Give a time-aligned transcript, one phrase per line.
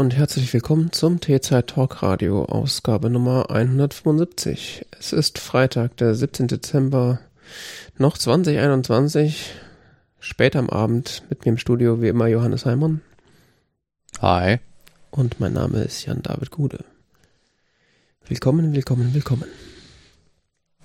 [0.00, 4.86] Und herzlich willkommen zum T-Zeit Talk Radio, Ausgabe Nummer 175.
[4.98, 6.48] Es ist Freitag, der 17.
[6.48, 7.20] Dezember,
[7.98, 9.52] noch 2021,
[10.18, 13.02] spät am Abend, mit mir im Studio wie immer Johannes Heimann.
[14.22, 14.60] Hi.
[15.10, 16.82] Und mein Name ist Jan-David Gude.
[18.26, 19.44] Willkommen, willkommen, willkommen.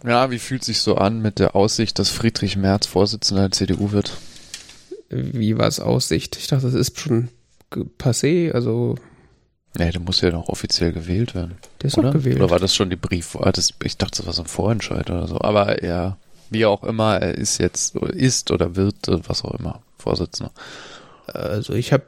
[0.06, 3.94] Ja, wie fühlt sich so an mit der Aussicht, dass Friedrich Merz Vorsitzender der CDU
[3.94, 4.12] wird?
[5.08, 6.36] Wie war es Aussicht?
[6.36, 7.30] Ich dachte, das ist schon
[7.98, 8.96] passé, also.
[9.78, 11.58] Nee, der muss ja noch offiziell gewählt werden.
[11.82, 12.12] Der ist oder?
[12.12, 12.38] gewählt.
[12.38, 13.36] Oder war das schon die Brief?
[13.36, 15.40] Ah, das, ich dachte, das war so ein Vorentscheid oder so.
[15.42, 16.18] Aber ja,
[16.50, 18.96] wie auch immer, er ist jetzt, ist oder wird,
[19.28, 20.52] was auch immer, Vorsitzender.
[21.28, 22.04] Also ich habe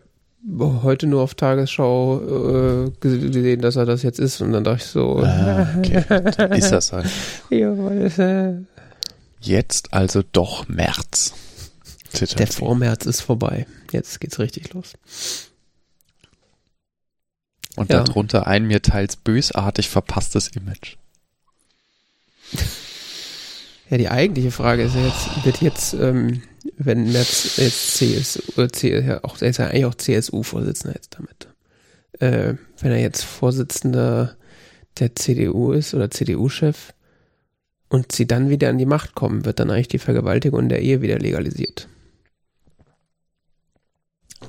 [0.83, 4.89] heute nur auf Tagesschau äh, gesehen, dass er das jetzt ist und dann dachte ich
[4.89, 5.19] so.
[5.19, 6.03] Ah, okay.
[6.57, 7.07] ist das halt.
[7.49, 8.53] ja, weil es, äh,
[9.41, 11.33] jetzt also doch März.
[12.37, 13.67] Der Vormärz ist vorbei.
[13.91, 14.93] Jetzt geht's richtig los.
[17.77, 18.03] Und ja.
[18.03, 20.97] darunter ein mir teils bösartig verpasstes Image.
[23.89, 26.41] Ja, die eigentliche Frage ist ja jetzt, wird jetzt, ähm,
[26.75, 31.47] wenn Merz jetzt CSU, C, auch, er ist ja eigentlich auch CSU-Vorsitzender jetzt damit.
[32.19, 34.35] Äh, wenn er jetzt Vorsitzender
[34.99, 36.93] der CDU ist oder CDU-Chef
[37.89, 40.81] und sie dann wieder an die Macht kommen, wird dann eigentlich die Vergewaltigung in der
[40.81, 41.87] Ehe wieder legalisiert.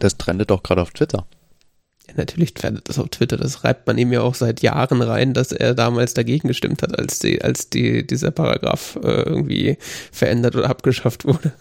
[0.00, 1.26] Das trendet doch gerade auf Twitter.
[2.08, 3.36] Ja, natürlich trendet das auf Twitter.
[3.36, 6.98] Das reibt man ihm ja auch seit Jahren rein, dass er damals dagegen gestimmt hat,
[6.98, 9.78] als die, als die, dieser Paragraph äh, irgendwie
[10.12, 11.52] verändert oder abgeschafft wurde.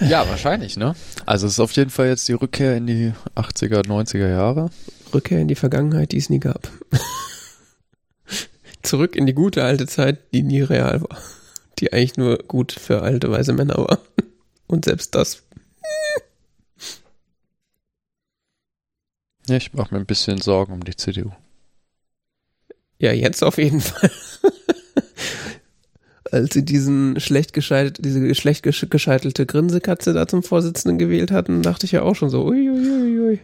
[0.00, 0.94] Ja, wahrscheinlich, ne?
[1.24, 4.70] Also es ist auf jeden Fall jetzt die Rückkehr in die 80er, 90er Jahre.
[5.14, 6.68] Rückkehr in die Vergangenheit, die es nie gab.
[8.82, 11.18] Zurück in die gute alte Zeit, die nie real war
[11.78, 13.98] die eigentlich nur gut für alte weise Männer war.
[14.66, 15.42] Und selbst das.
[19.46, 21.30] Ja, ich mache mir ein bisschen Sorgen um die CDU.
[22.98, 24.10] Ja, jetzt auf jeden Fall.
[26.32, 31.86] Als sie diesen schlecht gescheit, diese schlecht gescheitelte Grinsekatze da zum Vorsitzenden gewählt hatten, dachte
[31.86, 33.18] ich ja auch schon so, uiuiuiui.
[33.18, 33.40] Ui, ui.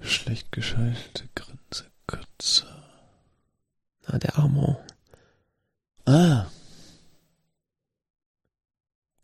[0.00, 2.66] Schlecht gescheitelte Grinsekatze.
[4.06, 4.76] Na, der Armand.
[6.04, 6.46] Ah.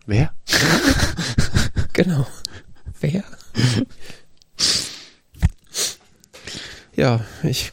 [0.06, 0.34] Wer?
[1.92, 2.26] genau.
[3.00, 3.24] Wer?
[6.96, 7.72] ja, ich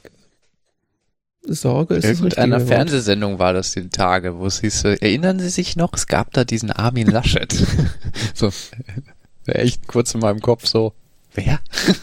[1.44, 5.94] Sorge ist Irgendeiner Fernsehsendung war das die Tage, wo es hieß, erinnern Sie sich noch,
[5.94, 7.52] es gab da diesen Armin Laschet.
[8.34, 8.52] so,
[9.48, 10.94] echt kurz in meinem Kopf so,
[11.34, 11.60] wer?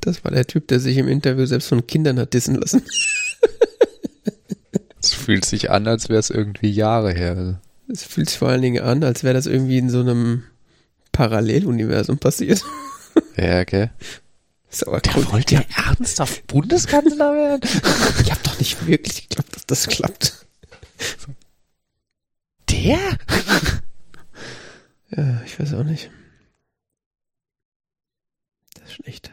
[0.00, 2.82] das war der Typ, der sich im Interview selbst von Kindern hat dissen lassen.
[5.00, 7.60] Es fühlt sich an, als wäre es irgendwie Jahre her.
[7.90, 10.44] Es fühlt sich vor allen Dingen an, als wäre das irgendwie in so einem
[11.12, 12.64] Paralleluniversum passiert.
[13.36, 13.90] Ja, okay.
[14.70, 15.32] Ist aber Der cool.
[15.32, 17.60] wollte ja ernsthaft Bundeskanzler werden?
[18.22, 20.46] Ich habe doch nicht wirklich geglaubt, dass das klappt.
[22.70, 22.98] Der?
[25.16, 26.10] Ja, ich weiß auch nicht.
[28.74, 29.32] Das ist schon echt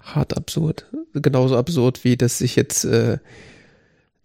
[0.00, 0.86] hart absurd.
[1.12, 3.18] Genauso absurd, wie dass sich jetzt äh,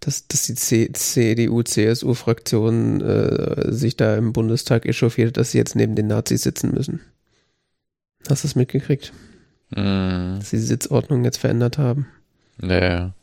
[0.01, 0.55] dass, dass die
[0.91, 6.99] CDU-CSU-Fraktion äh, sich da im Bundestag echauffiert, dass sie jetzt neben den Nazis sitzen müssen.
[8.29, 9.13] Hast du das mitgekriegt?
[9.69, 10.39] Mm.
[10.39, 12.07] Dass sie die Sitzordnung jetzt verändert haben.
[12.57, 13.13] Naja.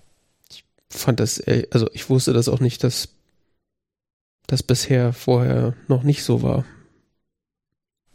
[0.50, 3.08] Ich fand das, äh, also ich wusste das auch nicht, dass
[4.46, 6.64] das bisher vorher noch nicht so war.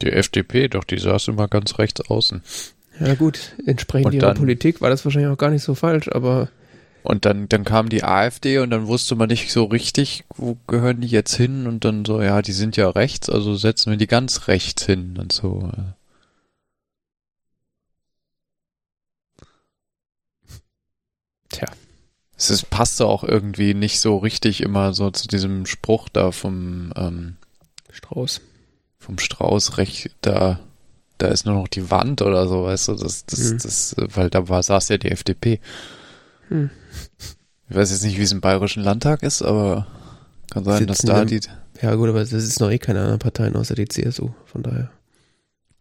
[0.01, 2.41] Die FDP, doch, die saß immer ganz rechts außen.
[2.99, 6.09] Ja gut, entsprechend Und ihrer dann- Politik war das wahrscheinlich auch gar nicht so falsch,
[6.09, 6.49] aber
[7.03, 11.01] Und dann, dann kam die AfD und dann wusste man nicht so richtig, wo gehören
[11.01, 14.07] die jetzt hin und dann so, ja, die sind ja rechts, also setzen wir die
[14.07, 15.69] ganz rechts hin und so.
[21.49, 21.67] Tja.
[22.37, 26.91] Es ist, passte auch irgendwie nicht so richtig immer so zu diesem Spruch da vom,
[26.95, 27.37] ähm,
[27.91, 28.41] Strauß.
[28.97, 30.59] vom Strauß recht, da,
[31.19, 33.57] da ist nur noch die Wand oder so, weißt du, das, das, Mhm.
[33.59, 35.59] das, weil da war, saß ja die FDP.
[36.49, 36.69] Hm.
[37.69, 39.87] Ich weiß jetzt nicht, wie es im Bayerischen Landtag ist, aber
[40.51, 41.41] kann sein, dass da die,
[41.81, 44.91] Ja gut, aber es ist noch eh keine anderen Parteien außer die CSU, von daher.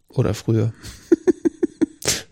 [0.09, 0.73] Oder früher.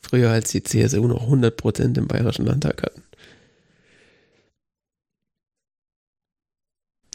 [0.00, 3.02] früher, als die CSU noch 100% im Bayerischen Landtag hatten.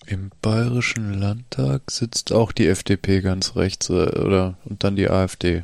[0.08, 5.64] Im Bayerischen Landtag sitzt auch die FDP ganz rechts, äh, oder, und dann die AfD.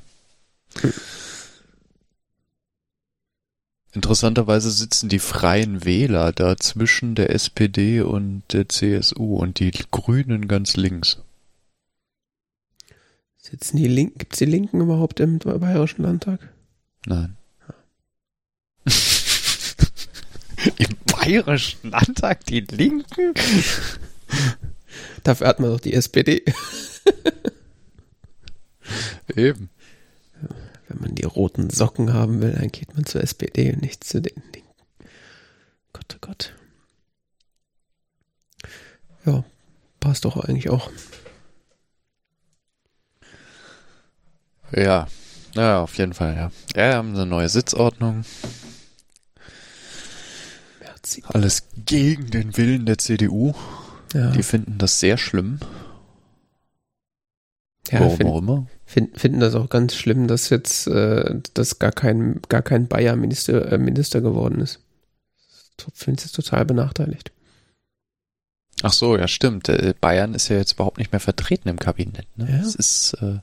[3.93, 10.47] Interessanterweise sitzen die Freien Wähler da zwischen der SPD und der CSU und die Grünen
[10.47, 11.17] ganz links.
[13.37, 16.39] Sitzen die Linken, gibt's die Linken überhaupt im Bayerischen Landtag?
[17.05, 17.35] Nein.
[20.77, 23.33] Im Bayerischen Landtag die Linken?
[25.23, 26.43] Dafür hat man doch die SPD.
[29.35, 29.69] Eben.
[30.91, 34.21] Wenn man die roten Socken haben will, dann geht man zur SPD und nicht zu
[34.21, 34.67] den Linken.
[35.93, 36.53] Gott, oh Gott.
[39.25, 39.43] Ja,
[39.99, 40.91] passt doch eigentlich auch.
[44.75, 45.07] Ja,
[45.55, 46.51] ja, auf jeden Fall, ja.
[46.75, 48.25] Ja, wir haben eine neue Sitzordnung.
[51.23, 53.53] Alles gegen den Willen der CDU.
[54.13, 55.59] Ja, Die finden das sehr schlimm.
[57.91, 58.67] Ja Warum find, auch immer.
[58.85, 63.15] find, finden das auch ganz schlimm, dass jetzt äh, dass gar kein, gar kein Bayer
[63.15, 64.79] Minister, äh, Minister geworden ist.
[65.93, 67.31] Finde es total benachteiligt.
[68.83, 69.69] Ach so, ja, stimmt.
[69.69, 72.27] Äh, Bayern ist ja jetzt überhaupt nicht mehr vertreten im Kabinett.
[72.37, 72.47] Ne?
[72.49, 72.57] Ja.
[72.59, 73.39] Das ist, äh,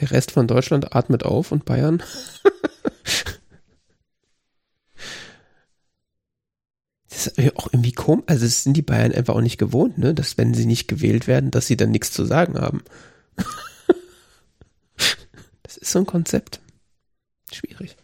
[0.00, 2.02] Der Rest von Deutschland atmet auf und Bayern.
[7.16, 8.24] Das ist auch irgendwie komisch.
[8.26, 10.12] Also, das sind die Bayern einfach auch nicht gewohnt, ne?
[10.12, 12.82] Dass, wenn sie nicht gewählt werden, dass sie dann nichts zu sagen haben.
[15.62, 16.60] Das ist so ein Konzept.
[17.52, 17.96] Schwierig.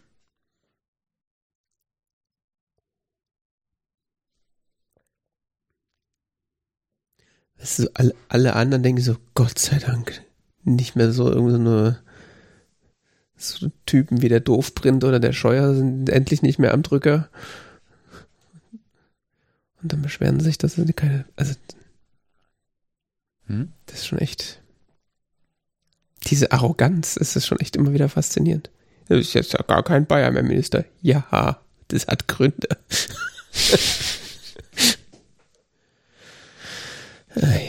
[7.77, 10.23] Du, alle, alle anderen denken so, Gott sei Dank,
[10.65, 12.03] nicht mehr so irgendeine
[13.37, 17.29] so Typen wie der Doofprint oder der Scheuer sind endlich nicht mehr am Drücker.
[19.83, 21.55] Und dann beschweren sie sich, dass sie keine, also
[23.47, 23.73] hm?
[23.87, 24.61] das ist schon echt,
[26.25, 28.71] diese Arroganz, ist schon echt immer wieder faszinierend.
[29.09, 30.85] Das ist jetzt ja gar kein Bayern mehr Minister.
[31.01, 32.69] Ja, das hat Gründe.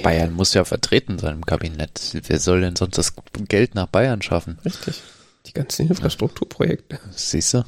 [0.04, 2.20] Bayern muss ja vertreten sein im Kabinett.
[2.28, 3.14] Wer soll denn sonst das
[3.48, 4.60] Geld nach Bayern schaffen?
[4.66, 5.02] Richtig.
[5.46, 7.00] Die ganzen Infrastrukturprojekte.
[7.12, 7.64] Siehst du?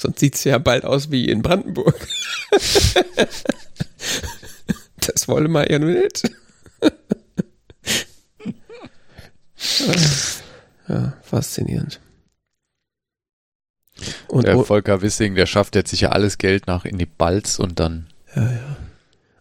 [0.00, 1.94] Sonst sieht's ja bald aus wie in Brandenburg.
[4.96, 6.22] das wolle man ja nur nicht.
[10.88, 12.00] ja, faszinierend.
[14.28, 17.78] Und Der Volker Wissing, der schafft jetzt sicher alles Geld nach in die Balz und
[17.78, 18.06] dann.
[18.34, 18.76] ja, ja.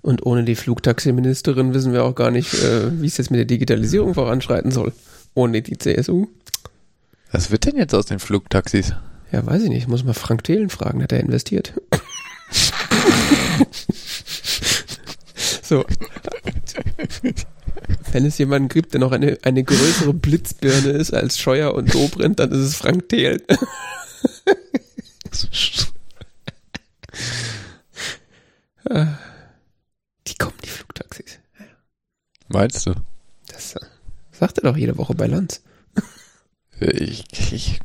[0.01, 3.45] Und ohne die Flugtaxiministerin wissen wir auch gar nicht, äh, wie es jetzt mit der
[3.45, 4.91] Digitalisierung voranschreiten soll.
[5.35, 6.27] Ohne die CSU.
[7.31, 8.93] Was wird denn jetzt aus den Flugtaxis?
[9.31, 9.87] Ja, weiß ich nicht.
[9.87, 11.73] Muss mal Frank Thelen fragen, hat er investiert.
[15.61, 15.85] so.
[18.11, 22.39] Wenn es jemanden gibt, der noch eine, eine größere Blitzbirne ist als Scheuer und Dobrindt,
[22.39, 23.41] dann ist es Frank Thelen.
[30.27, 31.39] Die kommen, die Flugtaxis.
[32.47, 32.95] Meinst du?
[33.47, 33.75] Das
[34.31, 35.61] sagt er doch jede Woche bei Lanz.
[36.79, 37.79] Ich, ich,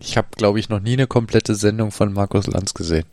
[0.00, 3.06] ich habe, glaube ich, noch nie eine komplette Sendung von Markus Lanz gesehen.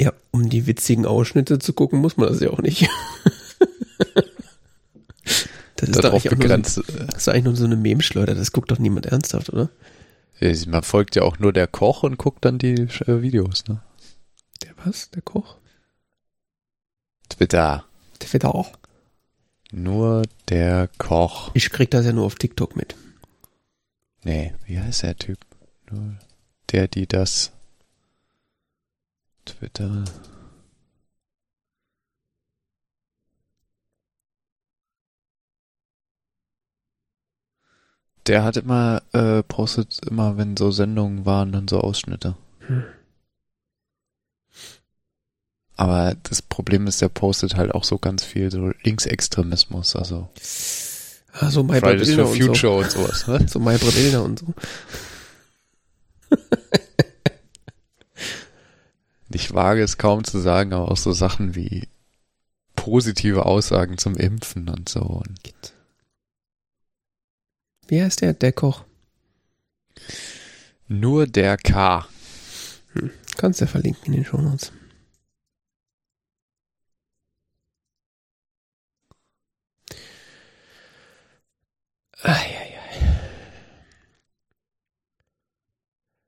[0.00, 2.88] Ja, um die witzigen Ausschnitte zu gucken, muss man das ja auch nicht.
[5.78, 6.82] Das ist, doch Darauf eigentlich nur so, begrenzt.
[7.06, 9.70] das ist eigentlich nur so eine Memschleuder, das guckt doch niemand ernsthaft, oder?
[10.66, 12.74] Man folgt ja auch nur der Koch und guckt dann die
[13.06, 13.80] äh, Videos, ne?
[14.64, 15.10] Der was?
[15.10, 15.56] Der Koch?
[17.28, 17.84] Twitter.
[18.20, 18.72] Der wird auch.
[19.70, 21.52] Nur der Koch.
[21.54, 22.96] Ich krieg das ja nur auf TikTok mit.
[24.24, 25.38] Nee, wie heißt der Typ?
[26.70, 27.52] Der, die das.
[29.44, 30.04] Twitter.
[38.26, 42.36] Der hat immer, äh, postet immer, wenn so Sendungen waren, dann so Ausschnitte.
[42.66, 42.84] Hm.
[45.76, 50.28] Aber das Problem ist, der postet halt auch so ganz viel so Linksextremismus, also
[51.32, 52.46] Ah, so My Fridays for und so.
[52.46, 53.26] Future und sowas.
[53.26, 53.46] Ne?
[53.48, 54.54] So My Illner und so.
[59.30, 61.86] Ich wage es kaum zu sagen, aber auch so Sachen wie
[62.76, 65.00] positive Aussagen zum Impfen und so.
[65.00, 65.74] Und
[67.88, 68.32] Wie heißt der?
[68.32, 68.84] Der Koch.
[70.86, 72.06] nur der K.
[73.36, 74.72] Kannst du ja verlinken in den Shownotes.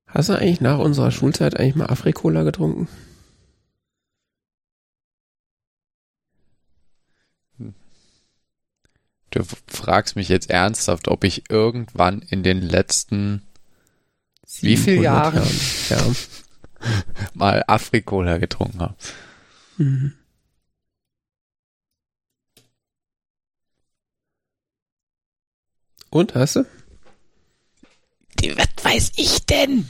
[0.07, 2.89] Hast du eigentlich nach unserer Schulzeit eigentlich mal Afrikola getrunken?
[9.31, 13.43] Du fragst mich jetzt ernsthaft, ob ich irgendwann in den letzten
[14.61, 15.51] wie viele 700 Jahren
[15.89, 16.17] Jahren.
[17.35, 18.97] mal Afrikola getrunken habe.
[19.79, 19.85] Ja.
[19.85, 20.13] Mhm.
[26.11, 26.65] Und, hast du?
[28.41, 29.87] Die, was weiß ich denn?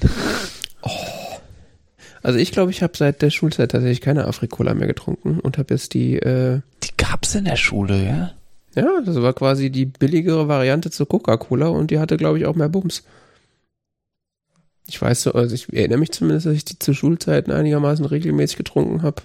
[2.23, 5.73] Also ich glaube, ich habe seit der Schulzeit tatsächlich keine Afrikola mehr getrunken und habe
[5.73, 8.33] jetzt die, äh, Die gab's in der Schule, ja?
[8.75, 12.55] ja, das war quasi die billigere Variante zur Coca-Cola und die hatte, glaube ich, auch
[12.55, 13.05] mehr Bums.
[14.87, 18.57] Ich weiß so, also ich erinnere mich zumindest, dass ich die zu Schulzeiten einigermaßen regelmäßig
[18.57, 19.23] getrunken habe.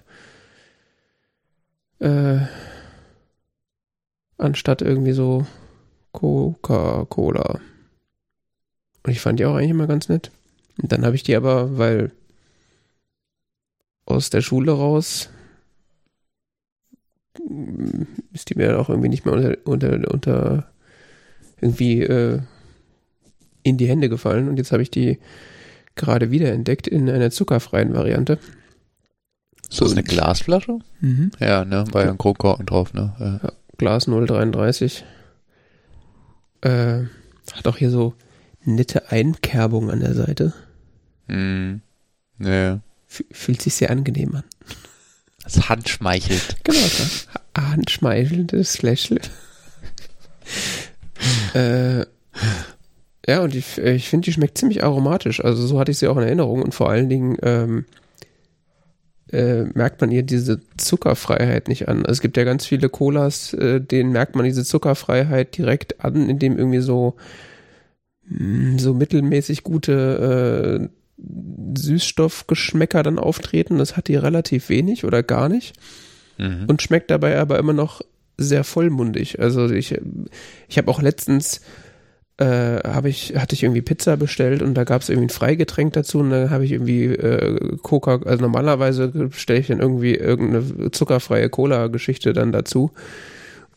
[1.99, 2.45] Äh,
[4.37, 5.45] anstatt irgendwie so
[6.15, 7.59] Coca-Cola.
[9.03, 10.31] Und ich fand die auch eigentlich immer ganz nett.
[10.81, 12.11] Und dann habe ich die aber, weil
[14.05, 15.29] aus der Schule raus
[17.47, 18.03] mm,
[18.33, 20.71] ist die mir auch irgendwie nicht mehr unter, unter, unter
[21.61, 22.39] irgendwie äh,
[23.63, 24.47] in die Hände gefallen.
[24.47, 25.19] Und jetzt habe ich die
[25.95, 28.39] gerade wieder entdeckt in einer zuckerfreien Variante.
[29.69, 30.79] Ist das eine Glasflasche?
[31.01, 31.31] Mhm.
[31.39, 31.85] Ja, ne?
[31.91, 33.15] War ja ein Kronkorken drauf, ne?
[33.19, 33.51] Ja.
[33.77, 35.03] Glas 033.
[36.65, 37.05] Äh,
[37.53, 38.15] hat auch hier so
[38.63, 40.53] nette Einkerbung an der Seite.
[41.27, 41.81] Hm.
[42.39, 42.79] Nee.
[43.07, 44.43] F fühlt sich sehr angenehm an.
[45.43, 46.57] Das handschmeichelt.
[46.63, 49.21] Genau, das handschmeichelndes Fläschle.
[51.53, 51.99] äh,
[53.27, 55.43] ja, und ich, ich finde, die schmeckt ziemlich aromatisch.
[55.43, 56.63] Also so hatte ich sie auch in Erinnerung.
[56.63, 57.85] Und vor allen Dingen ähm,
[59.31, 61.99] äh, merkt man ihr diese Zuckerfreiheit nicht an.
[61.99, 66.29] Also es gibt ja ganz viele Colas, äh, denen merkt man diese Zuckerfreiheit direkt an,
[66.29, 67.15] indem irgendwie so
[68.27, 73.77] mh, so mittelmäßig gute äh, Süßstoffgeschmäcker dann auftreten.
[73.77, 75.75] Das hat die relativ wenig oder gar nicht
[76.37, 76.65] Mhm.
[76.67, 78.01] und schmeckt dabei aber immer noch
[78.37, 79.39] sehr vollmundig.
[79.39, 79.97] Also ich,
[80.67, 81.61] ich habe auch letztens
[82.37, 85.93] äh, habe ich hatte ich irgendwie Pizza bestellt und da gab es irgendwie ein Freigetränk
[85.93, 90.91] dazu und da habe ich irgendwie äh, Coca, also normalerweise bestelle ich dann irgendwie irgendeine
[90.91, 92.91] zuckerfreie Cola-Geschichte dann dazu.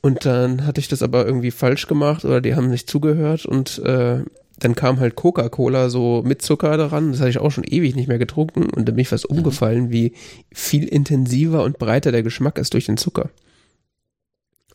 [0.01, 3.79] Und dann hatte ich das aber irgendwie falsch gemacht oder die haben nicht zugehört und
[3.81, 4.23] äh,
[4.61, 7.13] dann kam halt Coca-Cola so mit Zucker daran.
[7.13, 9.91] Das hatte ich auch schon ewig nicht mehr getrunken und da bin ich was umgefallen,
[9.91, 10.15] wie
[10.53, 13.31] viel intensiver und breiter der Geschmack ist durch den Zucker.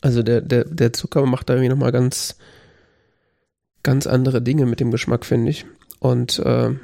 [0.00, 2.36] Also der, der, der Zucker macht da irgendwie nochmal ganz,
[3.84, 5.64] ganz andere Dinge mit dem Geschmack, finde ich.
[6.00, 6.74] Und äh,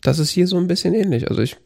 [0.00, 1.28] das ist hier so ein bisschen ähnlich.
[1.28, 1.58] Also ich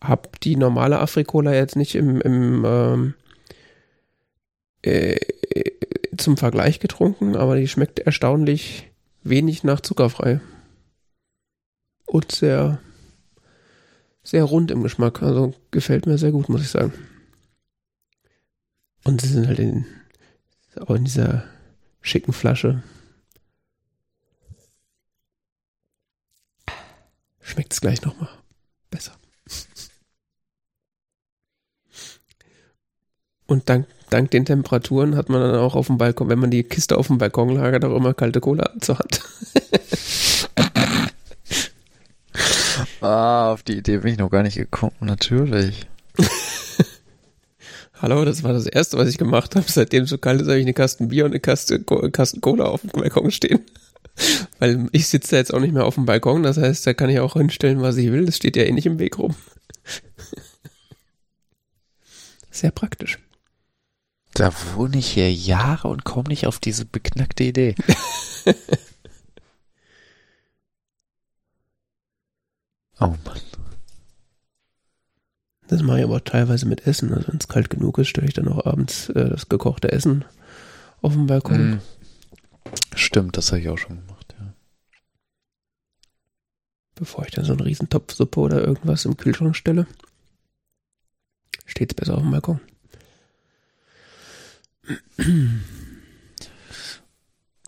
[0.00, 3.14] habe die normale Afrikola jetzt nicht im, im ähm,
[4.82, 5.18] äh,
[6.16, 8.90] zum Vergleich getrunken, aber die schmeckt erstaunlich
[9.22, 10.40] wenig nach zuckerfrei.
[12.06, 12.78] Und sehr,
[14.22, 15.22] sehr rund im Geschmack.
[15.22, 16.92] Also gefällt mir sehr gut, muss ich sagen.
[19.04, 19.86] Und sie sind halt in,
[20.80, 21.44] auch in dieser
[22.00, 22.82] schicken Flasche.
[27.44, 28.30] Schmeckt es gleich nochmal
[28.90, 29.12] besser.
[33.46, 36.64] Und dank, dank den Temperaturen hat man dann auch auf dem Balkon, wenn man die
[36.64, 39.20] Kiste auf dem Balkon lagert, auch immer kalte Cola zur Hand.
[43.00, 44.94] Ah, auf die Idee bin ich noch gar nicht gekommen.
[45.00, 45.86] Natürlich.
[48.00, 49.66] Hallo, das war das Erste, was ich gemacht habe.
[49.68, 52.64] Seitdem es so kalt ist, habe ich eine Kasten Bier und eine Kaste, Kasten Cola
[52.64, 53.60] auf dem Balkon stehen.
[54.58, 57.20] Weil ich sitze jetzt auch nicht mehr auf dem Balkon, das heißt, da kann ich
[57.20, 58.26] auch hinstellen, was ich will.
[58.26, 59.34] Das steht ja eh nicht im Weg rum.
[62.50, 63.18] Sehr praktisch.
[64.34, 67.74] Da wohne ich hier Jahre und komme nicht auf diese beknackte Idee.
[73.00, 73.40] oh Mann.
[75.68, 77.14] Das mache ich aber teilweise mit Essen.
[77.14, 80.24] Also wenn es kalt genug ist, stelle ich dann auch abends äh, das gekochte Essen
[81.00, 81.70] auf dem Balkon.
[81.70, 81.80] Mhm.
[82.94, 84.54] Stimmt, das habe ich auch schon gemacht, ja.
[86.94, 89.86] Bevor ich dann so einen Riesentopf Suppe oder irgendwas im Kühlschrank stelle.
[91.66, 92.60] Steht's besser auf dem Balkon.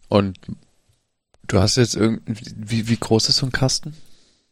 [0.08, 0.38] Und
[1.46, 3.94] du hast jetzt irgendwie, wie, wie groß ist so ein Kasten?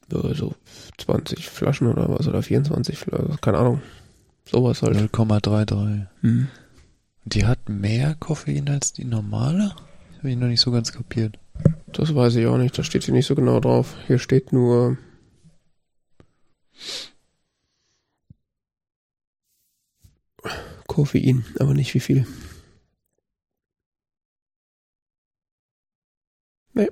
[0.08, 0.54] So
[0.98, 3.82] 20 Flaschen oder was, oder 24 Flaschen, keine Ahnung.
[4.44, 4.96] Sowas halt.
[4.96, 6.06] 0,33.
[6.20, 6.48] Hm.
[7.24, 9.74] Die hat mehr Koffein als die normale?
[10.24, 11.38] Habe ich noch nicht so ganz kapiert.
[11.88, 13.94] Das weiß ich auch nicht, da steht hier nicht so genau drauf.
[14.06, 14.96] Hier steht nur.
[20.86, 22.26] Koffein, aber nicht wie viel.
[26.72, 26.88] Nee,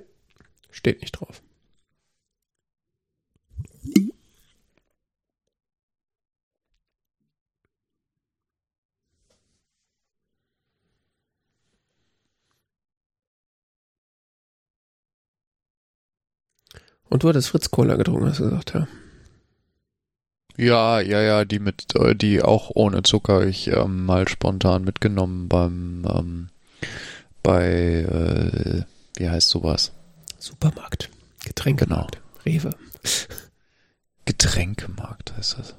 [0.69, 1.42] steht nicht drauf.
[17.13, 18.87] Und du hattest Fritz Cola getrunken, hast du gesagt, ja.
[20.57, 25.47] Ja, ja, ja, die mit, äh, die auch ohne Zucker ich ähm, mal spontan mitgenommen
[25.47, 26.49] beim, ähm,
[27.43, 28.81] bei, äh,
[29.15, 29.91] wie heißt sowas?
[30.39, 31.11] Supermarkt.
[31.45, 32.19] Getränkemarkt.
[32.47, 32.71] Rewe.
[34.25, 35.75] Getränkemarkt heißt das.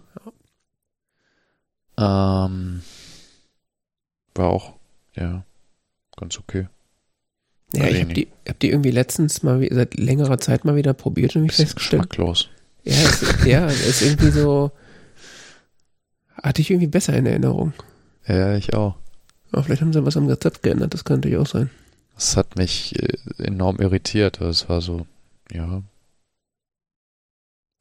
[1.98, 2.84] Ähm,
[4.36, 4.74] war auch,
[5.16, 5.44] ja,
[6.16, 6.68] ganz okay.
[7.76, 11.35] Ja, ich habe die, hab die irgendwie letztens mal seit längerer Zeit mal wieder probiert
[11.37, 12.11] und mich Bisschen festgestellt.
[12.11, 12.49] geschmacklos.
[12.85, 14.71] Ja, es, ja, ist irgendwie so.
[16.43, 17.73] Hatte ich irgendwie besser in Erinnerung.
[18.26, 18.97] Ja, ich auch.
[19.52, 21.71] Aber vielleicht haben sie was am Rezept geändert, das kann natürlich auch sein.
[22.14, 24.40] Das hat mich äh, enorm irritiert.
[24.40, 25.07] Es war so,
[25.52, 25.83] ja.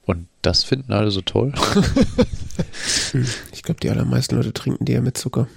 [0.06, 1.54] Und das finden alle so toll.
[3.12, 3.26] Hm.
[3.52, 5.48] Ich glaube, die allermeisten Leute trinken die ja mit Zucker.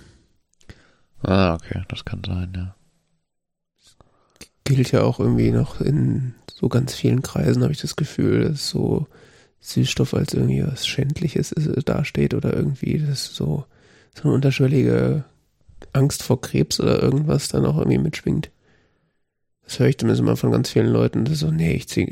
[1.22, 2.75] ah, okay, das kann sein, ja.
[4.66, 8.68] Gilt ja auch irgendwie noch in so ganz vielen Kreisen, habe ich das Gefühl, dass
[8.68, 9.06] so
[9.60, 13.64] Süßstoff als irgendwie was Schändliches äh, dasteht oder irgendwie das so,
[14.14, 15.24] so eine unterschwellige
[15.92, 18.50] Angst vor Krebs oder irgendwas dann auch irgendwie mitschwingt.
[19.64, 21.24] Das höre ich zumindest immer von ganz vielen Leuten.
[21.24, 22.06] Das ist so, nee, ich ziehe,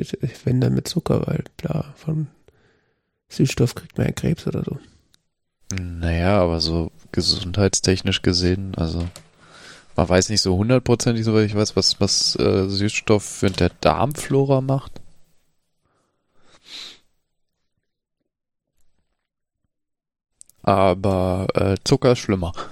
[0.45, 2.27] wenn dann mit Zucker, weil klar, von
[3.29, 4.79] Süßstoff kriegt man ja Krebs oder so.
[5.81, 9.09] Naja, aber so gesundheitstechnisch gesehen, also
[9.97, 14.61] man weiß nicht so hundertprozentig, soweit ich weiß, was, was äh, Süßstoff für der Darmflora
[14.61, 15.01] macht.
[20.63, 22.53] Aber äh, Zucker ist schlimmer.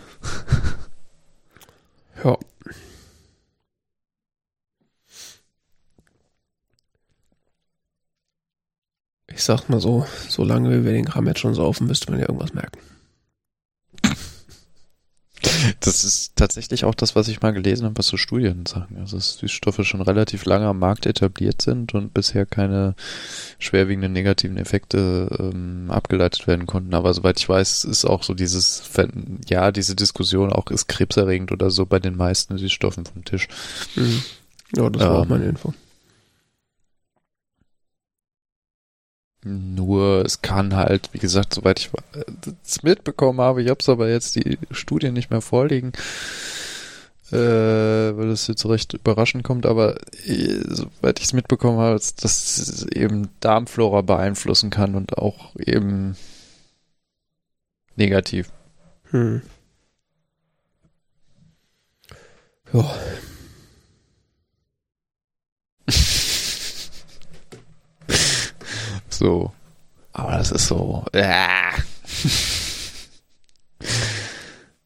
[2.24, 2.36] Ja.
[9.28, 12.54] Ich sag mal so, solange wir den Kram jetzt schon saufen, müsste man ja irgendwas
[12.54, 12.78] merken.
[15.80, 18.96] Das ist tatsächlich auch das, was ich mal gelesen habe, was so Studien sagen.
[19.00, 22.94] Also dass Süßstoffe schon relativ lange am Markt etabliert sind und bisher keine
[23.58, 26.94] schwerwiegenden negativen Effekte ähm, abgeleitet werden konnten.
[26.94, 28.82] Aber soweit ich weiß, ist auch so dieses,
[29.48, 33.48] ja, diese Diskussion auch ist krebserregend oder so bei den meisten Süßstoffen vom Tisch.
[33.96, 34.22] Mhm.
[34.76, 35.74] Ja, das war auch Ähm, meine Info.
[39.44, 41.90] Nur es kann halt, wie gesagt, soweit ich
[42.64, 45.92] es mitbekommen habe, ich habe es aber jetzt die Studien nicht mehr vorliegen,
[47.32, 52.14] äh, weil es jetzt recht überraschend kommt, aber äh, soweit ich es mitbekommen habe, dass
[52.14, 56.16] das eben Darmflora beeinflussen kann und auch eben
[57.96, 58.52] negativ.
[59.10, 59.42] Hm.
[62.72, 62.94] Ja,
[69.12, 69.52] So.
[70.12, 71.04] Aber das ist so.
[71.12, 71.72] Äh.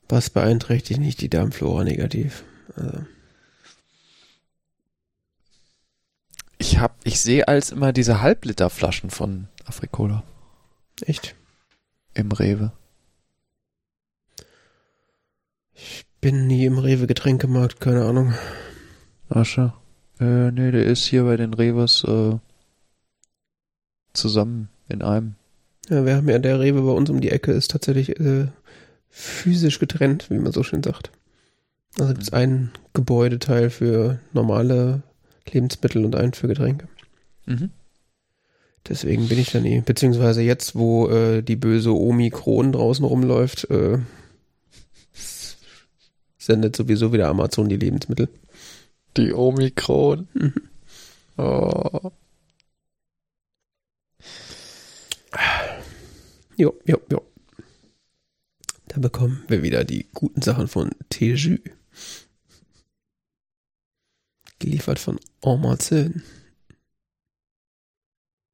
[0.08, 2.44] was beeinträchtigt nicht die Darmflora negativ?
[2.76, 3.04] Also,
[6.58, 10.22] Ich hab, ich sehe als immer diese Halbliterflaschen von Afrikola
[11.04, 11.34] echt?
[12.14, 12.72] im Rewe.
[15.74, 18.34] Ich bin nie im Rewe Getränkemarkt, keine Ahnung.
[19.28, 19.74] Asche.
[20.18, 22.38] Äh, nee, der ist hier bei den Revers äh,
[24.16, 25.34] zusammen in einem.
[25.88, 28.46] Ja, wir haben ja der Rewe bei uns um die Ecke ist tatsächlich äh,
[29.08, 31.10] physisch getrennt, wie man so schön sagt.
[31.98, 35.02] Also gibt es einen Gebäudeteil für normale
[35.50, 36.88] Lebensmittel und einen für Getränke.
[37.46, 37.70] Mhm.
[38.88, 39.80] Deswegen bin ich da nie.
[39.80, 43.98] Beziehungsweise jetzt, wo äh, die böse Omikron draußen rumläuft, äh,
[46.38, 48.28] sendet sowieso wieder Amazon die Lebensmittel.
[49.16, 50.28] Die Omikron.
[50.34, 50.52] Mhm.
[51.38, 52.12] Oh.
[56.56, 57.22] Jo, jo, jo.
[58.88, 61.58] Da bekommen wir wieder die guten Sachen von Teju.
[64.58, 66.22] Geliefert von Amazon.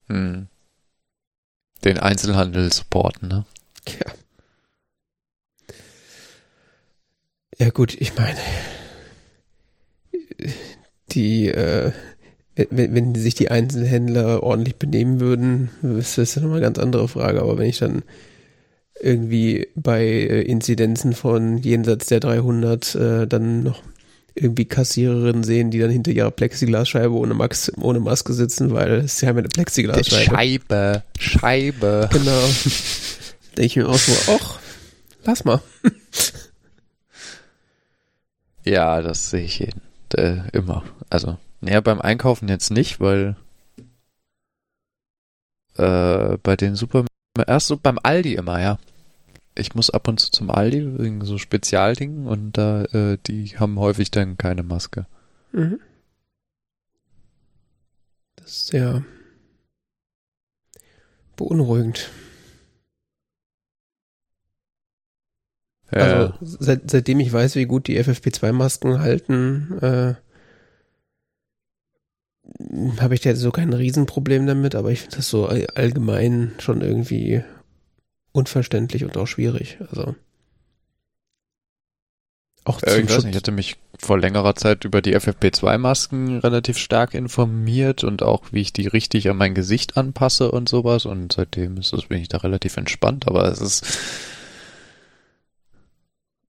[0.09, 0.49] Hm.
[1.85, 3.45] Den Einzelhandel supporten, ne?
[3.87, 4.13] Ja.
[7.59, 8.41] Ja gut, ich meine,
[11.13, 11.93] die, äh,
[12.55, 17.09] wenn, wenn sich die Einzelhändler ordentlich benehmen würden, ist das ja nochmal eine ganz andere
[17.09, 17.41] Frage.
[17.41, 18.03] Aber wenn ich dann
[19.01, 23.83] irgendwie bei äh, Inzidenzen von jenseits der 300 äh, dann noch
[24.35, 29.27] irgendwie Kassiererinnen sehen, die dann hinter ihrer Plexiglasscheibe ohne, Max, ohne Maske sitzen, weil sie
[29.27, 30.25] haben ja eine Plexiglasscheibe.
[30.25, 31.03] Scheibe.
[31.19, 32.09] Scheibe.
[32.13, 32.45] Genau.
[33.57, 34.59] Denke ich mir auch so, ach,
[35.25, 35.61] lass mal.
[38.65, 39.81] Ja, das sehe ich jeden.
[40.15, 40.85] Äh, immer.
[41.11, 43.37] Also, naja, beim Einkaufen jetzt nicht, weil
[45.77, 47.07] äh, bei den Super
[47.47, 48.79] erst so beim Aldi immer, ja.
[49.55, 53.79] Ich muss ab und zu zum Aldi wegen so Spezialdingen und da äh, die haben
[53.79, 55.07] häufig dann keine Maske.
[55.53, 55.79] Mhm.
[58.37, 59.05] Das ist sehr
[61.37, 62.11] beunruhigend.
[65.93, 70.15] Ja, Also seit, seitdem ich weiß, wie gut die FFP2-Masken halten, äh,
[73.01, 76.53] habe ich da jetzt so kein Riesenproblem damit, aber ich finde das so all- allgemein
[76.59, 77.43] schon irgendwie
[78.33, 79.79] unverständlich und auch schwierig.
[79.91, 80.15] Also
[82.65, 86.79] auch Äh, ich weiß nicht, ich hatte mich vor längerer Zeit über die FFP2-Masken relativ
[86.79, 91.05] stark informiert und auch, wie ich die richtig an mein Gesicht anpasse und sowas.
[91.07, 93.85] Und seitdem ist das, bin ich da relativ entspannt, aber es ist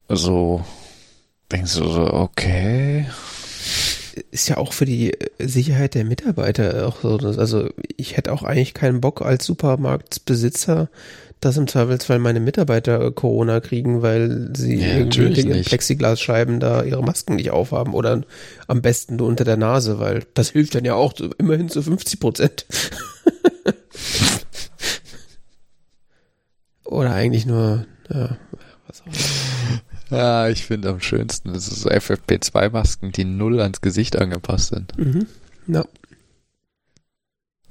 [0.10, 0.64] so,
[1.52, 3.08] denkst du so, okay.
[4.32, 7.18] Ist ja auch für die Sicherheit der Mitarbeiter auch so.
[7.18, 10.90] Also ich hätte auch eigentlich keinen Bock als Supermarktbesitzer,
[11.40, 15.68] dass im Zweifelsfall meine Mitarbeiter äh, Corona kriegen, weil sie Ja, irgendwie nicht.
[15.68, 18.22] Plexiglasscheiben da ihre Masken nicht aufhaben oder
[18.68, 22.20] am besten nur unter der Nase, weil das hilft dann ja auch immerhin zu 50
[22.20, 22.66] Prozent.
[26.86, 28.38] oder eigentlich nur, ja,
[28.88, 29.53] was auch immer.
[30.14, 34.98] Ja, ich finde am schönsten, das ist so FFP2-Masken, die null ans Gesicht angepasst sind.
[34.98, 35.28] Mhm.
[35.68, 35.86] Ja.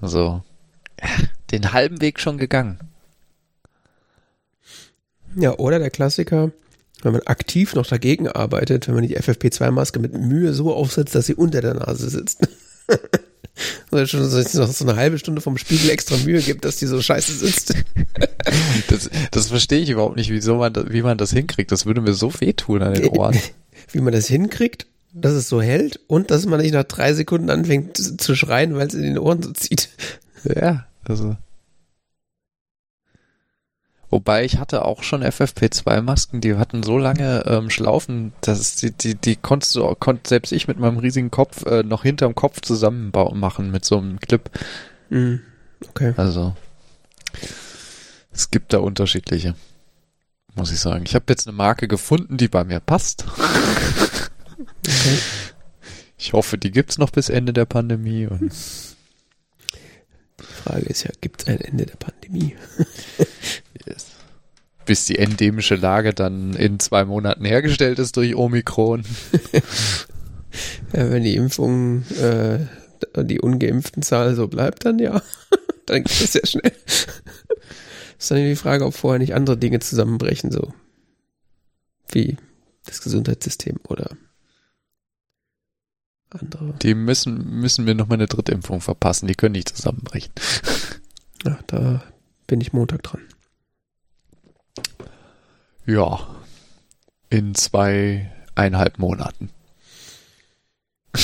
[0.00, 0.42] So,
[1.52, 2.78] den halben Weg schon gegangen.
[5.36, 6.50] Ja, oder der Klassiker,
[7.02, 11.26] wenn man aktiv noch dagegen arbeitet, wenn man die FFP2-Maske mit Mühe so aufsetzt, dass
[11.26, 12.46] sie unter der Nase sitzt.
[13.90, 16.86] Oder schon so, noch so eine halbe Stunde vom Spiegel extra Mühe gibt, dass die
[16.86, 17.74] so scheiße sitzt.
[18.88, 21.70] Das, das verstehe ich überhaupt nicht, wieso man, wie man das hinkriegt.
[21.72, 23.38] Das würde mir so wehtun an den Ohren.
[23.92, 27.50] Wie man das hinkriegt, dass es so hält und dass man nicht nach drei Sekunden
[27.50, 29.90] anfängt zu zu schreien, weil es in den Ohren so zieht.
[30.44, 31.36] Ja, also.
[34.12, 39.14] Wobei ich hatte auch schon FFP2-Masken, die hatten so lange ähm, Schlaufen, dass die, die,
[39.14, 43.40] die konntest du, konnte selbst ich mit meinem riesigen Kopf äh, noch hinterm Kopf zusammenbauen
[43.40, 44.50] machen mit so einem Clip.
[45.08, 45.40] Mhm.
[45.88, 46.12] Okay.
[46.18, 46.54] Also
[48.32, 49.54] es gibt da unterschiedliche,
[50.56, 51.04] muss ich sagen.
[51.06, 53.24] Ich habe jetzt eine Marke gefunden, die bei mir passt.
[54.86, 55.18] okay.
[56.18, 58.52] Ich hoffe, die gibt's noch bis Ende der Pandemie und
[60.42, 62.56] Die Frage ist ja, gibt es ein Ende der Pandemie?
[63.86, 64.06] yes.
[64.84, 69.04] bis die endemische Lage dann in zwei Monaten hergestellt ist durch Omikron.
[70.92, 72.58] Ja, wenn die Impfung, äh,
[73.24, 75.22] die ungeimpften Zahl so bleibt, dann ja.
[75.86, 76.72] dann geht es sehr schnell.
[78.18, 80.72] ist dann die Frage, ob vorher nicht andere Dinge zusammenbrechen, so
[82.10, 82.36] wie
[82.84, 84.10] das Gesundheitssystem oder
[86.34, 86.74] andere.
[86.82, 89.26] Die müssen, müssen wir noch mal eine Drittimpfung verpassen.
[89.26, 90.32] Die können nicht zusammenbrechen.
[91.44, 92.02] Ja, da
[92.46, 93.22] bin ich Montag dran.
[95.86, 96.20] Ja.
[97.30, 99.50] In zweieinhalb Monaten.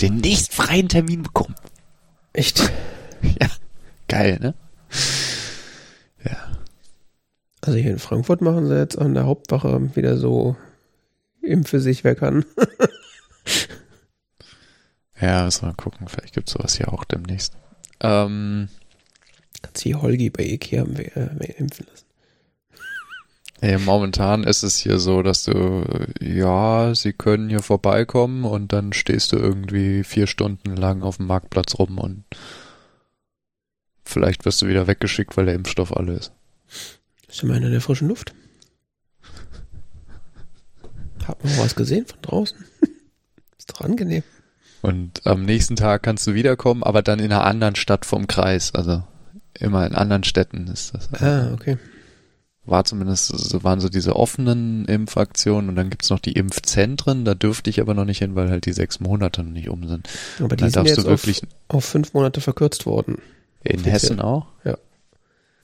[0.00, 1.54] Den nächsten freien Termin bekommen.
[2.32, 2.70] Echt?
[4.08, 4.54] Geil, ne?
[7.66, 10.56] Also hier in Frankfurt machen sie jetzt an der Hauptwache wieder so
[11.42, 12.44] impfe sich, wer kann.
[15.20, 16.08] Ja, müssen wir mal gucken.
[16.08, 17.54] Vielleicht gibt's sowas hier auch demnächst.
[18.00, 18.68] Ähm,
[19.62, 22.06] Kannst du hier Holgi bei Ikea äh, impfen lassen.
[23.62, 25.84] ja, momentan ist es hier so, dass du,
[26.20, 31.26] ja, sie können hier vorbeikommen und dann stehst du irgendwie vier Stunden lang auf dem
[31.26, 32.24] Marktplatz rum und
[34.04, 36.32] vielleicht wirst du wieder weggeschickt, weil der Impfstoff alle ist.
[37.28, 38.34] Ist immerhin in der frischen Luft.
[41.26, 42.56] Hab noch was gesehen von draußen.
[43.58, 44.22] Ist doch angenehm.
[44.86, 48.72] Und am nächsten Tag kannst du wiederkommen, aber dann in einer anderen Stadt vom Kreis.
[48.74, 49.02] Also
[49.58, 51.12] immer in anderen Städten ist das.
[51.20, 51.76] Ah, okay.
[52.64, 57.34] War zumindest, so waren so diese offenen Impfaktionen und dann gibt's noch die Impfzentren, da
[57.34, 60.08] dürfte ich aber noch nicht hin, weil halt die sechs Monate noch nicht um sind.
[60.40, 61.24] Aber die Da sind jetzt auf,
[61.68, 63.18] auf fünf Monate verkürzt worden.
[63.62, 63.92] in offiziell.
[63.92, 64.46] Hessen auch.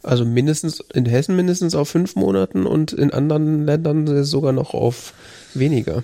[0.05, 5.15] Also mindestens, in Hessen mindestens auf fünf Monaten und in anderen Ländern sogar noch auf
[5.55, 6.03] weniger.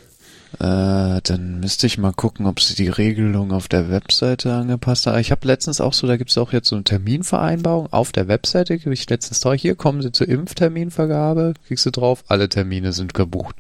[0.55, 5.19] Äh, dann müsste ich mal gucken, ob sie die Regelung auf der Webseite angepasst haben.
[5.21, 8.79] Ich habe letztens auch so, da gibt's auch jetzt so eine Terminvereinbarung auf der Webseite,
[8.79, 13.13] gebe ich letztens drauf, hier kommen sie zur Impfterminvergabe, kriegst du drauf, alle Termine sind
[13.13, 13.57] gebucht.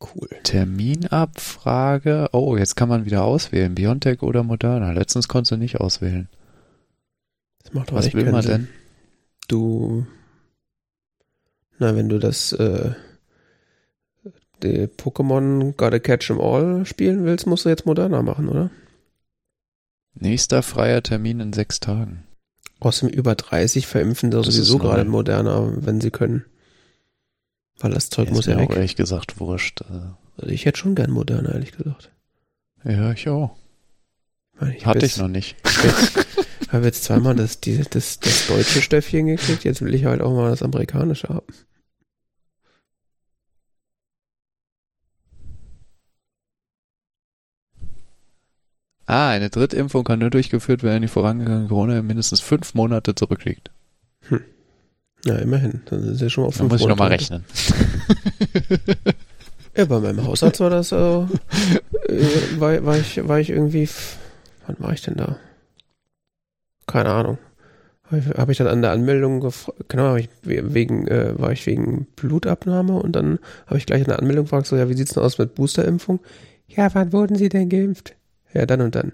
[0.00, 0.28] Cool.
[0.42, 4.92] Terminabfrage, oh, jetzt kann man wieder auswählen, Biontech oder Moderna.
[4.92, 6.28] Letztens konntest du nicht auswählen.
[7.62, 8.50] Das macht doch Was will man Sinn.
[8.50, 8.68] denn?
[9.48, 10.06] Du,
[11.78, 12.92] na, wenn du das, äh,
[14.62, 18.70] die Pokémon Gotta Catch 'em All spielen willst, musst du jetzt moderner machen, oder?
[20.14, 22.24] Nächster freier Termin in sechs Tagen.
[22.80, 26.44] Außerdem über 30 verimpfen Das sowieso gerade moderner, wenn sie können.
[27.78, 28.76] Weil das Zeug Ist muss ja mir auch weg.
[28.76, 29.82] ehrlich gesagt wurscht.
[29.82, 32.10] Also, Also ich hätte schon gern moderner, ehrlich gesagt.
[32.84, 33.56] Ja, ich auch.
[34.74, 35.56] Ich Hatte hab ich noch nicht.
[36.62, 40.22] Ich habe jetzt zweimal das, die, das, das deutsche Stöffchen gekriegt, jetzt will ich halt
[40.22, 41.44] auch mal das amerikanische haben.
[49.06, 53.70] Ah, eine Drittimpfung kann nur durchgeführt werden, die vorangegangene Corona mindestens fünf Monate zurückliegt.
[55.24, 55.82] Ja, immerhin.
[55.86, 57.22] Dann ist ja schon mal auf fünf muss ich nochmal Monate.
[57.22, 57.44] rechnen.
[59.74, 61.26] Ja, bei meinem Hausarzt war das, äh, äh,
[62.58, 63.88] war, war, ich, war ich irgendwie,
[64.66, 65.36] wann war ich denn da?
[66.86, 67.38] Keine Ahnung.
[68.36, 72.06] Habe ich, dann an der Anmeldung gefragt, genau, ich we- wegen, äh, war ich wegen
[72.16, 75.22] Blutabnahme und dann habe ich gleich in der Anmeldung gefragt, so, ja, wie sieht's denn
[75.22, 76.20] aus mit Boosterimpfung?
[76.68, 78.14] Ja, wann wurden Sie denn geimpft?
[78.54, 79.12] Ja, dann und dann.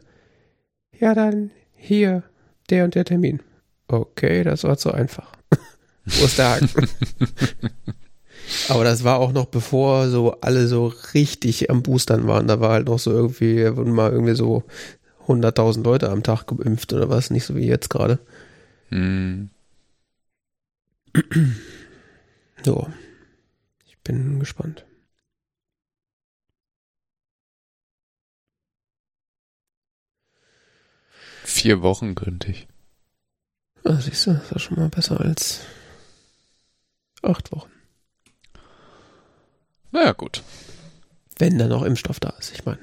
[0.98, 2.24] Ja, dann hier,
[2.70, 3.40] der und der Termin.
[3.87, 5.33] Okay, das war zu einfach.
[6.05, 6.88] Wo ist der Haken?
[8.68, 12.46] Aber das war auch noch bevor so alle so richtig am Boostern waren.
[12.48, 14.64] Da war halt noch so irgendwie, wurden mal irgendwie so
[15.27, 18.18] 100.000 Leute am Tag geimpft oder was, nicht so wie jetzt gerade.
[18.88, 19.51] Hm.
[22.64, 22.88] So.
[23.87, 24.85] Ich bin gespannt.
[31.48, 32.68] Vier Wochen könnte ich.
[33.82, 35.61] Ah, siehst du, das war schon mal besser als
[37.22, 37.70] acht Wochen.
[39.90, 40.42] Naja, gut.
[41.38, 42.52] Wenn da noch Impfstoff da ist.
[42.52, 42.78] Ich meine,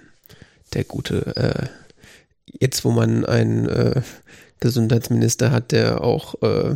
[0.73, 1.67] der gute, äh,
[2.59, 4.01] jetzt wo man einen äh,
[4.61, 6.75] Gesundheitsminister hat, der auch äh,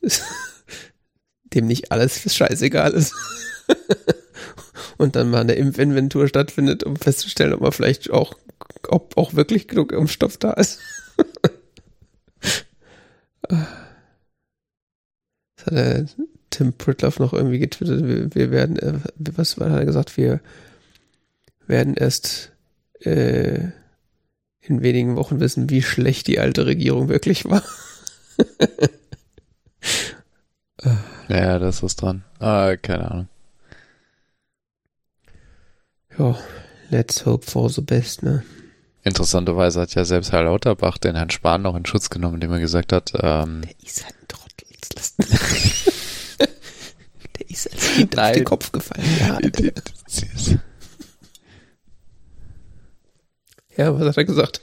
[1.44, 3.14] dem nicht alles scheißegal ist.
[4.98, 8.34] Und dann mal eine Impfinventur stattfindet, um festzustellen, ob man vielleicht auch,
[8.88, 10.80] ob auch wirklich genug Impfstoff da ist.
[15.56, 16.06] Das hat der
[16.50, 18.06] Tim Pritloff noch irgendwie getwittert.
[18.06, 20.16] Wir, wir werden, äh, was hat er gesagt?
[20.16, 20.40] Wir
[21.66, 22.52] werden erst
[23.00, 23.70] äh,
[24.60, 27.62] in wenigen Wochen wissen, wie schlecht die alte Regierung wirklich war.
[31.28, 32.22] Ja, da ist dran.
[32.38, 33.28] Ah, keine Ahnung.
[36.18, 36.38] Ja,
[36.90, 38.42] let's hope for the best, ne?
[39.02, 42.58] Interessanterweise hat ja selbst Herr Lauterbach den Herrn Spahn noch in Schutz genommen, indem er
[42.58, 44.66] gesagt hat, ähm, Der ist halt ein Trottel.
[44.70, 45.18] Jetzt lasst
[47.38, 48.34] Der ist als Kind auf Nein.
[48.34, 49.04] den Kopf gefallen.
[49.20, 49.38] Ja,
[53.76, 54.60] ja, was hat er gesagt?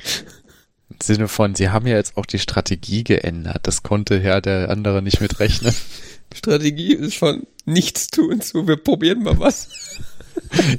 [0.89, 3.67] im Sinne von, sie haben ja jetzt auch die Strategie geändert.
[3.67, 5.73] Das konnte ja der andere nicht mit rechnen.
[6.33, 9.69] Strategie ist von nichts tun zu, wir probieren mal was.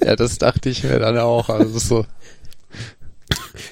[0.05, 1.49] Ja, das dachte ich mir dann auch.
[1.49, 2.07] Also so,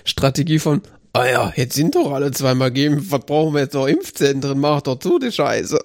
[0.04, 3.86] Strategie von, ah ja, jetzt sind doch alle zweimal geimpft, was brauchen wir jetzt noch
[3.86, 4.58] Impfzentren?
[4.58, 5.80] Mach doch zu, die Scheiße.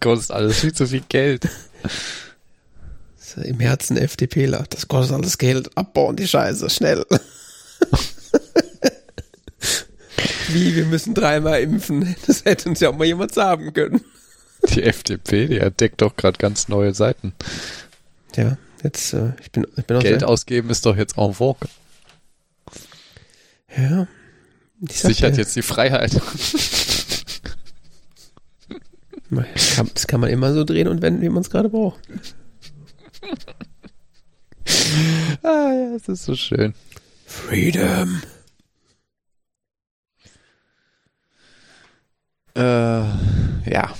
[0.00, 1.48] kostet alles viel zu viel Geld.
[3.44, 4.64] Im Herzen FDPler.
[4.70, 5.70] Das kostet alles Geld.
[5.76, 6.70] Abbauen die Scheiße.
[6.70, 7.04] Schnell.
[10.48, 12.16] Wie, wir müssen dreimal impfen.
[12.26, 14.00] Das hätte uns ja auch mal jemand sagen können.
[14.70, 17.32] Die FDP, die entdeckt doch gerade ganz neue Seiten.
[18.34, 21.68] Ja, jetzt, äh, ich bin, ich bin Geld ausgeben ist doch jetzt en vogue.
[23.76, 24.06] Ja.
[24.80, 26.20] Ich Sichert dir, jetzt die Freiheit.
[29.30, 32.00] Das kann, das kann man immer so drehen und wenden, wie man es gerade braucht.
[35.42, 36.74] ah ja, es ist so schön.
[37.26, 38.22] Freedom.
[42.54, 42.60] Äh,
[43.70, 43.94] ja.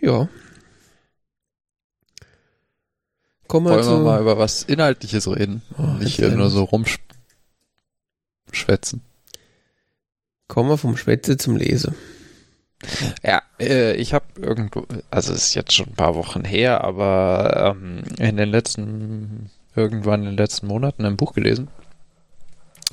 [0.00, 0.28] Ja.
[3.46, 5.62] Kommen wir Wollen wir mal über was Inhaltliches reden?
[5.78, 9.02] Oh, Nicht hier nur so rumschwätzen.
[10.48, 11.94] kommen wir vom Schwätze zum Lese.
[13.22, 17.74] Ja, äh, ich habe irgendwo, also es ist jetzt schon ein paar Wochen her, aber
[17.76, 21.68] ähm, in den letzten, irgendwann in den letzten Monaten ein Buch gelesen,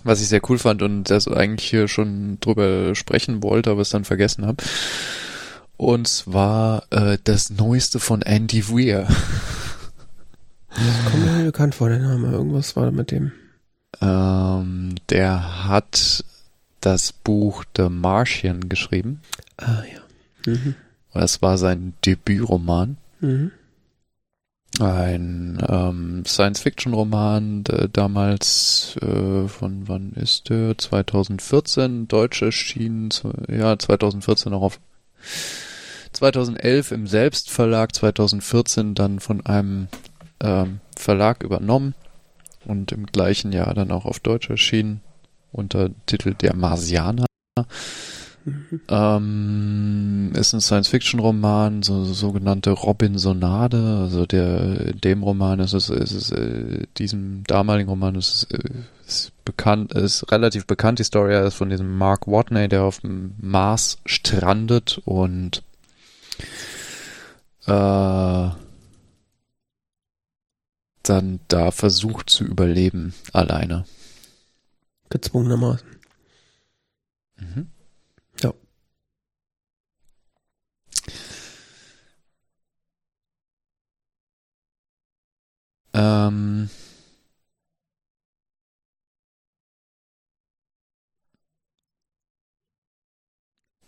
[0.04, 3.90] was ich sehr cool fand und das eigentlich hier schon drüber sprechen wollte, aber es
[3.90, 4.64] dann vergessen habe.
[5.78, 9.08] Und zwar äh, das Neueste von Andy Weir.
[10.74, 12.32] Kommt mir bekannt vor, der Name.
[12.32, 13.32] Irgendwas war mit dem.
[14.02, 16.24] Ähm, der hat
[16.80, 19.22] das Buch The Martian geschrieben.
[19.58, 20.52] Ah, ja.
[20.52, 20.76] Mhm.
[21.14, 22.98] Das war sein Debütroman.
[23.20, 23.52] Mhm.
[24.80, 30.78] Ein ähm, Science-Fiction-Roman, der damals äh, von wann ist der?
[30.78, 33.10] 2014, deutsch erschienen,
[33.50, 34.80] ja 2014 auch auf
[36.14, 39.90] 2011 im Selbstverlag, 2014 dann von einem
[40.42, 41.94] ähm, Verlag übernommen
[42.66, 45.02] und im gleichen Jahr dann auch auf Deutsch erschienen
[45.52, 47.26] unter Titel Der Marsianer.
[48.44, 48.82] Mhm.
[48.88, 54.00] Ähm, ist ein Science-Fiction-Roman, so so sogenannte Robinsonade.
[54.02, 58.60] Also der in dem Roman ist es, ist es äh, diesem damaligen Roman ist es
[58.60, 58.70] äh,
[59.06, 63.36] ist bekannt, ist relativ bekannt, die Story ist von diesem Mark Watney, der auf dem
[63.40, 65.62] Mars strandet und
[67.68, 68.50] äh,
[71.04, 73.86] dann da versucht zu überleben alleine.
[75.10, 75.88] Gezwungenermaßen.
[77.38, 77.68] Mhm.
[78.42, 78.54] Ja.
[85.94, 86.70] Ähm,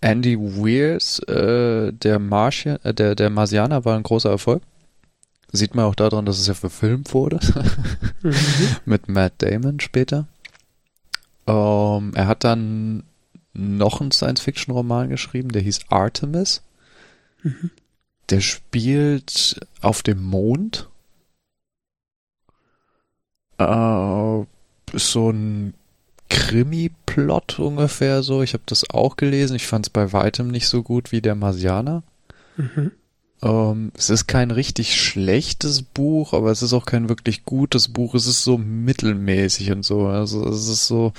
[0.02, 4.62] Andy Weirs, äh, der Martian, äh, der, der Marsianer war ein großer Erfolg.
[5.56, 7.40] Sieht man auch daran, dass es ja verfilmt wurde.
[8.24, 8.36] mhm.
[8.86, 10.28] Mit Matt Damon später.
[11.46, 13.04] Ähm, er hat dann
[13.54, 16.64] noch einen Science-Fiction-Roman geschrieben, der hieß Artemis.
[17.44, 17.70] Mhm.
[18.30, 20.90] Der spielt auf dem Mond.
[23.60, 24.46] Äh,
[24.94, 25.76] so ein
[26.30, 28.42] Krimi-Plot ungefähr so.
[28.42, 29.56] Ich habe das auch gelesen.
[29.56, 32.02] Ich fand es bei weitem nicht so gut wie der Marsianer.
[32.58, 32.92] Mhm.
[33.44, 38.16] Ähm, es ist kein richtig schlechtes Buch, aber es ist auch kein wirklich gutes Buch.
[38.16, 40.08] Es ist so mittelmäßig und so.
[40.08, 41.12] Also es ist so,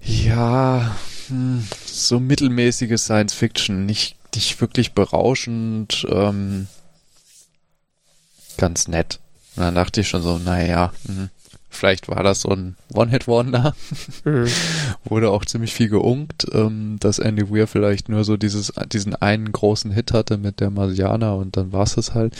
[0.00, 3.84] ja, hm, so mittelmäßige Science Fiction.
[3.84, 6.06] Nicht, nicht wirklich berauschend.
[6.08, 6.68] Ähm,
[8.56, 9.18] ganz nett.
[9.56, 11.28] Und dann dachte ich schon so, naja, mh.
[11.72, 13.74] Vielleicht war das so ein One-Hit-Wonder.
[14.24, 14.46] Mhm.
[15.04, 19.50] Wurde auch ziemlich viel geunkt, ähm, dass Andy Weir vielleicht nur so dieses, diesen einen
[19.50, 22.34] großen Hit hatte mit der Marsianer und dann war es halt.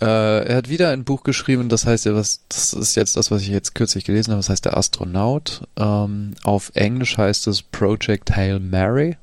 [0.00, 3.42] Äh, er hat wieder ein Buch geschrieben, das heißt was, das ist jetzt das, was
[3.42, 5.62] ich jetzt kürzlich gelesen habe, das heißt der Astronaut.
[5.76, 9.16] Ähm, auf Englisch heißt es Project Hail Mary.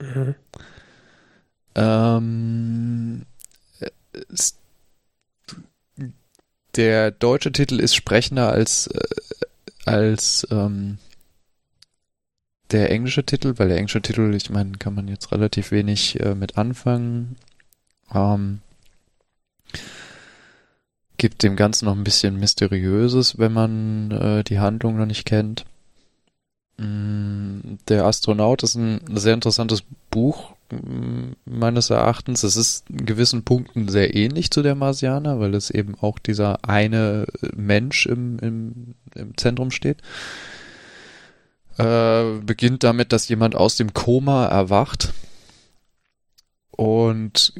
[0.00, 0.34] Mhm.
[1.74, 3.26] Ähm,
[4.28, 4.58] ist
[6.76, 9.00] der deutsche Titel ist sprechender als, äh,
[9.84, 10.98] als ähm,
[12.70, 16.34] der englische Titel, weil der englische Titel, ich meine, kann man jetzt relativ wenig äh,
[16.34, 17.36] mit anfangen.
[18.12, 18.60] Ähm,
[21.16, 25.64] gibt dem Ganzen noch ein bisschen Mysteriöses, wenn man äh, die Handlung noch nicht kennt.
[26.76, 30.55] Mm, der Astronaut ist ein sehr interessantes Buch,
[31.44, 32.42] meines Erachtens.
[32.42, 36.64] Es ist in gewissen Punkten sehr ähnlich zu der Marsianer, weil es eben auch dieser
[36.68, 39.98] eine Mensch im, im, im Zentrum steht.
[41.78, 45.12] Äh, beginnt damit, dass jemand aus dem Koma erwacht
[46.70, 47.52] und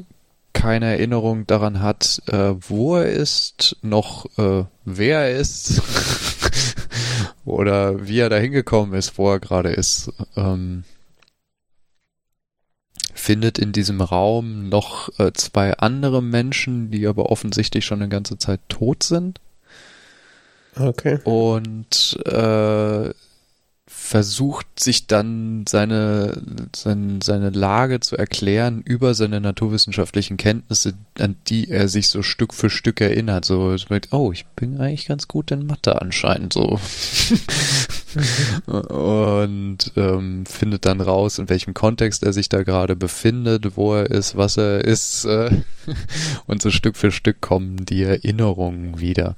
[0.53, 5.83] keine Erinnerung daran hat, äh, wo er ist, noch äh, wer er ist
[7.45, 10.11] oder wie er da hingekommen ist, wo er gerade ist.
[10.35, 10.83] Ähm,
[13.19, 18.37] findet in diesem Raum noch äh, zwei andere Menschen, die aber offensichtlich schon eine ganze
[18.37, 19.39] Zeit tot sind.
[20.75, 21.19] Okay.
[21.23, 23.09] Und äh,
[23.99, 26.41] versucht sich dann seine,
[26.73, 32.53] seine, seine Lage zu erklären über seine naturwissenschaftlichen Kenntnisse, an die er sich so Stück
[32.53, 33.43] für Stück erinnert.
[33.43, 33.75] So,
[34.11, 36.79] oh, ich bin eigentlich ganz gut in Mathe anscheinend so.
[38.71, 44.09] und ähm, findet dann raus, in welchem Kontext er sich da gerade befindet, wo er
[44.09, 45.25] ist, was er ist.
[45.25, 45.49] Äh,
[46.45, 49.35] und so Stück für Stück kommen die Erinnerungen wieder.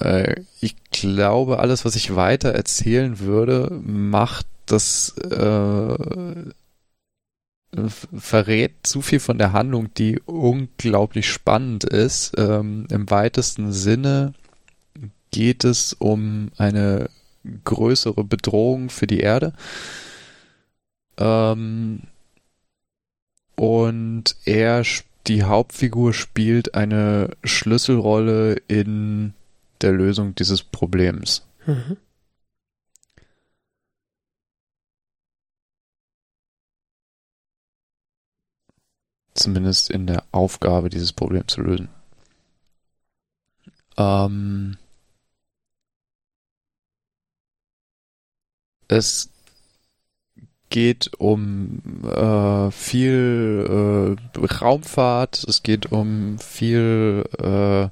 [0.00, 5.96] Äh, ich glaube, alles, was ich weiter erzählen würde, macht das äh,
[8.16, 12.32] verrät zu viel von der Handlung, die unglaublich spannend ist.
[12.36, 14.34] Ähm, Im weitesten Sinne
[15.30, 17.10] geht es um eine
[17.64, 19.52] größere Bedrohung für die Erde.
[21.18, 22.02] Ähm,
[23.56, 24.82] und er,
[25.26, 29.34] die Hauptfigur, spielt eine Schlüsselrolle in
[29.84, 31.46] der Lösung dieses Problems.
[31.66, 31.98] Mhm.
[39.34, 41.88] Zumindest in der Aufgabe, dieses Problem zu lösen.
[43.96, 44.78] Ähm,
[48.88, 49.28] es
[50.70, 57.88] geht um äh, viel äh, Raumfahrt, es geht um viel äh,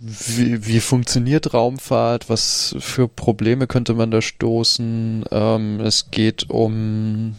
[0.00, 5.24] wie, wie funktioniert Raumfahrt, was für Probleme könnte man da stoßen.
[5.30, 7.34] Ähm, es geht um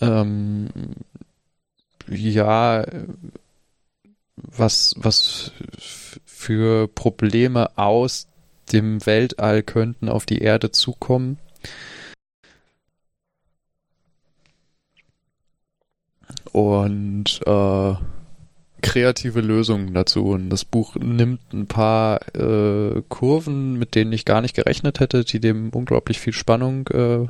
[0.00, 0.68] ähm,
[2.08, 2.84] ja
[4.36, 5.52] was was
[6.24, 8.26] für Probleme aus
[8.72, 11.38] dem Weltall könnten auf die Erde zukommen.
[16.52, 17.94] Und äh,
[18.84, 20.26] kreative Lösungen dazu.
[20.26, 25.24] Und das Buch nimmt ein paar äh, Kurven, mit denen ich gar nicht gerechnet hätte,
[25.24, 27.26] die dem unglaublich viel Spannung äh,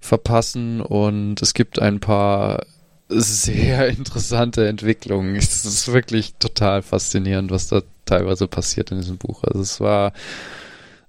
[0.00, 0.80] verpassen.
[0.80, 2.66] Und es gibt ein paar
[3.08, 5.36] sehr interessante Entwicklungen.
[5.36, 9.44] Es ist wirklich total faszinierend, was da teilweise passiert in diesem Buch.
[9.44, 10.12] Also es war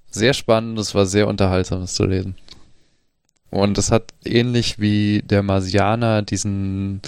[0.10, 2.36] sehr spannend, es war sehr unterhaltsam, das zu lesen.
[3.50, 7.02] Und es hat ähnlich wie der Marsianer diesen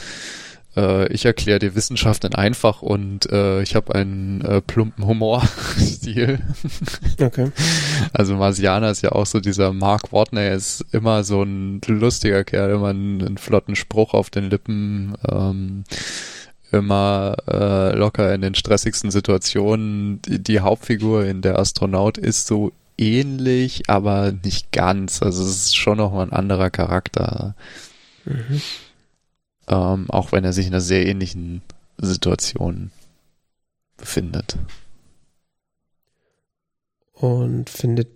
[0.75, 6.39] äh, ich erkläre dir Wissenschaft in einfach und äh, ich habe einen äh, plumpen Humorstil.
[7.21, 7.51] Okay.
[8.13, 12.45] Also Marsianer ist ja auch so dieser Mark Watney, er ist immer so ein lustiger
[12.45, 15.83] Kerl, immer einen, einen flotten Spruch auf den Lippen, ähm,
[16.71, 20.21] immer äh, locker in den stressigsten Situationen.
[20.21, 25.21] Die, die Hauptfigur in der Astronaut ist so ähnlich, aber nicht ganz.
[25.21, 27.55] Also es ist schon noch mal ein anderer Charakter.
[28.25, 28.61] Mhm.
[29.69, 31.61] Ähm, auch wenn er sich in einer sehr ähnlichen
[31.97, 32.91] Situation
[33.97, 34.57] befindet.
[37.13, 38.07] Und findet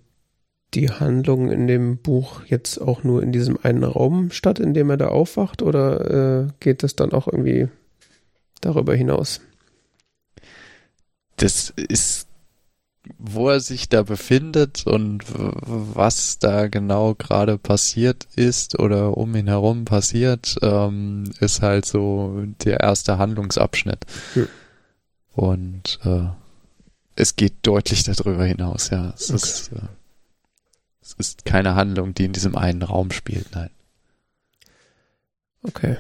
[0.74, 4.90] die Handlung in dem Buch jetzt auch nur in diesem einen Raum statt, in dem
[4.90, 7.68] er da aufwacht, oder äh, geht das dann auch irgendwie
[8.62, 9.42] darüber hinaus?
[11.38, 12.28] Das ist
[13.18, 19.48] wo er sich da befindet und was da genau gerade passiert ist oder um ihn
[19.48, 24.06] herum passiert, ähm, ist halt so der erste Handlungsabschnitt.
[24.34, 24.48] Hm.
[25.34, 26.28] Und äh,
[27.16, 29.14] es geht deutlich darüber hinaus, ja.
[29.16, 29.36] Es, okay.
[29.36, 29.88] ist, äh,
[31.02, 33.70] es ist keine Handlung, die in diesem einen Raum spielt, nein.
[35.64, 35.98] Okay.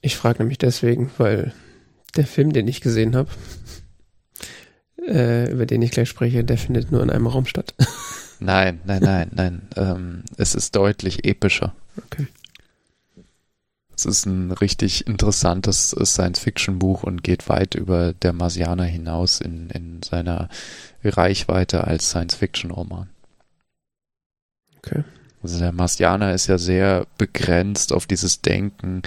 [0.00, 1.52] Ich frage nämlich deswegen, weil
[2.16, 3.30] der Film, den ich gesehen habe,
[5.06, 7.74] äh, über den ich gleich spreche, der findet nur in einem Raum statt.
[8.44, 9.62] Nein, nein, nein, nein.
[9.76, 11.76] Ähm, es ist deutlich epischer.
[11.96, 12.26] Okay.
[13.94, 20.02] Es ist ein richtig interessantes Science-Fiction-Buch und geht weit über der Marsianer hinaus in, in
[20.02, 20.48] seiner
[21.04, 23.08] Reichweite als Science-Fiction-Roman.
[24.78, 25.04] Okay.
[25.42, 29.02] Also der Marsianer ist ja sehr begrenzt auf dieses Denken,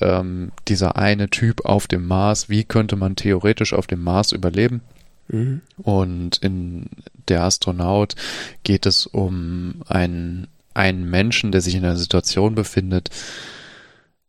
[0.00, 4.82] ähm, dieser eine Typ auf dem Mars, wie könnte man theoretisch auf dem Mars überleben?
[5.28, 5.60] Mhm.
[5.76, 6.86] Und in
[7.28, 8.14] Der Astronaut
[8.62, 13.10] geht es um einen, einen Menschen, der sich in einer Situation befindet,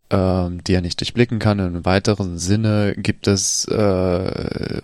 [0.10, 1.60] ähm, die er nicht durchblicken kann.
[1.60, 4.82] Im weiteren Sinne gibt es, äh,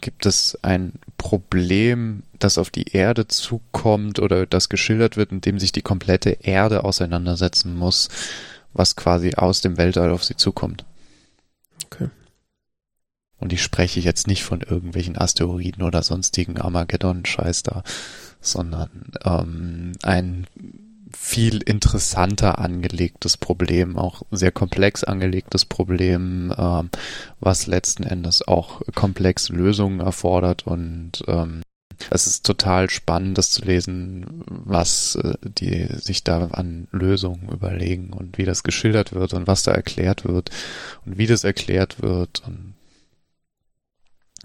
[0.00, 5.58] gibt es ein Problem, das auf die Erde zukommt oder das geschildert wird, in dem
[5.58, 8.08] sich die komplette Erde auseinandersetzen muss,
[8.72, 10.84] was quasi aus dem Weltall auf sie zukommt.
[11.86, 12.08] Okay.
[13.40, 17.82] Und ich spreche jetzt nicht von irgendwelchen Asteroiden oder sonstigen Armageddon-Scheiß da,
[18.40, 20.46] sondern ähm, ein
[21.16, 26.90] viel interessanter angelegtes Problem, auch sehr komplex angelegtes Problem, ähm,
[27.40, 30.66] was letzten Endes auch komplex Lösungen erfordert.
[30.66, 31.62] Und ähm,
[32.10, 38.12] es ist total spannend, das zu lesen, was äh, die sich da an Lösungen überlegen
[38.12, 40.50] und wie das geschildert wird und was da erklärt wird
[41.04, 42.42] und wie das erklärt wird.
[42.46, 42.74] Und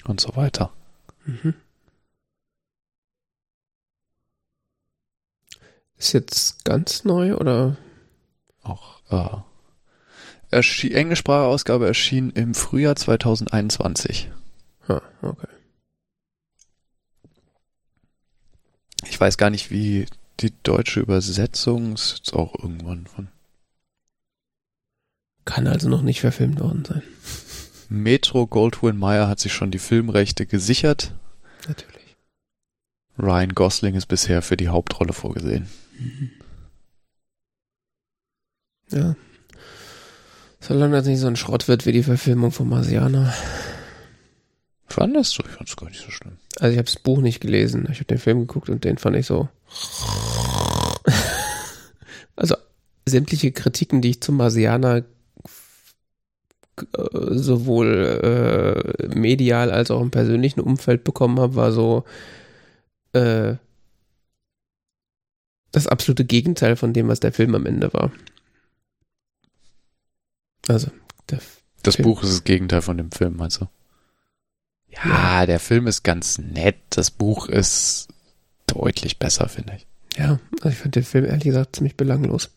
[0.08, 0.72] und so weiter.
[1.26, 1.54] Mhm.
[5.98, 7.78] Ist jetzt ganz neu oder?
[8.64, 14.32] Auch, äh, erschien, englischsprachige Ausgabe erschien im Frühjahr 2021.
[14.88, 15.48] Ah, okay.
[19.08, 20.08] Ich weiß gar nicht, wie
[20.40, 23.30] die deutsche Übersetzung ist jetzt auch irgendwann von.
[25.46, 27.04] Kann also noch nicht verfilmt worden sein.
[27.96, 31.14] Metro Goldwyn Mayer hat sich schon die Filmrechte gesichert.
[31.68, 32.16] Natürlich.
[33.18, 35.68] Ryan Gosling ist bisher für die Hauptrolle vorgesehen.
[35.98, 36.32] Mhm.
[38.92, 39.16] Ja.
[40.60, 43.34] Solange das nicht so ein Schrott wird wie die Verfilmung von Marsianer.
[44.88, 45.44] Fandest du?
[45.44, 46.38] Ich fand's gar nicht so schlimm.
[46.60, 47.88] Also ich habe das Buch nicht gelesen.
[47.92, 49.50] Ich habe den Film geguckt und den fand ich so.
[52.36, 52.56] also
[53.06, 55.04] sämtliche Kritiken, die ich zum Marsianer
[56.94, 62.04] sowohl äh, medial als auch im persönlichen Umfeld bekommen habe, war so
[63.14, 63.56] äh,
[65.72, 68.12] das absolute Gegenteil von dem, was der Film am Ende war.
[70.68, 70.90] Also,
[71.86, 72.08] das Film.
[72.08, 73.68] Buch ist das Gegenteil von dem Film, meinst du?
[74.90, 76.78] Ja, ja, der Film ist ganz nett.
[76.90, 78.08] Das Buch ist
[78.66, 79.88] deutlich besser, finde ich.
[80.18, 82.50] Ja, also ich fand den Film ehrlich gesagt ziemlich belanglos.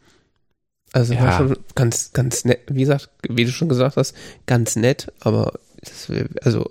[0.93, 1.23] Also ja.
[1.23, 4.15] war schon ganz, ganz nett, wie gesagt, wie du schon gesagt hast,
[4.47, 6.11] ganz nett, aber das,
[6.43, 6.71] also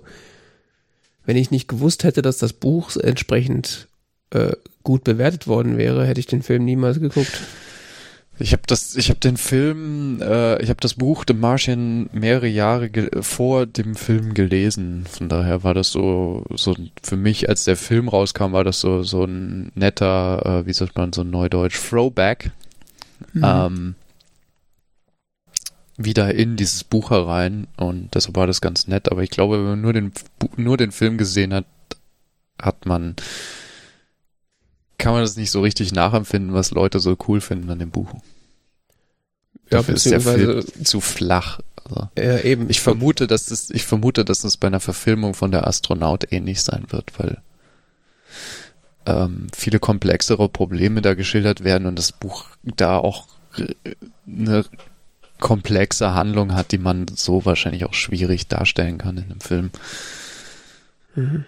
[1.24, 3.88] wenn ich nicht gewusst hätte, dass das Buch entsprechend
[4.30, 4.52] äh,
[4.82, 7.40] gut bewertet worden wäre, hätte ich den Film niemals geguckt.
[8.40, 12.46] Ich habe das, ich habe den Film, äh, ich habe das Buch The Martian mehrere
[12.46, 12.90] Jahre
[13.20, 15.06] vor dem Film gelesen.
[15.10, 19.02] Von daher war das so, so für mich, als der Film rauskam, war das so
[19.02, 22.52] so ein netter, äh, wie sagt man, so ein Neudeutsch Throwback.
[23.32, 23.44] Mhm.
[23.44, 23.94] Ähm,
[25.98, 29.10] wieder in dieses Buch herein und deshalb war das ganz nett.
[29.10, 30.12] Aber ich glaube, wenn man nur den
[30.56, 31.66] nur den Film gesehen hat,
[32.60, 33.16] hat man
[34.96, 38.12] kann man das nicht so richtig nachempfinden, was Leute so cool finden an dem Buch.
[39.70, 41.60] Ja, Dafür ist der Film zu flach.
[41.84, 42.70] Also ja, eben.
[42.70, 46.62] Ich vermute, dass das, ich vermute, dass das bei einer Verfilmung von der Astronaut ähnlich
[46.62, 47.42] sein wird, weil
[49.06, 53.26] ähm, viele komplexere Probleme da geschildert werden und das Buch da auch
[54.26, 54.64] eine
[55.38, 59.70] komplexe Handlung hat, die man so wahrscheinlich auch schwierig darstellen kann in einem Film.
[61.14, 61.44] Mhm.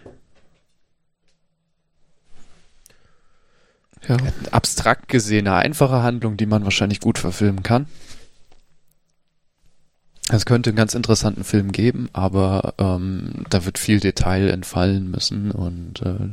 [4.08, 4.16] Ja.
[4.50, 7.86] Abstrakt gesehen eine einfache Handlung, die man wahrscheinlich gut verfilmen kann.
[10.32, 15.50] Es könnte einen ganz interessanten Film geben, aber ähm, da wird viel Detail entfallen müssen
[15.50, 16.30] und äh,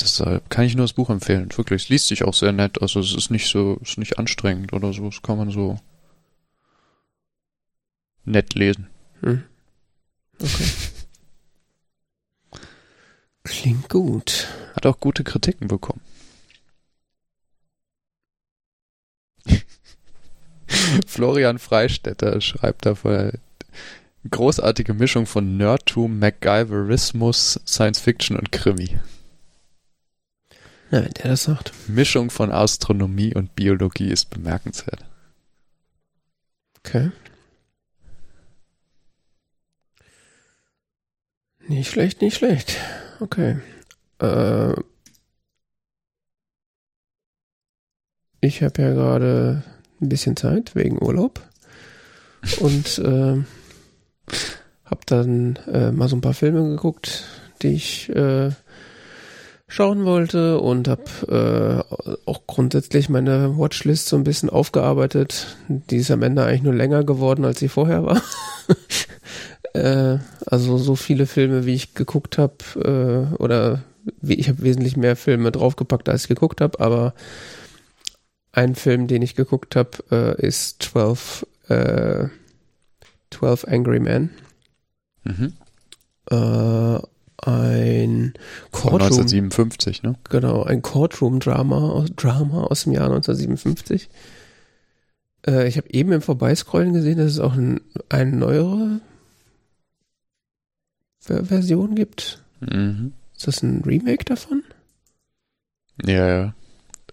[0.00, 1.48] deshalb kann ich nur das Buch empfehlen.
[1.54, 2.80] Wirklich, es liest sich auch sehr nett.
[2.80, 5.10] Also es ist nicht so, es ist nicht anstrengend oder so.
[5.10, 5.78] Das kann man so
[8.30, 8.88] nett lesen.
[9.20, 9.42] Hm.
[10.40, 10.70] Okay.
[13.44, 14.48] Klingt gut.
[14.74, 16.02] Hat auch gute Kritiken bekommen.
[21.06, 22.94] Florian Freistetter schreibt da
[24.30, 28.98] großartige Mischung von Nerdtum, MacGyverismus, Science Fiction und Krimi.
[30.90, 31.72] Na, wenn der das sagt.
[31.88, 35.04] Mischung von Astronomie und Biologie ist bemerkenswert.
[36.78, 37.10] Okay.
[41.68, 42.76] Nicht schlecht, nicht schlecht.
[43.20, 43.58] Okay.
[44.20, 44.72] Äh,
[48.40, 49.62] ich habe ja gerade
[50.00, 51.42] ein bisschen Zeit wegen Urlaub
[52.60, 53.44] und äh,
[54.84, 57.24] habe dann äh, mal so ein paar Filme geguckt,
[57.60, 58.50] die ich äh,
[59.66, 65.58] schauen wollte und habe äh, auch grundsätzlich meine Watchlist so ein bisschen aufgearbeitet.
[65.68, 68.22] Die ist am Ende eigentlich nur länger geworden, als sie vorher war.
[69.74, 72.56] äh, also so viele Filme, wie ich geguckt habe,
[73.32, 73.82] äh, oder
[74.20, 77.14] wie, ich habe wesentlich mehr Filme draufgepackt, als ich geguckt habe, aber
[78.52, 82.26] ein Film, den ich geguckt habe, äh, ist 12, äh,
[83.30, 84.30] 12 Angry Men.
[85.24, 85.52] Mhm.
[86.30, 86.98] Äh,
[87.40, 88.34] ein
[88.72, 90.16] Courtroom, 1957, ne?
[90.28, 94.08] Genau, ein Courtroom-Drama Drama aus dem Jahr 1957.
[95.46, 99.00] Äh, ich habe eben im Vorbeiscrollen gesehen, dass es auch ein, eine neuere
[101.28, 102.42] Version gibt.
[102.60, 103.12] Mhm.
[103.36, 104.62] Ist das ein Remake davon?
[106.04, 106.54] Ja, ja.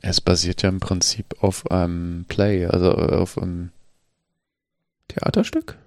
[0.01, 3.71] Es basiert ja im Prinzip auf einem Play, also äh, auf einem
[5.07, 5.77] Theaterstück?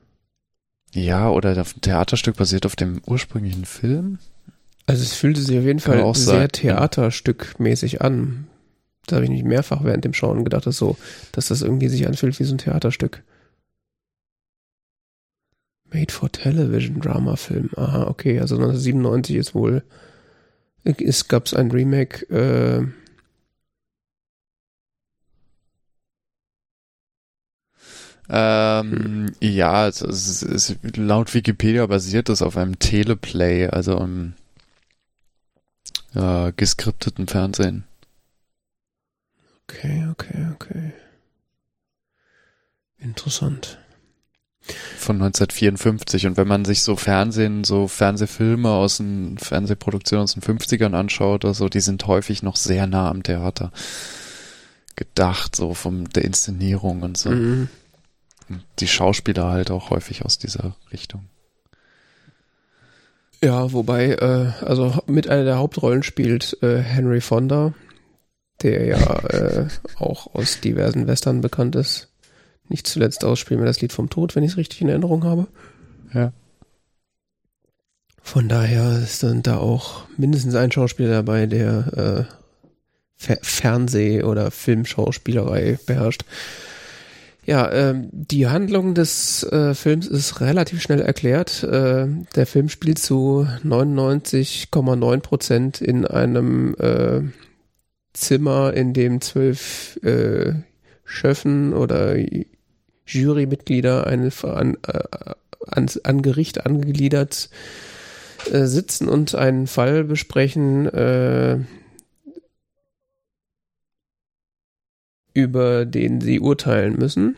[0.92, 4.18] Ja, oder das Theaterstück basiert auf dem ursprünglichen Film.
[4.86, 6.48] Also es fühlte sich auf jeden Kann Fall sehr sein.
[6.48, 8.46] Theaterstückmäßig an.
[9.06, 10.96] Da habe ich nicht mehrfach während dem Schauen gedacht, dass so,
[11.32, 13.22] dass das irgendwie sich anfühlt wie so ein Theaterstück.
[15.92, 17.70] Made for Television Drama Film.
[17.76, 19.82] Aha, okay, also 1997 ist wohl,
[20.84, 22.86] es gab es ein Remake, äh,
[28.30, 29.32] Ähm, hm.
[29.40, 34.34] Ja, es, es, es, laut Wikipedia basiert das auf einem Teleplay, also im
[36.14, 37.84] äh, geskripteten Fernsehen.
[39.64, 40.92] Okay, okay, okay.
[42.98, 43.78] Interessant.
[44.98, 46.26] Von 1954.
[46.26, 51.44] Und wenn man sich so Fernsehen, so Fernsehfilme aus den Fernsehproduktionen aus den 50ern anschaut
[51.44, 53.72] oder so, die sind häufig noch sehr nah am Theater
[54.96, 57.30] gedacht, so von der Inszenierung und so.
[57.30, 57.68] Mhm
[58.78, 61.28] die Schauspieler halt auch häufig aus dieser Richtung.
[63.42, 67.72] Ja, wobei, äh, also mit einer der Hauptrollen spielt äh, Henry Fonda,
[68.62, 72.08] der ja äh, auch aus diversen Western bekannt ist.
[72.68, 75.46] Nicht zuletzt ausspielen wir das Lied vom Tod, wenn ich es richtig in Erinnerung habe.
[76.12, 76.32] Ja.
[78.22, 82.34] Von daher ist dann da auch mindestens ein Schauspieler dabei, der äh,
[83.16, 86.24] Fer Fernseh- oder Filmschauspielerei beherrscht.
[87.48, 91.62] Ja, ähm, die Handlung des äh, Films ist relativ schnell erklärt.
[91.62, 92.06] Äh,
[92.36, 97.22] der Film spielt zu 99,9 Prozent in einem äh,
[98.12, 100.52] Zimmer, in dem zwölf äh,
[101.04, 102.16] Schöffen oder
[103.08, 105.34] Jurymitglieder eine, an, äh,
[105.66, 107.50] an, an Gericht angegliedert
[108.50, 111.58] äh, sitzen und einen Fall besprechen, äh,
[115.34, 117.36] über den sie urteilen müssen.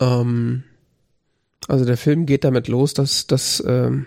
[0.00, 0.64] Ähm,
[1.68, 4.06] also der Film geht damit los, dass, dass, ähm,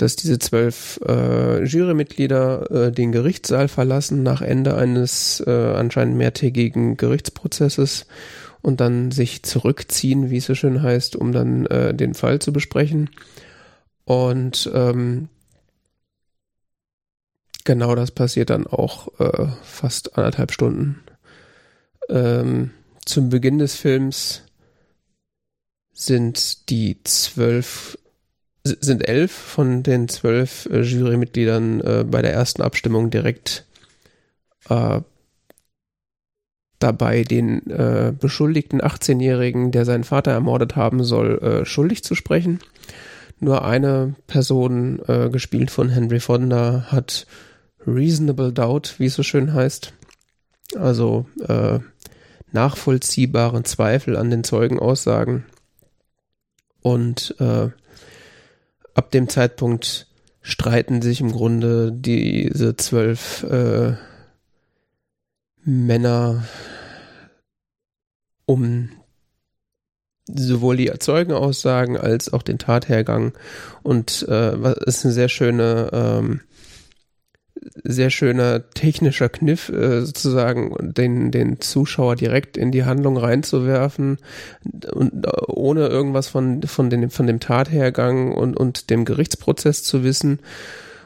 [0.00, 6.96] dass diese zwölf äh, Jurymitglieder äh, den Gerichtssaal verlassen nach Ende eines äh, anscheinend mehrtägigen
[6.96, 8.06] Gerichtsprozesses
[8.62, 12.52] und dann sich zurückziehen, wie es so schön heißt, um dann äh, den Fall zu
[12.52, 13.10] besprechen.
[14.04, 15.28] Und ähm,
[17.64, 21.00] genau das passiert dann auch äh, fast anderthalb Stunden.
[22.08, 22.70] Ähm,
[23.04, 24.42] zum Beginn des Films
[25.92, 27.98] sind die zwölf,
[28.64, 33.66] sind elf von den zwölf äh, Jurymitgliedern äh, bei der ersten Abstimmung direkt
[34.68, 35.00] äh,
[36.78, 42.60] dabei, den äh, beschuldigten 18-Jährigen, der seinen Vater ermordet haben soll, äh, schuldig zu sprechen.
[43.38, 47.26] Nur eine Person, äh, gespielt von Henry Fonda, hat
[47.86, 49.94] reasonable doubt, wie es so schön heißt.
[50.76, 51.26] Also
[52.52, 55.44] nachvollziehbaren Zweifel an den Zeugenaussagen.
[56.82, 57.70] Und äh,
[59.00, 60.08] ab dem Zeitpunkt
[60.42, 63.94] streiten sich im Grunde diese zwölf äh,
[65.64, 66.44] Männer
[68.44, 68.90] um
[70.26, 73.32] sowohl die Zeugenaussagen als auch den Tathergang.
[73.82, 76.40] Und äh, ist eine sehr schöne ähm,
[77.84, 84.18] sehr schöner technischer Kniff, äh, sozusagen den, den Zuschauer direkt in die Handlung reinzuwerfen
[84.92, 90.02] und äh, ohne irgendwas von, von, den, von dem Tathergang und, und dem Gerichtsprozess zu
[90.04, 90.40] wissen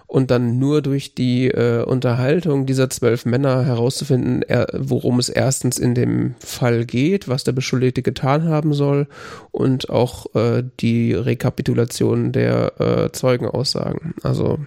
[0.06, 5.78] und dann nur durch die äh, Unterhaltung dieser zwölf Männer herauszufinden, er, worum es erstens
[5.78, 9.08] in dem Fall geht, was der Beschuldigte getan haben soll
[9.50, 14.14] und auch äh, die Rekapitulation der äh, Zeugenaussagen.
[14.22, 14.60] Also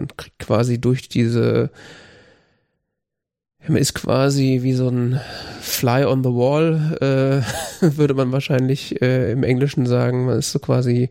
[0.00, 1.70] man kriegt quasi durch diese,
[3.66, 5.20] man ist quasi wie so ein
[5.60, 6.96] Fly on the Wall,
[7.80, 10.26] äh, würde man wahrscheinlich äh, im Englischen sagen.
[10.26, 11.10] Man ist so quasi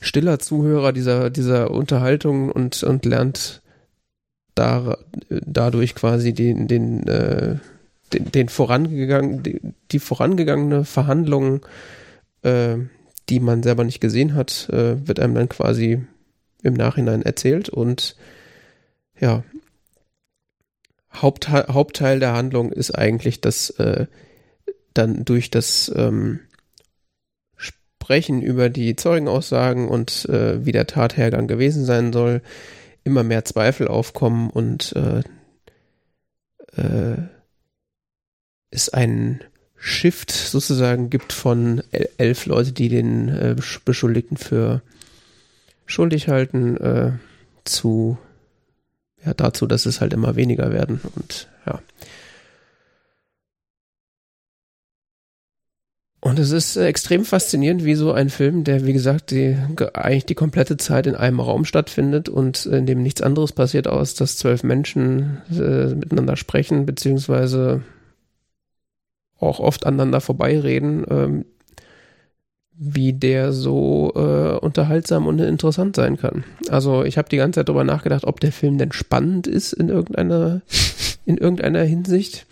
[0.00, 3.62] stiller Zuhörer dieser, dieser Unterhaltung und, und lernt
[4.54, 4.96] da,
[5.28, 7.56] dadurch quasi den, den, äh,
[8.12, 9.60] den, den vorangegangen, die,
[9.90, 11.60] die vorangegangene Verhandlung,
[12.42, 12.76] äh,
[13.28, 16.00] die man selber nicht gesehen hat, äh, wird einem dann quasi
[16.62, 18.16] im Nachhinein erzählt und
[19.18, 19.44] ja,
[21.12, 24.06] Hauptteil, Hauptteil der Handlung ist eigentlich, dass äh,
[24.94, 26.40] dann durch das ähm,
[27.56, 32.42] Sprechen über die Zeugenaussagen und äh, wie der Tathergang gewesen sein soll,
[33.04, 35.22] immer mehr Zweifel aufkommen und äh,
[36.80, 37.16] äh,
[38.70, 39.40] es einen
[39.76, 41.82] Shift sozusagen gibt von
[42.18, 44.82] elf Leute, die den äh, Beschuldigten für
[45.88, 47.12] schuldig halten, äh,
[47.64, 48.18] zu
[49.24, 51.80] ja, dazu, dass es halt immer weniger werden und ja.
[56.20, 59.56] Und es ist extrem faszinierend, wie so ein Film, der, wie gesagt, die,
[59.94, 64.14] eigentlich die komplette Zeit in einem Raum stattfindet und in dem nichts anderes passiert, aus
[64.14, 67.82] dass zwölf Menschen äh, miteinander sprechen, beziehungsweise
[69.38, 71.44] auch oft aneinander vorbeireden, ähm,
[72.80, 76.44] wie der so äh, unterhaltsam und interessant sein kann.
[76.68, 79.88] Also ich habe die ganze Zeit darüber nachgedacht, ob der Film denn spannend ist in
[79.88, 80.62] irgendeiner
[81.24, 82.46] in irgendeiner Hinsicht.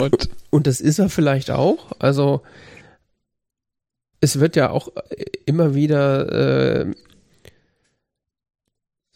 [0.00, 1.92] Und, und das ist er vielleicht auch.
[1.98, 2.42] Also
[4.20, 4.88] es wird ja auch
[5.44, 6.94] immer wieder äh,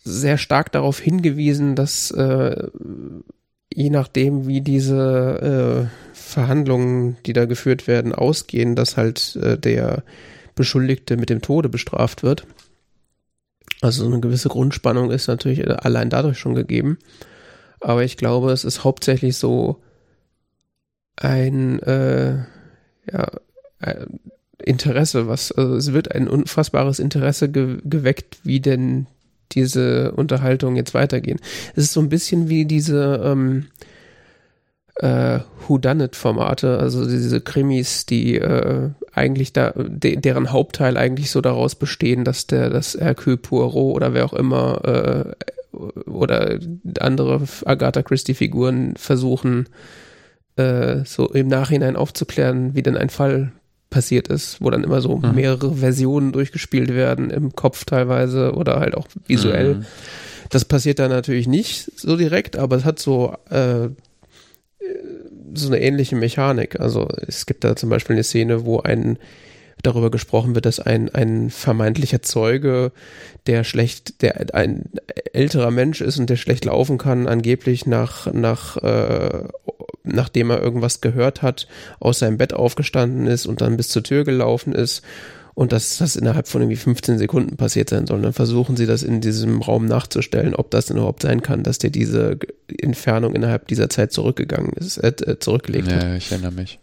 [0.04, 2.68] sehr stark darauf hingewiesen, dass äh,
[3.72, 10.02] je nachdem, wie diese äh, Verhandlungen, die da geführt werden, ausgehen, dass halt äh, der
[10.54, 12.46] Beschuldigte mit dem Tode bestraft wird.
[13.80, 16.98] Also eine gewisse Grundspannung ist natürlich allein dadurch schon gegeben.
[17.80, 19.80] Aber ich glaube, es ist hauptsächlich so
[21.16, 22.44] ein äh,
[23.10, 23.30] ja,
[24.64, 29.06] Interesse, was also es wird ein unfassbares Interesse ge geweckt, wie denn
[29.52, 31.40] diese Unterhaltung jetzt weitergehen.
[31.74, 33.66] Es ist so ein bisschen wie diese ähm,
[34.96, 41.74] äh, Whodunit-Formate, also diese Krimis, die äh, eigentlich da, de deren Hauptteil eigentlich so daraus
[41.74, 46.58] bestehen, dass der, das Hercule Poirot oder wer auch immer äh, oder
[47.00, 49.68] andere Agatha Christie-Figuren versuchen,
[50.56, 53.52] äh, so im Nachhinein aufzuklären, wie denn ein Fall
[53.90, 55.34] passiert ist, wo dann immer so mhm.
[55.34, 59.76] mehrere Versionen durchgespielt werden, im Kopf teilweise oder halt auch visuell.
[59.76, 59.86] Mhm.
[60.50, 63.88] Das passiert da natürlich nicht so direkt, aber es hat so äh,
[65.54, 66.80] so eine ähnliche Mechanik.
[66.80, 69.18] Also es gibt da zum Beispiel eine Szene, wo ein
[69.82, 72.92] darüber gesprochen wird, dass ein, ein vermeintlicher Zeuge,
[73.46, 74.90] der schlecht, der ein
[75.32, 79.44] älterer Mensch ist und der schlecht laufen kann, angeblich nach, nach, äh,
[80.04, 81.68] nachdem er irgendwas gehört hat,
[82.00, 85.02] aus seinem Bett aufgestanden ist und dann bis zur Tür gelaufen ist
[85.58, 88.22] und dass das innerhalb von irgendwie 15 Sekunden passiert sein soll.
[88.22, 91.78] Dann versuchen sie das in diesem Raum nachzustellen, ob das denn überhaupt sein kann, dass
[91.78, 92.38] der diese
[92.80, 96.02] Entfernung innerhalb dieser Zeit zurückgegangen ist, äh, äh zurückgelegt ja, hat.
[96.04, 96.78] Ja, ich erinnere mich.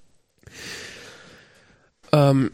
[2.11, 2.51] Ähm,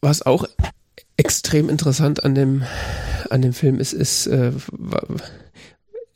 [0.00, 0.44] was auch
[1.16, 2.64] extrem interessant an dem,
[3.30, 4.52] an dem Film ist, ist, äh,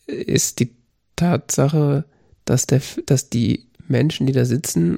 [0.07, 0.75] ist die
[1.17, 2.05] Tatsache,
[2.45, 4.97] dass, der, dass die Menschen, die da sitzen,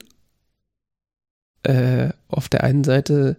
[1.63, 3.37] äh, auf der einen Seite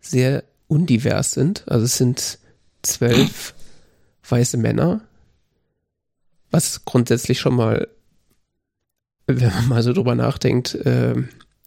[0.00, 1.64] sehr undivers sind.
[1.66, 2.38] Also es sind
[2.82, 3.54] zwölf
[4.28, 5.00] weiße Männer,
[6.50, 7.88] was grundsätzlich schon mal,
[9.26, 11.14] wenn man mal so drüber nachdenkt, äh,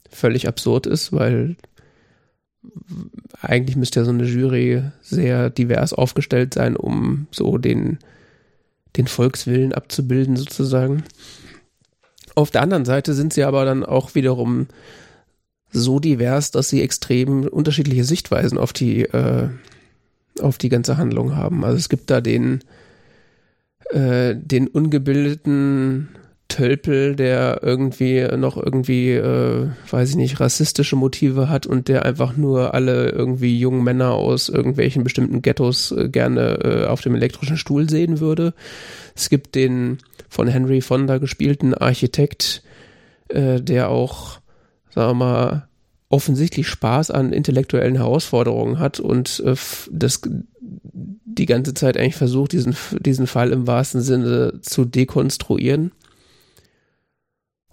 [0.09, 1.57] völlig absurd ist, weil
[3.41, 7.99] eigentlich müsste ja so eine Jury sehr divers aufgestellt sein, um so den,
[8.95, 11.03] den Volkswillen abzubilden sozusagen.
[12.35, 14.67] Auf der anderen Seite sind sie aber dann auch wiederum
[15.71, 19.49] so divers, dass sie extrem unterschiedliche Sichtweisen auf die, äh,
[20.41, 21.65] auf die ganze Handlung haben.
[21.65, 22.61] Also es gibt da den,
[23.89, 26.09] äh, den ungebildeten
[26.47, 32.37] Tölpel, der irgendwie noch irgendwie, äh, weiß ich nicht, rassistische Motive hat und der einfach
[32.37, 37.57] nur alle irgendwie jungen Männer aus irgendwelchen bestimmten Ghettos äh, gerne äh, auf dem elektrischen
[37.57, 38.53] Stuhl sehen würde.
[39.15, 39.97] Es gibt den
[40.29, 42.63] von Henry Fonda gespielten Architekt,
[43.29, 44.39] äh, der auch,
[44.93, 45.67] sagen wir mal,
[46.09, 49.55] offensichtlich Spaß an intellektuellen Herausforderungen hat und äh,
[49.91, 50.21] das
[51.37, 55.91] die ganze Zeit eigentlich versucht, diesen, diesen Fall im wahrsten Sinne zu dekonstruieren.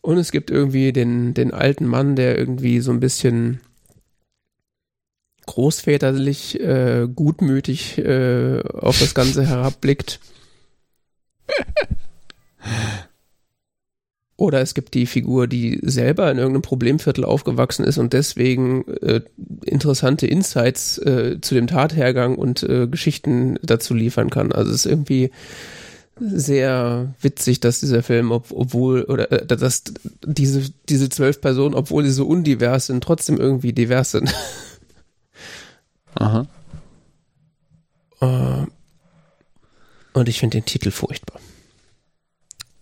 [0.04, 3.60] Und es gibt irgendwie den, den alten Mann, der irgendwie so ein bisschen
[5.46, 10.20] großväterlich, äh, gutmütig äh, auf das Ganze herabblickt.
[14.36, 19.22] Oder es gibt die Figur, die selber in irgendeinem Problemviertel aufgewachsen ist und deswegen äh,
[19.64, 24.52] interessante Insights äh, zu dem Tathergang und äh, Geschichten dazu liefern kann.
[24.52, 25.30] Also es ist irgendwie
[26.18, 29.82] sehr witzig, dass dieser Film, ob, obwohl, oder äh, dass
[30.24, 34.32] diese, diese zwölf Personen, obwohl sie so undivers sind, trotzdem irgendwie divers sind.
[36.14, 36.46] Aha.
[38.20, 38.66] Äh,
[40.12, 41.40] und ich finde den Titel furchtbar.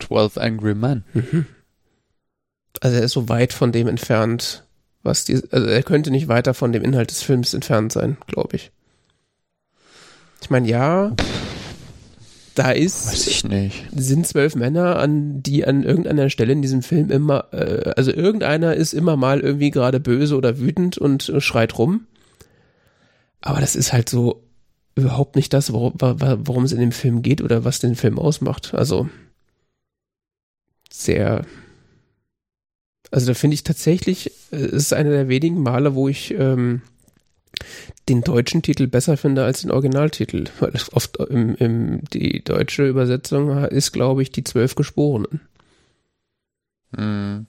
[0.01, 1.05] 12 Angry Men.
[1.15, 1.47] Mhm.
[2.81, 4.65] Also er ist so weit von dem entfernt,
[5.03, 8.57] was die, also er könnte nicht weiter von dem Inhalt des Films entfernt sein, glaube
[8.57, 8.71] ich.
[10.43, 11.15] Ich meine, ja,
[12.55, 13.85] da ist, Weiß ich nicht.
[13.95, 18.75] sind zwölf Männer, an die an irgendeiner Stelle in diesem Film immer, äh, also irgendeiner
[18.75, 22.07] ist immer mal irgendwie gerade böse oder wütend und äh, schreit rum.
[23.41, 24.43] Aber das ist halt so
[24.95, 28.75] überhaupt nicht das, worum, worum es in dem Film geht oder was den Film ausmacht.
[28.75, 29.09] Also
[30.91, 31.45] sehr.
[33.11, 36.83] Also da finde ich tatsächlich, äh, es ist einer der wenigen Male, wo ich ähm,
[38.09, 40.45] den deutschen Titel besser finde als den Originaltitel.
[40.61, 45.41] Weil oft im, im, die deutsche Übersetzung ist, glaube ich, die Zwölf Geschworenen.
[46.97, 47.47] Mhm.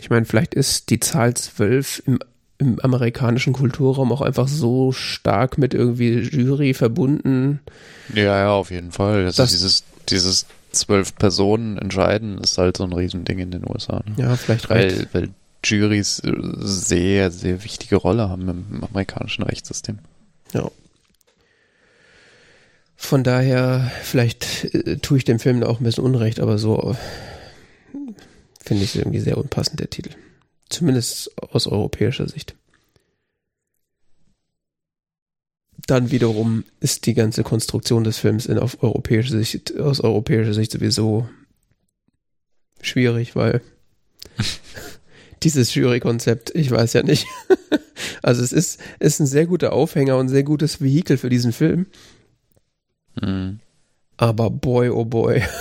[0.00, 2.18] Ich meine, vielleicht ist die Zahl zwölf im,
[2.58, 7.60] im amerikanischen Kulturraum auch einfach so stark mit irgendwie Jury verbunden.
[8.14, 9.26] Ja, ja, auf jeden Fall.
[9.26, 14.02] Also Das- dieses, dieses zwölf Personen entscheiden ist halt so ein Riesending in den USA.
[14.06, 14.14] Ne?
[14.16, 15.12] Ja, vielleicht reicht.
[15.12, 15.28] Weil, weil
[15.64, 19.98] Juries äh, sehr, sehr wichtige Rolle haben im amerikanischen Rechtssystem.
[20.52, 20.70] Ja.
[22.96, 26.92] Von daher, vielleicht äh, tue ich dem Film da auch ein bisschen Unrecht, aber so
[26.92, 26.94] äh,
[28.60, 30.10] finde ich es irgendwie sehr unpassend, der Titel.
[30.68, 32.54] Zumindest aus europäischer Sicht.
[35.86, 40.70] Dann wiederum ist die ganze Konstruktion des Films in, auf europäische Sicht, aus europäischer Sicht
[40.70, 41.28] sowieso
[42.80, 43.62] schwierig, weil
[45.44, 47.26] dieses Jury-Konzept, ich weiß ja nicht.
[48.22, 51.52] also es ist, ist ein sehr guter Aufhänger und ein sehr gutes Vehikel für diesen
[51.52, 51.86] Film.
[53.20, 53.60] Mhm.
[54.16, 55.42] Aber boy, oh boy.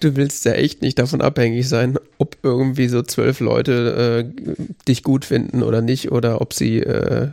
[0.00, 5.04] Du willst ja echt nicht davon abhängig sein, ob irgendwie so zwölf Leute äh, dich
[5.04, 7.30] gut finden oder nicht, oder ob sie äh,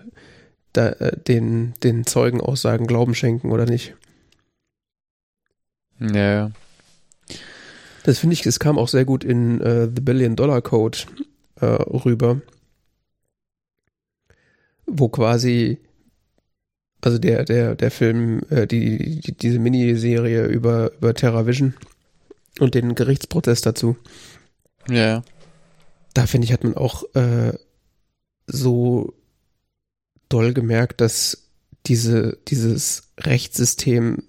[0.74, 3.96] da, äh, den, den Zeugenaussagen Glauben schenken oder nicht.
[6.00, 6.52] Ja, ja.
[8.04, 11.00] Das finde ich, es kam auch sehr gut in äh, The Billion Dollar Code
[11.64, 12.42] äh, rüber,
[14.86, 15.80] wo quasi,
[17.02, 21.74] also der, der, der Film, äh, die, die, diese Miniserie über, über TerraVision
[22.60, 23.96] und den Gerichtsprozess dazu,
[24.90, 25.24] Ja.
[26.14, 27.54] Da finde ich, hat man auch äh,
[28.46, 29.14] so
[30.30, 31.50] doll gemerkt, dass
[31.88, 34.24] diese, dieses Rechtssystem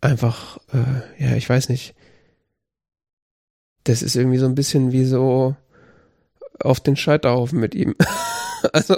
[0.00, 1.94] einfach, äh, ja, ich weiß nicht,
[3.84, 5.54] das ist irgendwie so ein bisschen wie so
[6.60, 7.94] auf den Scheiterhaufen mit ihm.
[8.72, 8.96] also,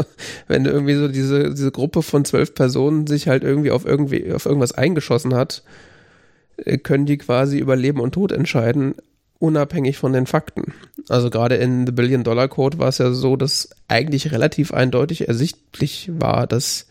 [0.48, 4.46] wenn irgendwie so diese, diese Gruppe von zwölf Personen sich halt irgendwie auf irgendwie, auf
[4.46, 5.62] irgendwas eingeschossen hat,
[6.56, 8.94] äh, können die quasi über Leben und Tod entscheiden,
[9.38, 10.72] unabhängig von den Fakten.
[11.08, 15.28] Also gerade in The Billion Dollar Code war es ja so, dass eigentlich relativ eindeutig
[15.28, 16.86] ersichtlich war, dass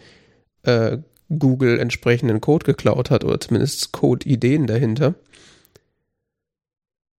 [0.63, 0.97] äh,
[1.29, 5.15] Google entsprechenden Code geklaut hat oder zumindest Code-Ideen dahinter.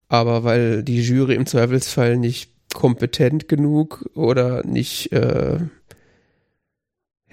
[0.07, 5.59] Aber weil die Jury im Zweifelsfall nicht kompetent genug oder nicht äh,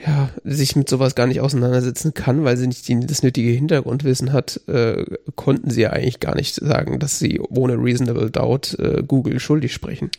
[0.07, 4.33] ja, sich mit sowas gar nicht auseinandersetzen kann, weil sie nicht die, das nötige Hintergrundwissen
[4.33, 9.03] hat, äh, konnten sie ja eigentlich gar nicht sagen, dass sie ohne Reasonable Doubt äh,
[9.07, 10.11] Google schuldig sprechen.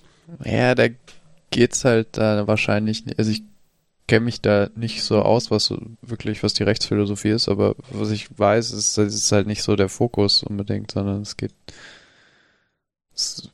[0.43, 0.87] Ja, da
[1.51, 3.43] geht's halt da wahrscheinlich, also ich
[4.07, 8.27] kenne mich da nicht so aus, was wirklich, was die Rechtsphilosophie ist, aber was ich
[8.37, 11.53] weiß, ist, das ist halt nicht so der Fokus unbedingt, sondern es geht,
[13.15, 13.52] es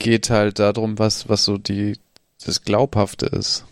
[0.00, 1.96] geht halt darum, was, was so die,
[2.44, 3.64] das Glaubhafte ist.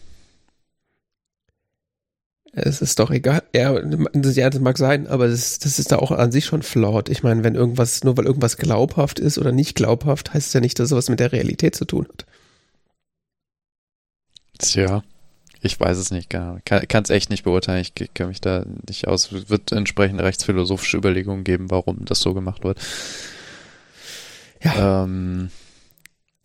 [2.52, 3.42] Es ist doch egal.
[3.54, 7.08] Ja, das mag sein, aber das, das ist da auch an sich schon flawed.
[7.08, 10.60] Ich meine, wenn irgendwas, nur weil irgendwas glaubhaft ist oder nicht glaubhaft, heißt es ja
[10.60, 12.26] nicht, dass es was mit der Realität zu tun hat.
[14.58, 15.04] Tja,
[15.60, 17.82] ich weiß es nicht, kann es echt nicht beurteilen.
[17.82, 19.30] Ich kenne mich da nicht aus.
[19.30, 22.78] Es wird entsprechende rechtsphilosophische Überlegungen geben, warum das so gemacht wird.
[24.62, 25.04] Ja.
[25.04, 25.50] Ähm,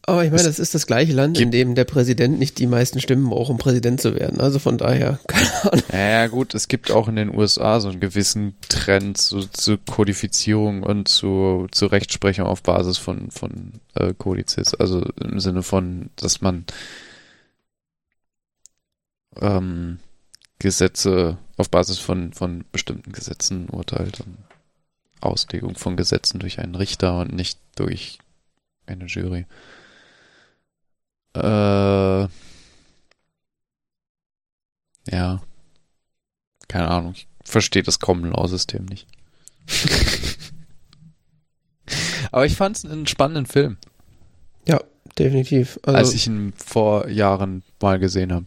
[0.06, 3.00] aber ich meine, das ist das gleiche Land, in dem der Präsident nicht die meisten
[3.00, 4.42] Stimmen braucht, um Präsident zu werden.
[4.42, 5.86] Also von daher, keine Ahnung.
[5.94, 10.84] Ja, gut, es gibt auch in den USA so einen gewissen Trend zu, zu Kodifizierung
[10.84, 14.76] und zu, zu Rechtsprechung auf Basis von, von äh, Kodizes.
[14.76, 16.66] Also im Sinne von, dass man
[19.40, 20.00] ähm,
[20.60, 24.38] Gesetze auf Basis von, von bestimmten Gesetzen urteilt und
[25.22, 28.20] Auslegung von Gesetzen durch einen Richter und nicht durch
[28.86, 29.46] eine Jury.
[31.36, 32.28] Äh,
[35.12, 35.42] ja.
[36.68, 37.14] Keine Ahnung.
[37.14, 39.08] Ich verstehe das Common Law System nicht.
[42.32, 43.78] Aber ich fand es einen spannenden Film.
[44.68, 44.82] Ja,
[45.18, 45.80] definitiv.
[45.84, 48.46] Also, als ich ihn vor Jahren mal gesehen habe.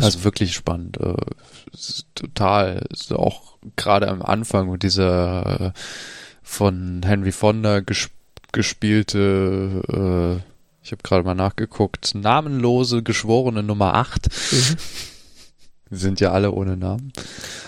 [0.00, 0.98] Also wirklich spannend.
[0.98, 1.16] Äh,
[2.14, 2.86] total.
[3.10, 5.72] auch gerade am Anfang mit dieser äh,
[6.42, 8.12] von Henry Fonda gesp
[8.52, 10.51] gespielte äh,
[10.82, 12.14] ich habe gerade mal nachgeguckt.
[12.14, 14.28] Namenlose Geschworene Nummer 8.
[14.52, 14.76] Mhm.
[15.90, 17.12] Die sind ja alle ohne Namen.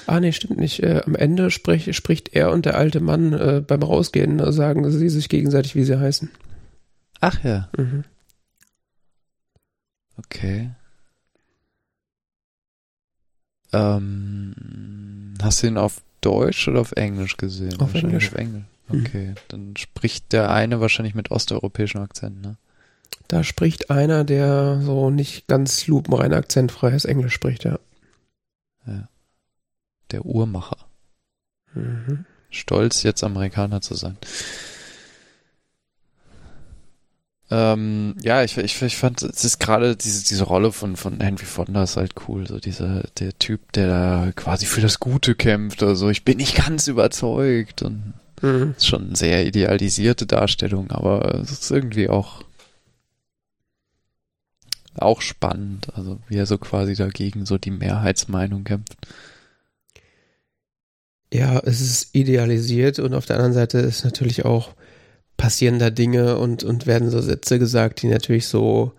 [0.06, 0.82] Ah, nee, stimmt nicht.
[0.82, 4.90] Äh, am Ende sprich, spricht er und der alte Mann äh, beim Rausgehen, äh, sagen
[4.90, 6.30] sie sich gegenseitig, wie sie heißen.
[7.20, 7.68] Ach ja.
[7.76, 8.04] Mhm.
[10.16, 10.70] Okay.
[13.72, 17.80] Ähm, hast du ihn auf Deutsch oder auf Englisch gesehen?
[17.80, 18.28] Auf Englisch.
[18.28, 18.64] Auf Englisch.
[18.88, 19.00] Mhm.
[19.00, 19.34] Okay, mhm.
[19.48, 22.56] dann spricht der eine wahrscheinlich mit osteuropäischem Akzent, ne?
[23.28, 27.78] Da spricht einer, der so nicht ganz lupenrein akzentfreies Englisch spricht, ja.
[28.86, 29.08] ja.
[30.10, 30.76] Der Uhrmacher.
[31.74, 32.26] Mhm.
[32.50, 34.16] Stolz, jetzt Amerikaner zu sein.
[37.50, 41.44] Ähm, ja, ich, ich, ich fand, es ist gerade diese, diese Rolle von, von Henry
[41.44, 42.46] Fonda ist halt cool.
[42.46, 45.82] So dieser, der Typ, der da quasi für das Gute kämpft.
[45.82, 48.74] Also ich bin nicht ganz überzeugt und mhm.
[48.76, 52.42] ist schon eine sehr idealisierte Darstellung, aber es ist irgendwie auch
[54.96, 58.96] auch spannend, also wie er so quasi dagegen so die Mehrheitsmeinung kämpft.
[61.32, 64.74] Ja, es ist idealisiert und auf der anderen Seite ist natürlich auch
[65.36, 68.92] passieren da Dinge und, und werden so Sätze gesagt, die natürlich so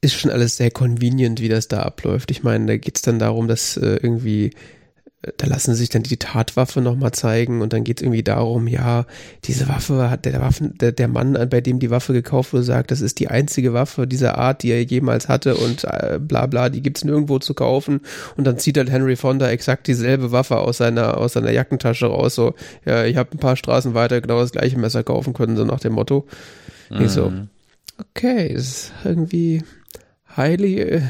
[0.00, 2.30] ist schon alles sehr convenient, wie das da abläuft.
[2.30, 4.50] Ich meine, da geht es dann darum, dass äh, irgendwie
[5.36, 9.06] da lassen sich dann die Tatwaffe nochmal zeigen und dann geht es irgendwie darum, ja,
[9.44, 12.90] diese Waffe hat der Waffen, der, der Mann, bei dem die Waffe gekauft wurde, sagt,
[12.90, 16.68] das ist die einzige Waffe dieser Art, die er jemals hatte und äh, bla bla,
[16.68, 18.00] die gibt's nirgendwo zu kaufen.
[18.36, 22.34] Und dann zieht halt Henry Fonda exakt dieselbe Waffe aus seiner, aus seiner Jackentasche raus,
[22.34, 22.54] so,
[22.84, 25.80] ja, ich habe ein paar Straßen weiter genau das gleiche Messer kaufen können, so nach
[25.80, 26.26] dem Motto.
[26.90, 27.04] Mhm.
[27.04, 27.32] Ich so,
[27.98, 29.62] okay, ist irgendwie
[30.36, 31.02] highly, äh,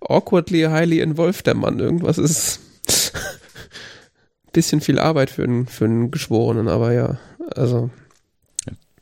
[0.00, 1.78] awkwardly highly involved, der Mann.
[1.78, 2.60] Irgendwas ist
[4.52, 7.18] bisschen viel Arbeit für einen, für einen Geschworenen, aber ja,
[7.54, 7.90] also.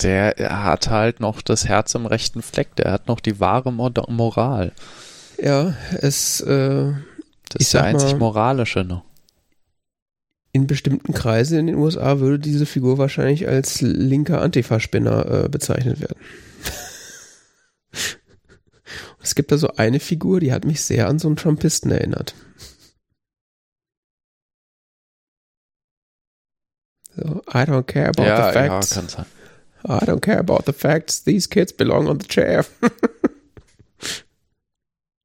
[0.02, 0.34] Der
[0.64, 4.72] hat halt noch das Herz im rechten Fleck, der hat noch die wahre Moral.
[5.42, 6.92] Ja, es, äh,
[7.50, 9.04] Das ist der einzig mal, moralische noch.
[10.52, 16.00] in bestimmten Kreisen in den USA würde diese Figur wahrscheinlich als linker Antifa-Spinner äh, bezeichnet
[16.00, 16.18] werden.
[19.22, 22.34] es gibt da so eine Figur, die hat mich sehr an so einen Trumpisten erinnert.
[27.16, 28.90] So, I don't care about ja, the facts.
[28.90, 29.26] Ja, kann sein.
[29.84, 31.24] I don't care about the facts.
[31.24, 32.64] These kids belong on the chair.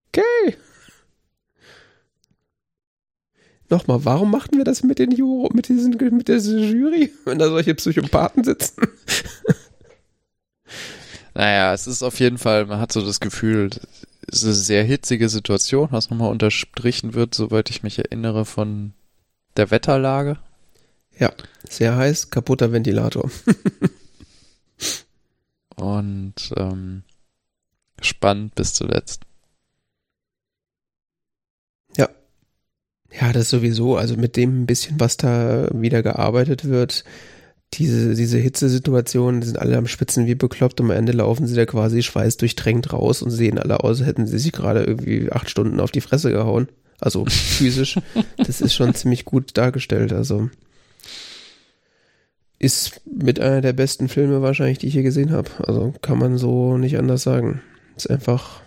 [0.09, 0.55] okay.
[3.69, 7.49] Nochmal, warum machten wir das mit den Juro, mit diesen, mit dieser Jury, wenn da
[7.49, 8.83] solche Psychopathen sitzen?
[11.33, 13.71] naja, es ist auf jeden Fall, man hat so das Gefühl,
[14.27, 18.93] es ist eine sehr hitzige Situation, was nochmal unterstrichen wird, soweit ich mich erinnere, von
[19.57, 20.37] der Wetterlage.
[21.17, 21.31] Ja,
[21.69, 23.29] sehr heiß, kaputter Ventilator.
[25.75, 27.03] Und ähm,
[28.01, 29.25] spannend bis zuletzt.
[33.19, 33.97] Ja, das sowieso.
[33.97, 37.03] Also mit dem ein bisschen, was da wieder gearbeitet wird,
[37.73, 41.55] diese, diese Hitzesituationen, die sind alle am Spitzen wie bekloppt und am Ende laufen sie
[41.55, 45.49] da quasi schweißdurchränkt raus und sehen alle aus, als hätten sie sich gerade irgendwie acht
[45.49, 46.67] Stunden auf die Fresse gehauen.
[46.99, 47.99] Also physisch.
[48.37, 50.13] das ist schon ziemlich gut dargestellt.
[50.13, 50.49] Also
[52.59, 55.49] ist mit einer der besten Filme wahrscheinlich, die ich hier gesehen habe.
[55.59, 57.61] Also kann man so nicht anders sagen.
[57.95, 58.61] Ist einfach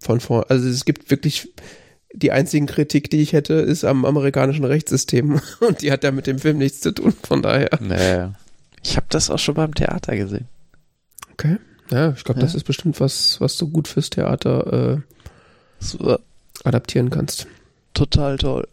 [0.00, 0.50] von vor.
[0.50, 1.52] Also es gibt wirklich
[2.12, 5.40] die einzigen Kritik, die ich hätte, ist am amerikanischen Rechtssystem.
[5.60, 7.70] Und die hat ja mit dem Film nichts zu tun, von daher.
[7.80, 8.34] Nee.
[8.82, 10.48] Ich habe das auch schon beim Theater gesehen.
[11.32, 11.58] Okay.
[11.90, 12.46] Ja, ich glaube, ja.
[12.46, 15.02] das ist bestimmt was, was du gut fürs Theater
[16.02, 16.16] äh,
[16.64, 17.46] adaptieren kannst.
[17.94, 18.66] Total toll.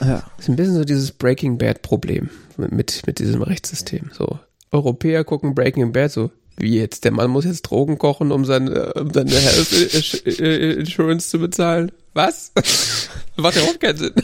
[0.00, 0.22] Ja.
[0.36, 4.10] Das ist ein bisschen so dieses Breaking Bad Problem mit, mit diesem Rechtssystem.
[4.12, 4.38] So,
[4.70, 7.04] Europäer gucken Breaking Bad so, wie jetzt?
[7.04, 11.92] Der Mann muss jetzt Drogen kochen, um seine, um seine Health Insurance zu bezahlen.
[12.14, 12.52] Was?
[13.36, 14.14] Macht ja auch keinen Sinn.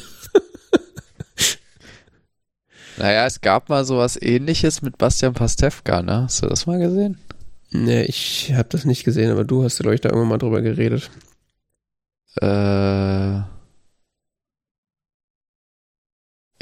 [2.99, 6.25] Naja, es gab mal sowas ähnliches mit Bastian Pastewka, ne?
[6.25, 7.19] Hast du das mal gesehen?
[7.71, 10.61] Nee, ich habe das nicht gesehen, aber du hast, glaube ich, da irgendwann mal drüber
[10.61, 11.11] geredet.
[12.37, 13.41] Äh.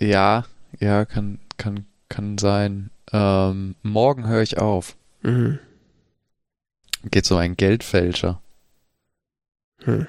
[0.00, 0.46] Ja,
[0.78, 2.88] ja, kann, kann, kann sein.
[3.12, 4.96] Ähm, morgen höre ich auf.
[5.20, 5.58] Mhm.
[7.04, 8.40] Geht so ein Geldfälscher.
[9.82, 10.06] Hm.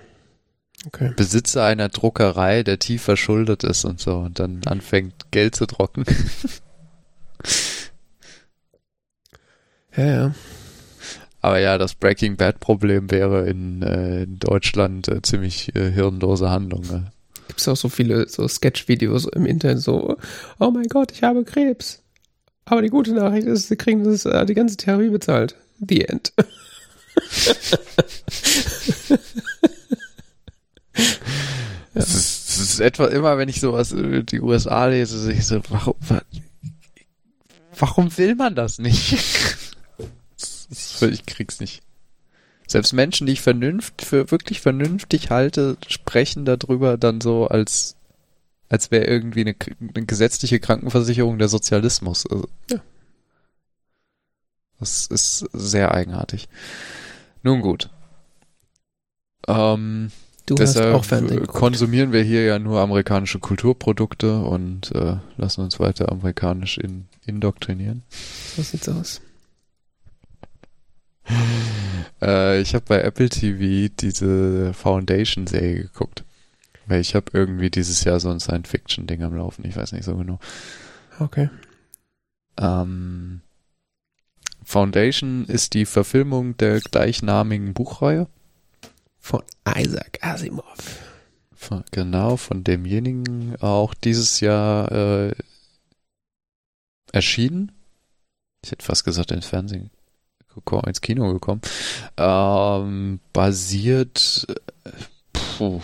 [0.88, 1.12] Okay.
[1.16, 6.06] Besitzer einer Druckerei, der tief verschuldet ist und so und dann anfängt Geld zu trocken.
[9.96, 10.34] ja, ja.
[11.42, 16.50] Aber ja, das Breaking Bad Problem wäre in, äh, in Deutschland äh, ziemlich äh, hirnlose
[16.50, 16.84] Handlung.
[16.84, 17.12] Ne?
[17.52, 20.16] Gibt es auch so viele so Sketch-Videos im Internet, so,
[20.58, 22.02] oh mein Gott, ich habe Krebs.
[22.64, 25.58] Aber die gute Nachricht ist, sie kriegen das, äh, die ganze Therapie bezahlt.
[25.86, 26.32] The End.
[31.94, 35.62] Das, ist, ist etwa immer, wenn ich sowas über die USA lese, sehe ich so,
[35.68, 35.96] warum,
[37.78, 39.18] warum will man das nicht?
[41.02, 41.84] ich krieg's nicht.
[42.72, 47.98] Selbst Menschen, die ich vernünft, für wirklich vernünftig halte, sprechen darüber dann so, als,
[48.70, 52.26] als wäre irgendwie eine, eine, gesetzliche Krankenversicherung der Sozialismus.
[52.26, 52.80] Also, ja.
[54.80, 56.48] Das ist sehr eigenartig.
[57.44, 57.90] Nun gut.
[59.50, 60.10] Ähm,
[60.46, 65.82] du deshalb hast auch konsumieren wir hier ja nur amerikanische Kulturprodukte und äh, lassen uns
[65.82, 68.04] weiter amerikanisch in, indoktrinieren.
[68.56, 69.20] So sieht's aus.
[72.22, 76.24] äh, ich habe bei Apple TV diese Foundation-Serie geguckt.
[76.88, 79.66] Weil ich habe irgendwie dieses Jahr so ein Science-Fiction-Ding am Laufen.
[79.66, 80.40] Ich weiß nicht so genau.
[81.20, 81.50] Okay.
[82.58, 83.42] Ähm,
[84.64, 88.28] Foundation ist die Verfilmung der gleichnamigen Buchreihe.
[89.20, 91.00] Von Isaac Asimov.
[91.54, 95.36] Von, genau, von demjenigen auch dieses Jahr äh,
[97.14, 97.72] erschienen.
[98.64, 99.92] Ich hätte fast gesagt ins Fernsehen
[100.88, 101.62] ins Kino gekommen.
[102.18, 104.48] Ähm, basiert,
[105.34, 105.82] puh,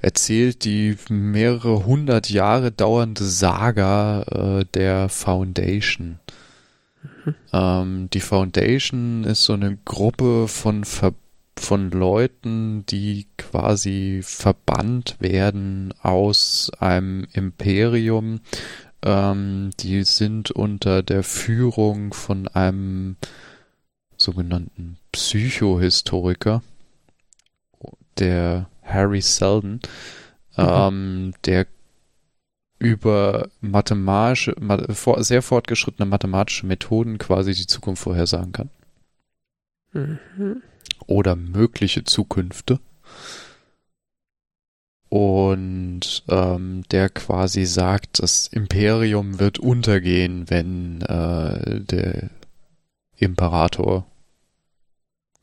[0.00, 6.18] erzählt die mehrere hundert Jahre dauernde Saga äh, der Foundation.
[7.52, 11.14] Ähm, die Foundation ist so eine Gruppe von Ver
[11.56, 18.40] von Leuten, die quasi verbannt werden aus einem Imperium.
[19.02, 23.16] Ähm, die sind unter der Führung von einem
[24.24, 26.62] sogenannten Psychohistoriker,
[28.18, 29.80] der Harry Seldon,
[30.56, 30.64] mhm.
[30.66, 31.66] ähm, der
[32.78, 34.54] über mathematische,
[35.18, 38.70] sehr fortgeschrittene mathematische Methoden quasi die Zukunft vorhersagen kann.
[39.92, 40.62] Mhm.
[41.06, 42.80] Oder mögliche Zukünfte.
[45.08, 52.30] und ähm, der quasi sagt, das Imperium wird untergehen, wenn äh, der
[53.16, 54.06] Imperator,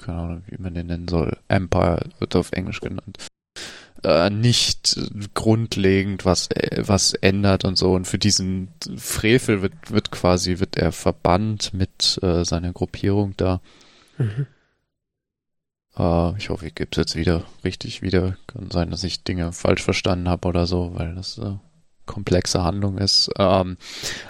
[0.02, 3.18] keine Ahnung, wie man den nennen soll, Empire wird auf Englisch genannt,
[4.04, 4.99] äh, nicht
[5.34, 10.91] grundlegend was was ändert und so und für diesen Frevel wird wird quasi wird er
[10.91, 13.62] verbannt mit äh, seiner Gruppierung da.
[14.18, 14.47] Mhm.
[15.97, 18.38] Äh, ich hoffe, ich gebe es jetzt wieder richtig wieder.
[18.47, 21.56] Kann sein, dass ich Dinge falsch verstanden habe oder so, weil das äh,
[22.06, 23.30] komplexe Handlung ist.
[23.38, 23.78] Ähm,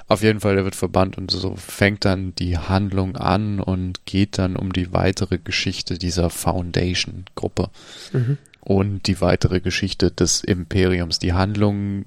[0.07, 4.37] auf jeden Fall, der wird verbannt und so fängt dann die Handlung an und geht
[4.37, 7.69] dann um die weitere Geschichte dieser Foundation-Gruppe
[8.13, 8.37] mhm.
[8.61, 11.19] und die weitere Geschichte des Imperiums.
[11.19, 12.05] Die Handlung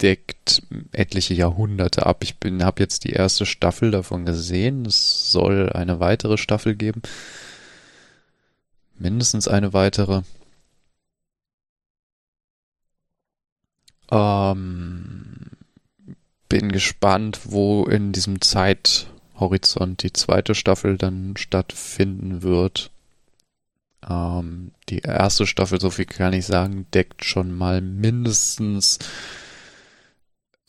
[0.00, 0.62] deckt
[0.92, 2.18] etliche Jahrhunderte ab.
[2.22, 4.86] Ich bin, habe jetzt die erste Staffel davon gesehen.
[4.86, 7.02] Es soll eine weitere Staffel geben
[8.98, 10.22] mindestens eine weitere.
[14.10, 15.50] Ähm,
[16.48, 22.90] bin gespannt, wo in diesem Zeithorizont die zweite Staffel dann stattfinden wird.
[24.08, 28.98] Ähm, die erste Staffel, so viel kann ich sagen, deckt schon mal mindestens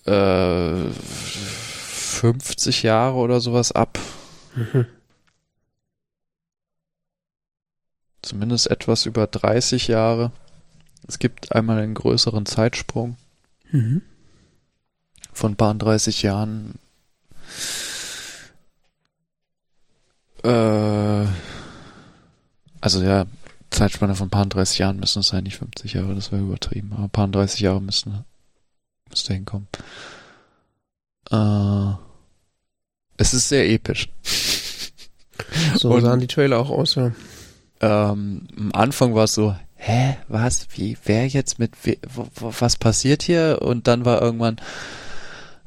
[0.05, 3.99] äh, 50 Jahre oder sowas ab.
[4.55, 4.85] Mhm.
[8.21, 10.31] zumindest etwas über 30 Jahre.
[11.07, 13.17] Es gibt einmal einen größeren Zeitsprung
[13.71, 14.01] mhm.
[15.33, 16.75] von paar 30 Jahren.
[20.43, 21.25] Äh,
[22.81, 23.25] also ja,
[23.69, 27.07] Zeitspanne von paar 30 Jahren müssen es sein, nicht 50 Jahre, das wäre übertrieben, aber
[27.07, 28.23] paar 30 Jahre müssen
[29.09, 29.67] müsste hinkommen.
[31.31, 31.93] Äh,
[33.17, 34.09] es ist sehr episch.
[35.75, 37.11] So Und, sahen die Trailer auch aus, ja
[37.81, 41.71] ähm, am Anfang war es so, hä, was, wie, wer jetzt mit,
[42.39, 43.59] was passiert hier?
[43.61, 44.57] Und dann war irgendwann,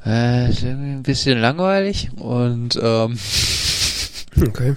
[0.04, 3.18] äh, ein bisschen langweilig und ähm,
[4.46, 4.76] okay.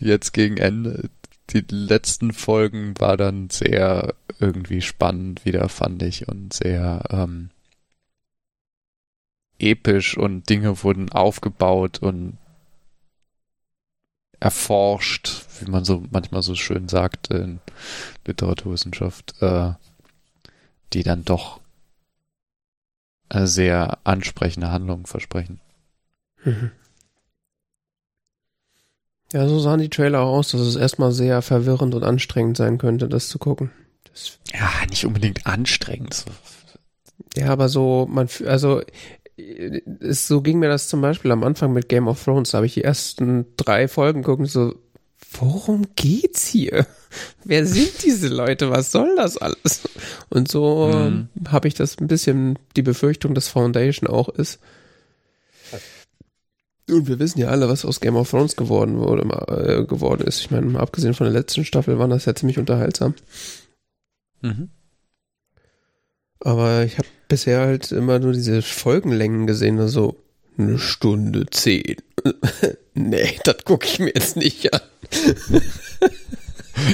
[0.00, 1.08] jetzt gegen Ende,
[1.50, 7.50] die letzten Folgen war dann sehr irgendwie spannend wieder, fand ich, und sehr ähm,
[9.58, 12.36] episch und Dinge wurden aufgebaut und
[14.40, 17.60] erforscht, wie man so manchmal so schön sagt in
[18.26, 19.72] Literaturwissenschaft, äh,
[20.92, 21.60] die dann doch
[23.28, 25.60] äh, sehr ansprechende Handlungen versprechen.
[26.44, 26.70] Mhm.
[29.32, 33.08] Ja, so sahen die Trailer aus, dass es erstmal sehr verwirrend und anstrengend sein könnte,
[33.08, 33.70] das zu gucken.
[34.04, 36.24] Das ja, nicht unbedingt anstrengend.
[37.36, 38.82] Ja, aber so, man, also
[40.10, 42.50] so ging mir das zum Beispiel am Anfang mit Game of Thrones.
[42.50, 44.74] Da habe ich die ersten drei Folgen gucken, so,
[45.32, 46.86] worum geht's hier?
[47.44, 48.70] Wer sind diese Leute?
[48.70, 49.82] Was soll das alles?
[50.28, 51.28] Und so mhm.
[51.48, 54.60] habe ich das ein bisschen die Befürchtung, dass Foundation auch ist.
[56.90, 60.40] Und wir wissen ja alle, was aus Game of Thrones geworden wurde, äh, geworden ist.
[60.40, 63.14] Ich meine, abgesehen von der letzten Staffel waren das ja ziemlich unterhaltsam.
[64.40, 64.70] Mhm.
[66.40, 70.16] Aber ich habe bisher halt immer nur diese Folgenlängen gesehen, also
[70.58, 71.96] eine Stunde zehn.
[72.94, 74.80] nee, das gucke ich mir jetzt nicht an.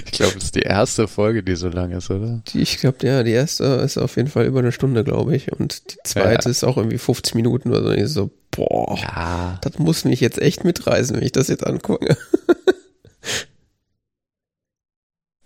[0.05, 2.43] ich glaube, das ist die erste Folge, die so lang ist, oder?
[2.49, 5.53] Die, ich glaube, ja, die erste ist auf jeden Fall über eine Stunde, glaube ich.
[5.53, 6.51] Und die zweite ja.
[6.51, 7.89] ist auch irgendwie 50 Minuten oder so.
[7.89, 9.59] Und ich so, boah, ja.
[9.63, 12.17] das muss mich jetzt echt mitreißen, wenn ich das jetzt angucke.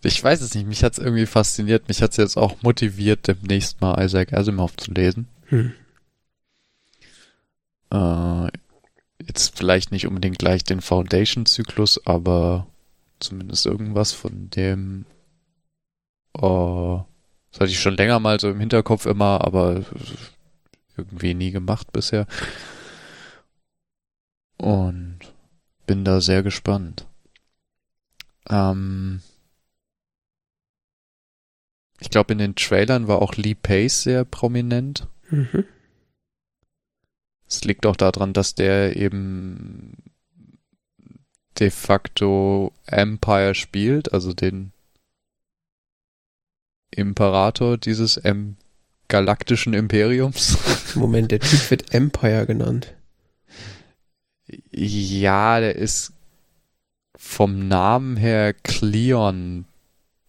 [0.03, 3.27] ich weiß es nicht, mich hat es irgendwie fasziniert, mich hat es jetzt auch motiviert,
[3.27, 5.29] demnächst mal Isaac Asimov zu lesen.
[5.47, 5.73] Hm.
[7.91, 8.49] Äh,
[9.27, 12.67] jetzt vielleicht nicht unbedingt gleich den Foundation-Zyklus, aber
[13.19, 15.05] zumindest irgendwas von dem,
[16.37, 17.03] uh,
[17.51, 19.85] das hatte ich schon länger mal so im Hinterkopf immer, aber
[20.97, 22.27] irgendwie nie gemacht bisher.
[24.59, 25.19] Und
[25.87, 27.07] bin da sehr gespannt.
[28.49, 29.23] Ähm,
[32.01, 35.07] ich glaube, in den Trailern war auch Lee Pace sehr prominent.
[35.31, 35.65] Mhm.
[37.49, 39.97] Es liegt auch daran, dass der eben
[41.59, 44.73] de facto Empire spielt, also den
[46.91, 48.57] Imperator dieses em
[49.09, 50.59] galaktischen Imperiums.
[50.95, 52.95] Moment, der Typ wird Empire genannt.
[54.71, 56.13] Ja, der ist
[57.17, 59.65] vom Namen her Cleon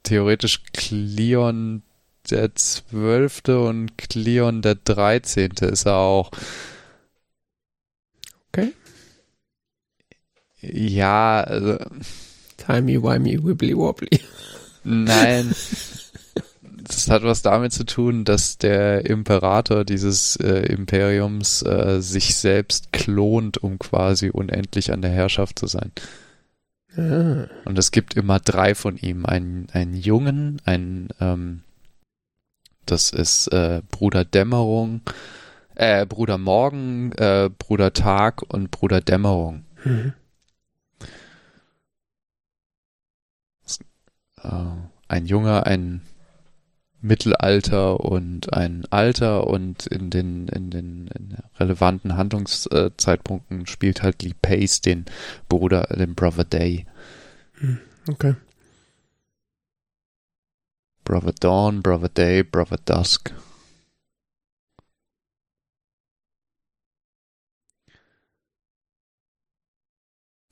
[0.03, 1.83] theoretisch Cleon
[2.29, 6.31] der Zwölfte und Cleon der Dreizehnte ist er auch.
[8.51, 8.73] Okay.
[10.61, 11.77] Ja, also.
[12.57, 14.19] Timey, wimey, wibbly wobbly.
[14.83, 15.53] Nein.
[16.81, 22.91] Das hat was damit zu tun, dass der Imperator dieses äh, Imperiums äh, sich selbst
[22.91, 25.91] klont, um quasi unendlich an der Herrschaft zu sein.
[26.95, 27.47] Ah.
[27.65, 29.25] Und es gibt immer drei von ihm.
[29.25, 31.63] Einen, einen Jungen, einen, ähm,
[32.85, 35.01] das ist äh, Bruder Dämmerung,
[35.75, 39.65] äh, Bruder Morgen, äh, Bruder Tag und Bruder Dämmerung.
[39.83, 40.13] Mhm.
[44.43, 44.49] Äh,
[45.07, 46.01] ein Junge, ein
[47.01, 54.33] Mittelalter und ein Alter und in den, in den in relevanten Handlungszeitpunkten spielt halt Lee
[54.41, 55.05] Pace den
[55.47, 56.85] Bruder, den Brother Day.
[57.53, 58.35] Hm, okay.
[61.05, 63.33] Brother Dawn, Brother Day, Brother Dusk.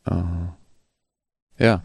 [0.09, 0.53] Uh,
[1.59, 1.83] ja.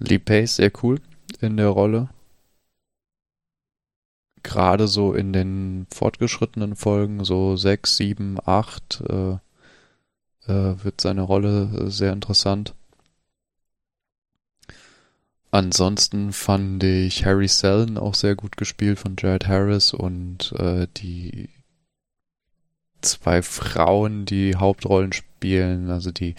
[0.00, 1.00] Lee Pace, sehr cool
[1.40, 2.08] in der Rolle
[4.46, 9.32] gerade so in den fortgeschrittenen Folgen, so sechs, sieben, acht, äh,
[10.46, 12.74] äh, wird seine Rolle sehr interessant.
[15.50, 21.48] Ansonsten fand ich Harry Sellen auch sehr gut gespielt von Jared Harris und äh, die
[23.00, 26.34] zwei Frauen, die Hauptrollen spielen, also die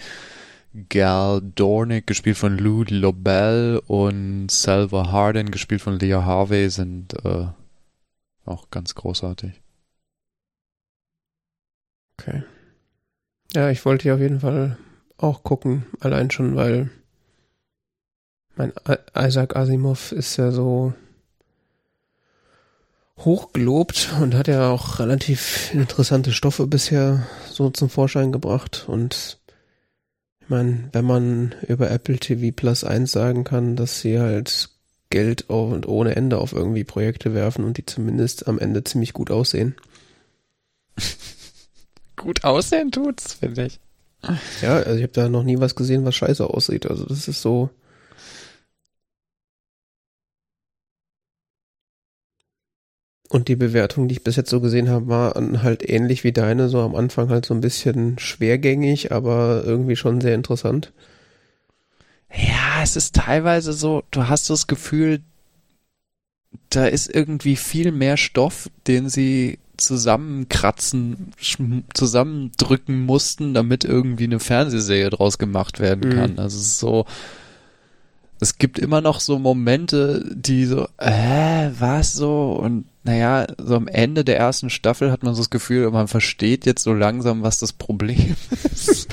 [0.88, 7.46] Gal Dornick, gespielt von Lou Lobel und Selva Harden, gespielt von Leah Harvey, sind äh,
[8.48, 9.60] auch ganz großartig.
[12.18, 12.42] Okay.
[13.54, 14.76] Ja, ich wollte hier auf jeden Fall
[15.16, 16.90] auch gucken, allein schon, weil
[18.56, 18.72] mein
[19.16, 20.92] Isaac Asimov ist ja so
[23.18, 29.38] hochgelobt und hat ja auch relativ interessante Stoffe bisher so zum Vorschein gebracht und
[30.40, 34.70] ich meine, wenn man über Apple TV Plus 1 sagen kann, dass sie halt
[35.10, 39.30] Geld und ohne Ende auf irgendwie Projekte werfen und die zumindest am Ende ziemlich gut
[39.30, 39.74] aussehen.
[42.16, 43.80] gut aussehen tut's, finde ich.
[44.62, 46.90] Ja, also ich habe da noch nie was gesehen, was scheiße aussieht.
[46.90, 47.70] Also das ist so.
[53.30, 56.68] Und die Bewertung, die ich bis jetzt so gesehen habe, war halt ähnlich wie deine,
[56.68, 60.92] so am Anfang halt so ein bisschen schwergängig, aber irgendwie schon sehr interessant.
[62.32, 65.22] Ja, es ist teilweise so, du hast das Gefühl,
[66.70, 71.32] da ist irgendwie viel mehr Stoff, den sie zusammenkratzen,
[71.94, 76.14] zusammendrücken mussten, damit irgendwie eine Fernsehserie draus gemacht werden mhm.
[76.14, 76.32] kann.
[76.32, 76.38] Mhm.
[76.40, 77.06] Also es ist so,
[78.40, 82.52] es gibt immer noch so Momente, die so, äh, was so?
[82.52, 86.66] Und naja, so am Ende der ersten Staffel hat man so das Gefühl, man versteht
[86.66, 88.36] jetzt so langsam, was das Problem
[88.72, 89.08] ist.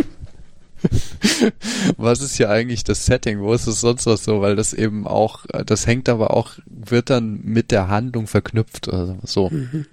[1.98, 3.40] was ist hier eigentlich das Setting?
[3.40, 4.42] Wo ist es sonst was so?
[4.42, 9.18] Weil das eben auch, das hängt aber auch, wird dann mit der Handlung verknüpft oder
[9.24, 9.50] so.
[9.50, 9.86] Mhm.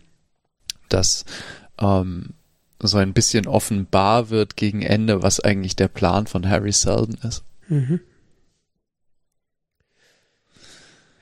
[0.88, 1.24] Dass
[1.78, 2.30] ähm,
[2.80, 7.44] so ein bisschen offenbar wird gegen Ende, was eigentlich der Plan von Harry Seldon ist.
[7.68, 8.00] Mhm.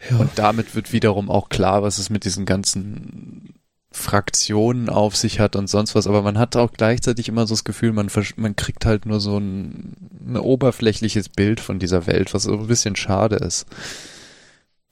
[0.09, 0.16] Ja.
[0.16, 3.60] Und damit wird wiederum auch klar, was es mit diesen ganzen
[3.92, 7.64] Fraktionen auf sich hat und sonst was, aber man hat auch gleichzeitig immer so das
[7.64, 9.96] Gefühl, man, man kriegt halt nur so ein,
[10.26, 13.66] ein oberflächliches Bild von dieser Welt, was so ein bisschen schade ist.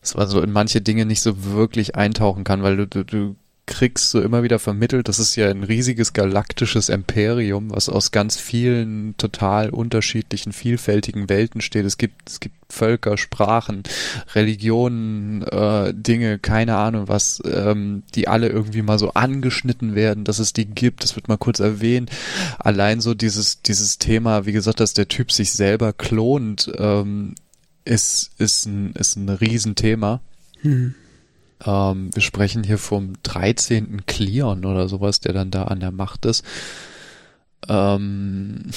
[0.00, 3.36] Dass man so in manche Dinge nicht so wirklich eintauchen kann, weil du, du, du
[3.68, 8.36] kriegst so immer wieder vermittelt, das ist ja ein riesiges galaktisches Imperium, was aus ganz
[8.36, 11.84] vielen total unterschiedlichen, vielfältigen Welten steht.
[11.84, 13.82] Es gibt, es gibt Völker, Sprachen,
[14.34, 20.38] Religionen, äh, Dinge, keine Ahnung was, ähm, die alle irgendwie mal so angeschnitten werden, dass
[20.38, 21.04] es die gibt.
[21.04, 22.10] Das wird mal kurz erwähnt.
[22.58, 27.34] Allein so dieses, dieses Thema, wie gesagt, dass der Typ sich selber klont, ähm,
[27.84, 30.20] ist, ist ein, ist ein Riesenthema.
[30.62, 30.94] Hm.
[31.64, 34.06] Ähm, wir sprechen hier vom 13.
[34.06, 36.44] Cleon oder sowas, der dann da an der Macht ist.
[37.68, 38.70] Ähm,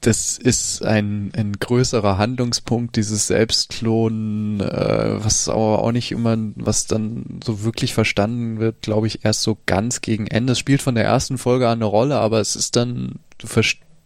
[0.00, 6.86] das ist ein, ein größerer Handlungspunkt, dieses Selbstklonen, äh, was aber auch nicht immer, was
[6.86, 10.52] dann so wirklich verstanden wird, glaube ich, erst so ganz gegen Ende.
[10.52, 13.46] Es spielt von der ersten Folge an eine Rolle, aber es ist dann, du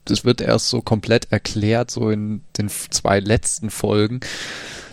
[0.08, 4.20] es wird erst so komplett erklärt, so in den zwei letzten Folgen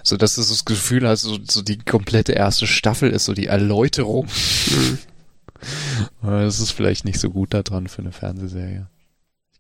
[0.04, 3.34] so dass du so das Gefühl hast, so, so die komplette erste Staffel ist so
[3.34, 4.28] die Erläuterung.
[6.22, 8.90] Das ist vielleicht nicht so gut daran für eine Fernsehserie.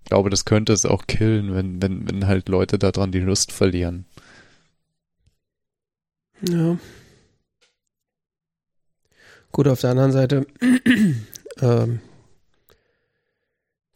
[0.03, 3.53] Ich glaube, das könnte es auch killen, wenn, wenn, wenn halt Leute daran die Lust
[3.53, 4.05] verlieren.
[6.49, 6.77] Ja.
[9.53, 10.45] Gut, auf der anderen Seite
[11.61, 12.01] ähm,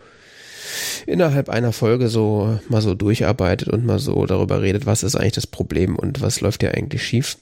[1.05, 5.33] innerhalb einer Folge so mal so durcharbeitet und mal so darüber redet, was ist eigentlich
[5.33, 7.37] das Problem und was läuft ja eigentlich schief.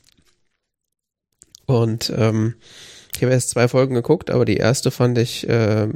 [1.65, 2.55] Und ähm,
[3.15, 5.89] ich habe erst zwei Folgen geguckt, aber die erste fand ich äh,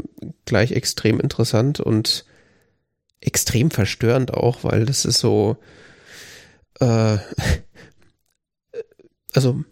[0.45, 2.25] gleich extrem interessant und
[3.21, 5.57] extrem verstörend auch, weil das ist so,
[6.79, 7.17] äh,
[9.33, 9.63] also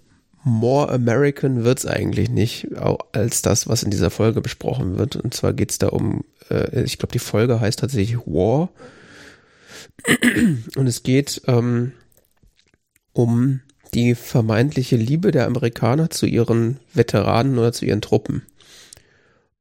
[0.44, 2.68] more American wird's eigentlich nicht,
[3.14, 5.15] als das, was in dieser Folge besprochen wird.
[5.15, 8.70] Und zwar geht's da um, äh, ich glaube, die Folge heißt tatsächlich War.
[10.76, 11.94] Und es geht ähm,
[13.14, 13.61] um
[13.94, 18.44] die vermeintliche Liebe der Amerikaner zu ihren Veteranen oder zu ihren Truppen.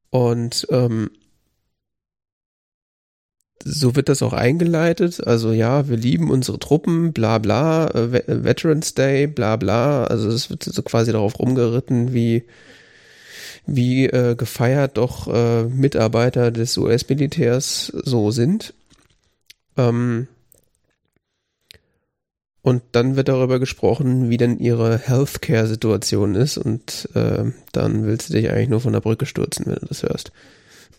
[0.09, 1.11] Und ähm,
[3.63, 5.25] so wird das auch eingeleitet.
[5.25, 10.03] Also ja, wir lieben unsere Truppen, bla bla, äh, Veterans Day, bla bla.
[10.05, 12.43] Also es wird so quasi darauf rumgeritten, wie
[13.65, 18.73] wie äh, gefeiert doch äh, Mitarbeiter des US-Militärs so sind.
[19.77, 20.27] Ähm,
[22.61, 26.57] und dann wird darüber gesprochen, wie denn ihre Healthcare-Situation ist.
[26.57, 30.03] Und äh, dann willst du dich eigentlich nur von der Brücke stürzen, wenn du das
[30.03, 30.31] hörst.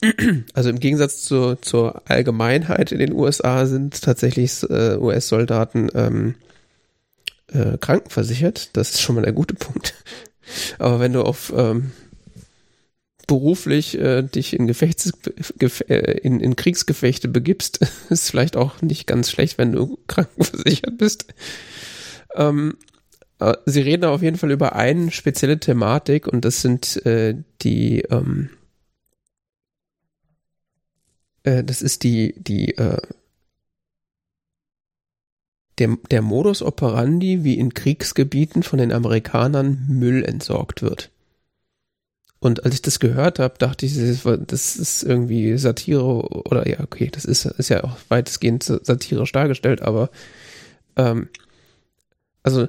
[0.53, 6.35] Also im Gegensatz zur, zur Allgemeinheit in den USA sind tatsächlich äh, US-Soldaten ähm,
[7.51, 8.77] äh, krankenversichert.
[8.77, 9.95] Das ist schon mal der gute Punkt.
[10.79, 11.93] Aber wenn du auf ähm,
[13.27, 15.13] beruflich äh, dich in, Gefechts,
[15.61, 17.81] äh, in, in Kriegsgefechte begibst,
[18.11, 21.27] ist vielleicht auch nicht ganz schlecht, wenn du krankenversichert bist.
[22.35, 22.77] Ähm,
[23.41, 28.01] äh, sie reden auf jeden Fall über eine spezielle Thematik und das sind äh, die
[28.03, 28.51] ähm,
[31.45, 33.01] äh, das ist die, die, äh,
[35.79, 41.11] der, der Modus operandi, wie in Kriegsgebieten von den Amerikanern Müll entsorgt wird.
[42.45, 47.09] Und als ich das gehört habe, dachte ich, das ist irgendwie Satire oder ja, okay,
[47.11, 50.11] das ist, ist ja auch weitestgehend satirisch dargestellt, aber
[50.97, 51.31] ähm,
[52.43, 52.69] also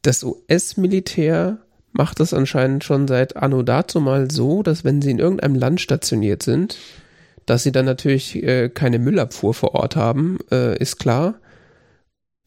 [0.00, 1.58] das US-Militär
[1.92, 5.82] macht das anscheinend schon seit Anno dazu mal so, dass wenn sie in irgendeinem Land
[5.82, 6.78] stationiert sind,
[7.44, 11.34] dass sie dann natürlich äh, keine Müllabfuhr vor Ort haben, äh, ist klar.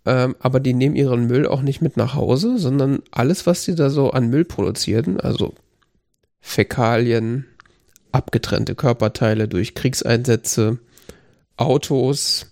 [0.05, 3.75] Ähm, aber die nehmen ihren Müll auch nicht mit nach Hause, sondern alles, was sie
[3.75, 5.53] da so an Müll produzieren, also
[6.39, 7.45] Fäkalien,
[8.11, 10.79] abgetrennte Körperteile durch Kriegseinsätze,
[11.55, 12.47] Autos,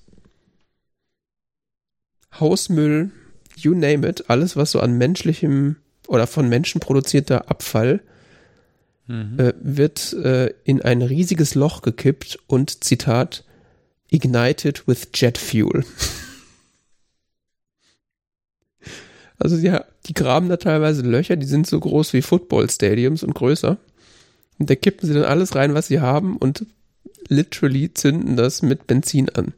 [2.40, 3.12] Hausmüll,
[3.56, 5.78] you name it, alles, was so an menschlichem
[6.08, 8.02] oder von Menschen produzierter Abfall
[9.08, 9.40] mhm.
[9.40, 13.44] äh, wird äh, in ein riesiges Loch gekippt und Zitat
[14.12, 15.84] ignited with jet fuel.
[19.40, 23.78] also ja, die graben da teilweise Löcher, die sind so groß wie Football-Stadiums und größer.
[24.60, 26.66] Und da kippen sie dann alles rein, was sie haben und
[27.30, 29.54] literally zünden das mit Benzin an.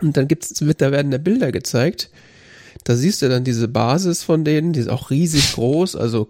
[0.00, 2.10] Und dann gibt's, wird, da werden da Bilder gezeigt,
[2.84, 6.28] da siehst du dann diese Basis von denen, die ist auch riesig groß, also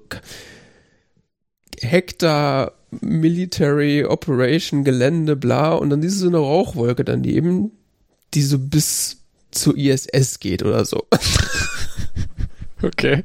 [1.81, 7.73] Hektar Military Operation Gelände, bla, und dann siehst du so eine Rauchwolke dann, die eben,
[8.35, 9.19] die so bis
[9.51, 11.07] zur ISS geht oder so.
[12.83, 13.25] Okay.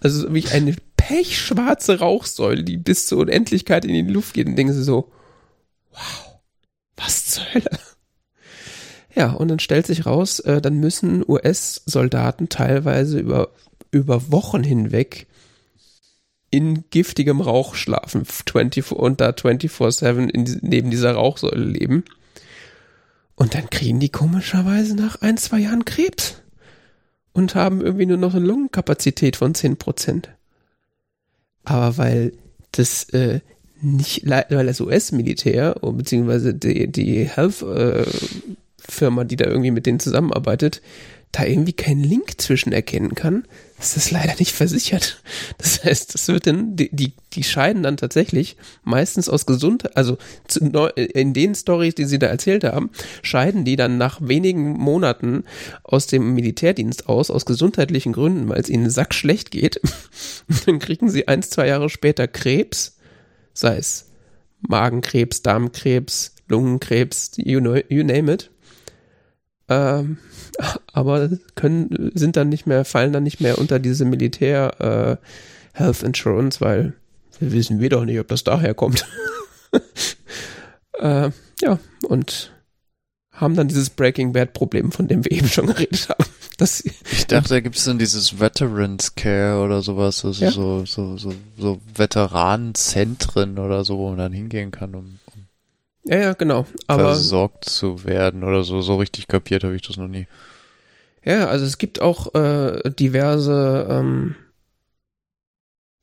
[0.00, 4.74] Also wie eine pechschwarze Rauchsäule, die bis zur Unendlichkeit in die Luft geht und denkst
[4.74, 5.12] du so,
[5.92, 6.40] wow,
[6.96, 7.78] was zur Hölle?
[9.14, 13.48] Ja, und dann stellt sich raus, äh, dann müssen US-Soldaten teilweise über,
[13.90, 15.26] über Wochen hinweg
[16.50, 22.04] in giftigem Rauch schlafen 24, und da 24-7 neben dieser Rauchsäule leben.
[23.34, 26.42] Und dann kriegen die komischerweise nach ein, zwei Jahren Krebs
[27.36, 30.24] und haben irgendwie nur noch eine Lungenkapazität von 10%.
[31.64, 32.32] Aber weil
[32.72, 33.40] das äh,
[33.82, 40.80] nicht, weil das US-Militär, beziehungsweise die, die Health-Firma, äh, die da irgendwie mit denen zusammenarbeitet,
[41.32, 43.44] da irgendwie keinen Link zwischen erkennen kann,
[43.78, 45.22] ist das leider nicht versichert.
[45.58, 50.16] Das heißt, das wird dann, die, die, die scheiden dann tatsächlich meistens aus Gesundheit, also
[50.94, 52.90] in den Stories, die sie da erzählt haben,
[53.22, 55.44] scheiden die dann nach wenigen Monaten
[55.82, 59.80] aus dem Militärdienst aus, aus gesundheitlichen Gründen, weil es ihnen sackschlecht geht.
[60.48, 62.96] Und dann kriegen sie eins, zwei Jahre später Krebs,
[63.52, 64.06] sei es
[64.66, 68.50] Magenkrebs, Darmkrebs, Lungenkrebs, you, know, you name it.
[69.68, 70.18] Ähm,
[70.92, 76.02] aber können, sind dann nicht mehr, fallen dann nicht mehr unter diese Militär äh, Health
[76.02, 76.94] Insurance, weil
[77.38, 79.06] wir wissen wir doch nicht, ob das daher kommt.
[80.98, 81.30] äh,
[81.60, 81.78] ja,
[82.08, 82.52] und
[83.32, 86.24] haben dann dieses Breaking Bad Problem, von dem wir eben schon geredet haben.
[86.56, 90.50] Das, ich dachte, da gibt es dann dieses Veterans Care oder sowas, also ja.
[90.50, 95.46] so, so, so, so Veteranenzentren oder so, wo man dann hingehen kann, um, um
[96.06, 96.66] ja, ja, genau.
[96.86, 98.80] Aber, versorgt zu werden oder so.
[98.80, 100.28] So richtig kapiert habe ich das noch nie.
[101.26, 104.36] Ja, also es gibt auch äh, diverse ähm,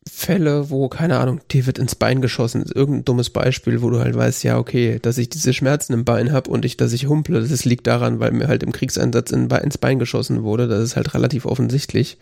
[0.05, 2.65] Fälle, wo, keine Ahnung, dir wird ins Bein geschossen.
[2.75, 6.33] Irgendein dummes Beispiel, wo du halt weißt, ja, okay, dass ich diese Schmerzen im Bein
[6.33, 9.49] habe und ich, dass ich humple, das liegt daran, weil mir halt im Kriegseinsatz in,
[9.49, 10.67] ins Bein geschossen wurde.
[10.67, 12.17] Das ist halt relativ offensichtlich.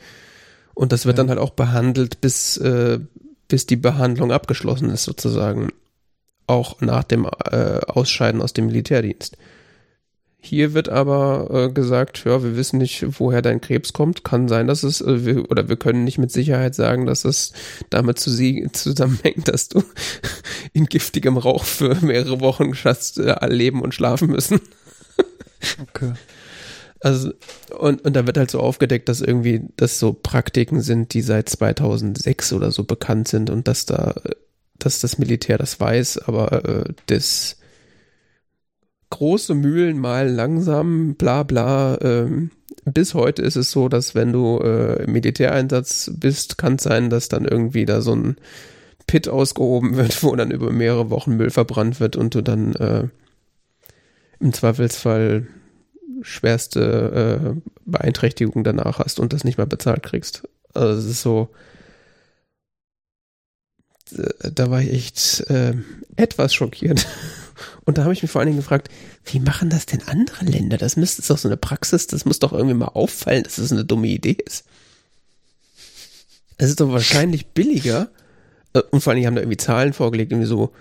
[0.76, 1.24] Und das wird ja.
[1.24, 3.00] dann halt auch behandelt, bis, äh,
[3.48, 5.70] bis die Behandlung abgeschlossen ist, sozusagen.
[6.46, 9.38] Auch nach dem äh, Ausscheiden aus dem Militärdienst.
[10.44, 14.24] Hier wird aber äh, gesagt, ja, wir wissen nicht, woher dein Krebs kommt.
[14.24, 17.54] Kann sein, dass es, äh, wir, oder wir können nicht mit Sicherheit sagen, dass es
[17.92, 19.84] damit zu sie, zusammenhängt, dass du
[20.74, 24.60] in giftigem Rauch für mehrere Wochen hast äh, leben und schlafen müssen.
[25.82, 26.14] okay.
[27.02, 27.34] Also,
[27.78, 31.50] und, und da wird halt so aufgedeckt, dass irgendwie das so Praktiken sind, die seit
[31.50, 34.16] 2006 oder so bekannt sind und dass da,
[34.80, 37.58] dass das Militär das weiß, aber äh, das
[39.12, 42.00] große Mühlen malen langsam, bla bla.
[42.02, 42.50] Ähm,
[42.86, 47.12] bis heute ist es so, dass wenn du äh, im Militäreinsatz bist, kann es sein,
[47.12, 48.38] dass dann irgendwie da so ein
[49.06, 53.08] Pit ausgehoben wird, wo dann über mehrere Wochen Müll verbrannt wird und du dann äh,
[54.40, 55.48] im Zweifelsfall
[56.24, 60.48] schwerste äh, Beeinträchtigung danach hast und das nicht mehr bezahlt kriegst.
[60.74, 61.50] Also es ist so,
[64.54, 65.74] da war ich echt äh,
[66.16, 67.08] etwas schockiert.
[67.86, 68.90] Und da habe ich mich vor allen Dingen gefragt,
[69.26, 70.78] wie machen das denn andere Länder?
[70.78, 73.86] Das müsste doch so eine Praxis, das muss doch irgendwie mal auffallen, dass das eine
[73.86, 74.66] dumme Idee ist.
[76.58, 78.10] Es ist doch wahrscheinlich billiger.
[78.74, 80.72] Äh, und vor allen Dingen haben da irgendwie Zahlen vorgelegt, irgendwie so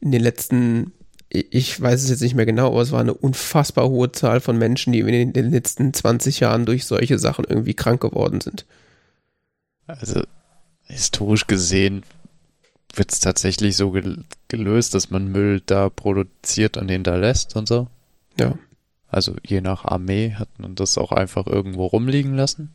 [0.00, 0.92] in den letzten,
[1.28, 4.58] ich weiß es jetzt nicht mehr genau, aber es war eine unfassbar hohe Zahl von
[4.58, 8.66] Menschen, die in den letzten 20 Jahren durch solche Sachen irgendwie krank geworden sind.
[9.86, 10.22] Also
[10.82, 12.02] historisch gesehen
[12.98, 13.94] wird es tatsächlich so
[14.48, 17.88] gelöst, dass man Müll da produziert und den da lässt und so?
[18.38, 18.58] Ja.
[19.08, 22.72] Also je nach Armee hat man das auch einfach irgendwo rumliegen lassen.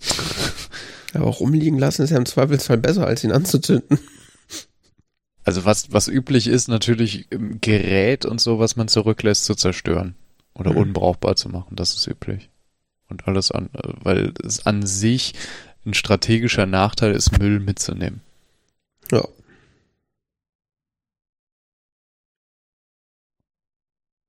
[1.14, 4.00] Aber rumliegen lassen ist ja im Zweifelsfall besser, als ihn anzuzünden.
[5.45, 7.28] Also was, was üblich ist, natürlich
[7.60, 10.16] Gerät und so, was man zurücklässt, zu zerstören.
[10.54, 10.78] Oder mhm.
[10.78, 12.50] unbrauchbar zu machen, das ist üblich.
[13.10, 15.34] Und alles an, weil es an sich
[15.86, 18.22] ein strategischer Nachteil ist, Müll mitzunehmen.
[19.12, 19.28] Ja.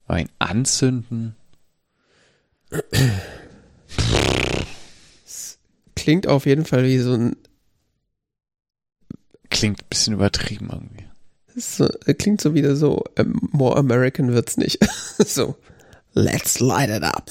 [0.06, 1.35] Ein Anzünden?
[5.97, 7.36] Klingt auf jeden Fall wie so ein.
[9.51, 11.05] Klingt ein bisschen übertrieben irgendwie.
[11.56, 14.85] So, klingt so wieder so, ähm, more American wird's nicht.
[15.18, 15.56] so,
[16.12, 17.31] let's light it up.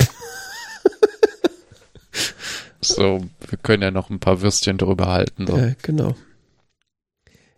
[2.82, 5.46] so, wir können ja noch ein paar Würstchen drüber halten.
[5.46, 5.58] So.
[5.58, 6.16] Ja, genau.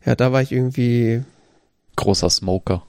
[0.03, 1.23] Ja, da war ich irgendwie.
[1.95, 2.85] Großer Smoker.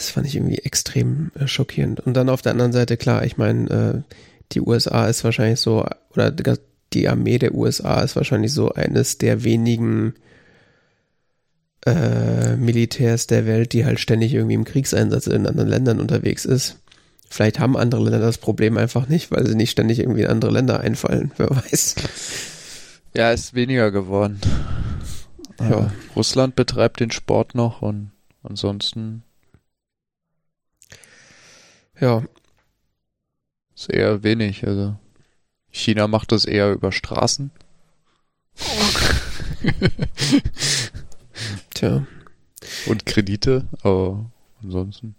[0.00, 2.00] Das fand ich irgendwie extrem äh, schockierend.
[2.00, 3.68] Und dann auf der anderen Seite, klar, ich meine,
[4.06, 4.14] äh,
[4.52, 6.32] die USA ist wahrscheinlich so, oder
[6.94, 10.14] die Armee der USA ist wahrscheinlich so eines der wenigen
[11.84, 16.78] äh, Militärs der Welt, die halt ständig irgendwie im Kriegseinsatz in anderen Ländern unterwegs ist.
[17.28, 20.50] Vielleicht haben andere Länder das Problem einfach nicht, weil sie nicht ständig irgendwie in andere
[20.50, 21.96] Länder einfallen, wer weiß.
[23.14, 24.40] Ja, ist weniger geworden.
[25.60, 25.92] Ja.
[26.16, 28.12] Russland betreibt den Sport noch und
[28.42, 29.24] ansonsten.
[32.00, 32.22] Ja.
[33.74, 34.96] Ist eher wenig, also.
[35.70, 37.50] China macht das eher über Straßen.
[41.74, 42.06] Tja.
[42.86, 44.30] Und Kredite, aber
[44.62, 45.14] ansonsten.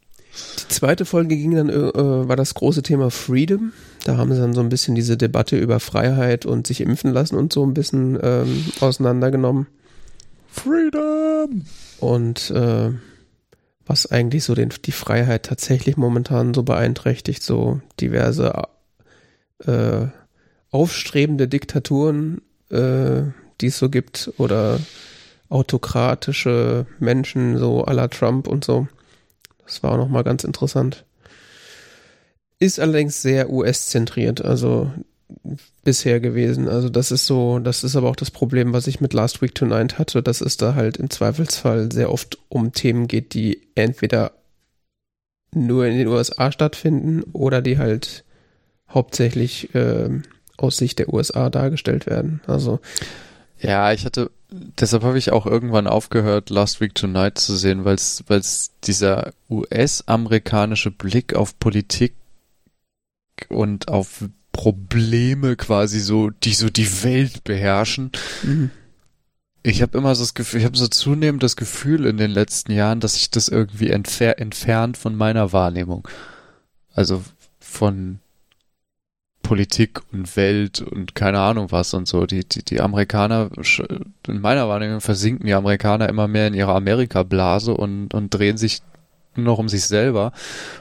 [0.59, 3.73] Die zweite Folge ging dann, äh, war das große Thema Freedom.
[4.05, 7.35] Da haben sie dann so ein bisschen diese Debatte über Freiheit und sich impfen lassen
[7.35, 9.67] und so ein bisschen ähm, auseinandergenommen.
[10.49, 11.65] Freedom!
[11.99, 12.91] Und äh,
[13.91, 18.53] was eigentlich so den, die Freiheit tatsächlich momentan so beeinträchtigt, so diverse
[19.65, 20.05] äh,
[20.69, 23.23] aufstrebende Diktaturen, äh,
[23.59, 24.79] die es so gibt, oder
[25.49, 28.87] autokratische Menschen, so à la Trump und so.
[29.65, 31.03] Das war auch nochmal ganz interessant.
[32.59, 34.89] Ist allerdings sehr US-zentriert, also
[35.83, 36.67] bisher gewesen.
[36.67, 39.53] Also das ist so, das ist aber auch das Problem, was ich mit Last Week
[39.53, 44.31] Tonight hatte, dass es da halt im Zweifelsfall sehr oft um Themen geht, die entweder
[45.53, 48.23] nur in den USA stattfinden oder die halt
[48.89, 50.09] hauptsächlich äh,
[50.57, 52.41] aus Sicht der USA dargestellt werden.
[52.47, 52.79] Also
[53.59, 57.95] ja, ich hatte, deshalb habe ich auch irgendwann aufgehört, Last Week Tonight zu sehen, weil
[57.95, 62.15] es dieser US-amerikanische Blick auf Politik
[63.49, 68.11] und auf Probleme quasi so, die so die Welt beherrschen.
[68.43, 68.71] Mhm.
[69.63, 72.71] Ich habe immer so das Gefühl, ich habe so zunehmend das Gefühl in den letzten
[72.71, 76.07] Jahren, dass sich das irgendwie entfer entfernt von meiner Wahrnehmung.
[76.93, 77.23] Also
[77.59, 78.19] von
[79.43, 82.25] Politik und Welt und keine Ahnung was und so.
[82.25, 83.49] Die, die, die Amerikaner,
[84.27, 88.81] in meiner Wahrnehmung versinken die Amerikaner immer mehr in ihrer Amerika-Blase und, und drehen sich
[89.35, 90.33] noch um sich selber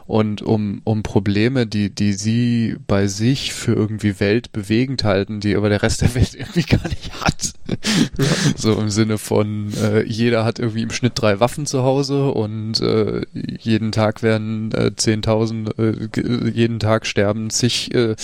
[0.06, 5.68] und um, um Probleme, die, die sie bei sich für irgendwie weltbewegend halten, die aber
[5.68, 7.52] der Rest der Welt irgendwie gar nicht hat.
[8.56, 12.80] so im Sinne von, äh, jeder hat irgendwie im Schnitt drei Waffen zu Hause und
[12.80, 18.16] äh, jeden Tag werden äh, 10.000, äh, jeden Tag sterben zig äh,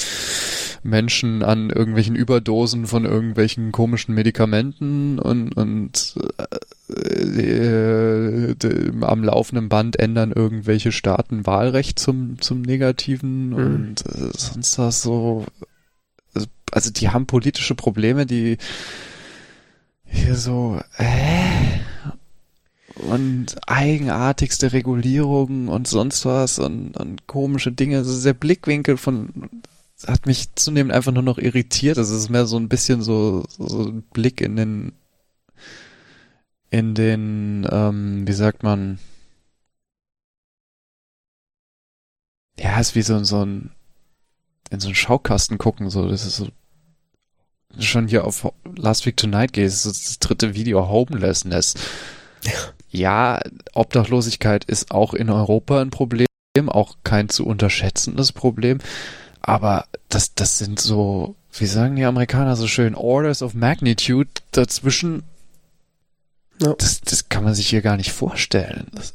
[0.83, 6.45] Menschen an irgendwelchen Überdosen von irgendwelchen komischen Medikamenten und, und äh,
[6.89, 8.55] äh,
[9.01, 13.55] am laufenden Band ändern irgendwelche Staaten Wahlrecht zum, zum Negativen mhm.
[13.55, 15.45] und äh, sonst was so.
[16.35, 18.59] Also, also die haben politische Probleme, die
[20.05, 21.81] hier so, äh,
[22.97, 27.99] und eigenartigste Regulierungen und sonst was und, und komische Dinge.
[27.99, 29.51] Also der Blickwinkel von
[30.07, 31.99] hat mich zunehmend einfach nur noch irritiert.
[31.99, 34.93] Es ist mehr so ein bisschen so, so ein Blick in den
[36.77, 38.99] in den, ähm, wie sagt man,
[42.59, 43.71] ja, ist wie so, so ein,
[44.69, 46.49] in so einen Schaukasten gucken, so, das ist so,
[47.79, 51.77] schon hier auf Last Week Tonight geht, das ist das dritte Video, Homelessness.
[52.91, 53.41] Ja,
[53.73, 56.27] Obdachlosigkeit ist auch in Europa ein Problem,
[56.67, 58.81] auch kein zu unterschätzendes Problem,
[59.41, 65.23] aber das, das sind so, wie sagen die Amerikaner so schön, Orders of Magnitude dazwischen
[66.63, 66.75] ja.
[66.79, 68.87] Das, das kann man sich hier gar nicht vorstellen.
[68.93, 69.15] Das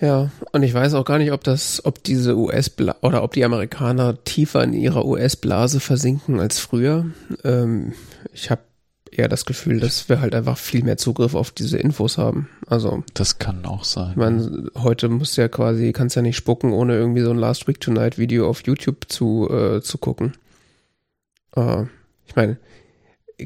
[0.00, 3.44] ja, und ich weiß auch gar nicht, ob das, ob diese US oder ob die
[3.44, 7.06] Amerikaner tiefer in ihrer US-Blase versinken als früher.
[7.44, 7.92] Ähm,
[8.32, 8.62] ich habe
[9.10, 12.48] eher das Gefühl, dass wir halt einfach viel mehr Zugriff auf diese Infos haben.
[12.66, 14.10] Also das kann auch sein.
[14.10, 17.38] Ich meine, heute musst du ja quasi, kannst ja nicht spucken, ohne irgendwie so ein
[17.38, 20.32] Last Week Tonight Video auf YouTube zu äh, zu gucken.
[21.54, 21.84] Äh,
[22.26, 22.58] ich meine,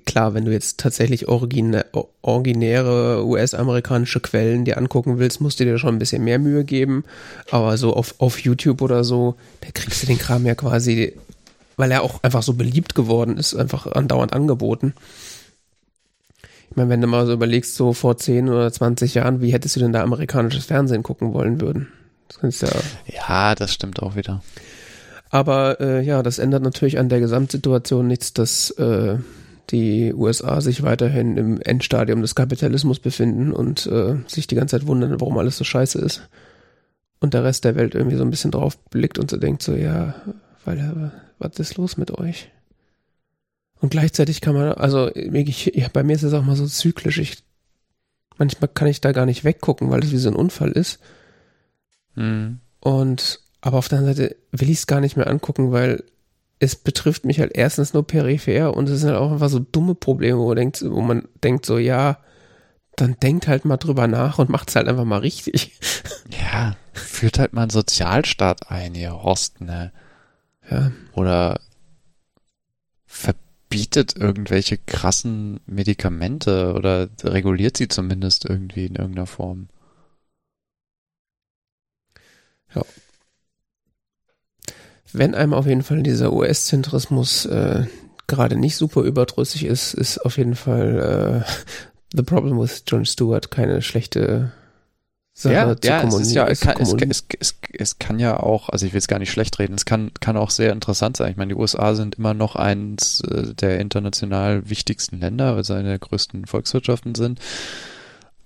[0.04, 1.86] klar, wenn du jetzt tatsächlich origine,
[2.22, 7.04] originäre US-amerikanische Quellen dir angucken willst, musst du dir schon ein bisschen mehr Mühe geben.
[7.50, 11.14] Aber so auf, auf YouTube oder so, da kriegst du den Kram ja quasi,
[11.76, 14.94] weil er auch einfach so beliebt geworden ist, einfach andauernd angeboten.
[16.70, 19.76] Ich meine, wenn du mal so überlegst, so vor 10 oder 20 Jahren, wie hättest
[19.76, 21.88] du denn da amerikanisches Fernsehen gucken wollen würden?
[22.40, 22.68] Das ja,
[23.06, 24.42] ja, das stimmt auch wieder.
[25.30, 29.16] Aber äh, ja, das ändert natürlich an der Gesamtsituation nichts, dass äh,
[29.70, 34.86] die USA sich weiterhin im Endstadium des Kapitalismus befinden und äh, sich die ganze Zeit
[34.86, 36.28] wundern, warum alles so scheiße ist.
[37.20, 39.74] Und der Rest der Welt irgendwie so ein bisschen drauf blickt und so denkt so,
[39.74, 40.14] ja,
[40.64, 42.50] weil, was ist los mit euch?
[43.80, 47.18] Und gleichzeitig kann man, also ich, ja, bei mir ist es auch mal so zyklisch.
[47.18, 47.44] Ich,
[48.36, 50.98] manchmal kann ich da gar nicht weggucken, weil es wie so ein Unfall ist.
[52.14, 52.60] Mhm.
[52.80, 56.04] Und Aber auf der anderen Seite will ich es gar nicht mehr angucken, weil
[56.60, 59.94] es betrifft mich halt erstens nur peripher und es sind halt auch einfach so dumme
[59.94, 62.18] Probleme, wo, man denkt, wo man denkt so, ja,
[62.96, 65.78] dann denkt halt mal drüber nach und macht es halt einfach mal richtig.
[66.30, 69.92] Ja, führt halt mal einen Sozialstaat ein, ihr Horst, ne?
[70.70, 70.92] Ja.
[71.12, 71.60] Oder
[73.06, 79.68] verbietet irgendwelche krassen Medikamente oder reguliert sie zumindest irgendwie in irgendeiner Form.
[82.74, 82.84] Ja.
[85.12, 87.86] Wenn einem auf jeden Fall dieser US-Zentrismus äh,
[88.26, 91.50] gerade nicht super überdrüssig ist, ist auf jeden Fall äh,
[92.16, 94.52] The Problem with John Stewart keine schlechte
[95.38, 96.46] Sache ja, zu ja, kommunizieren.
[96.46, 99.20] ja es, kann, es, es, es, es kann ja auch, also ich will es gar
[99.20, 101.30] nicht schlecht reden, es kann, kann auch sehr interessant sein.
[101.30, 105.76] Ich meine, die USA sind immer noch eins äh, der international wichtigsten Länder, weil sie
[105.76, 107.40] eine der größten Volkswirtschaften sind.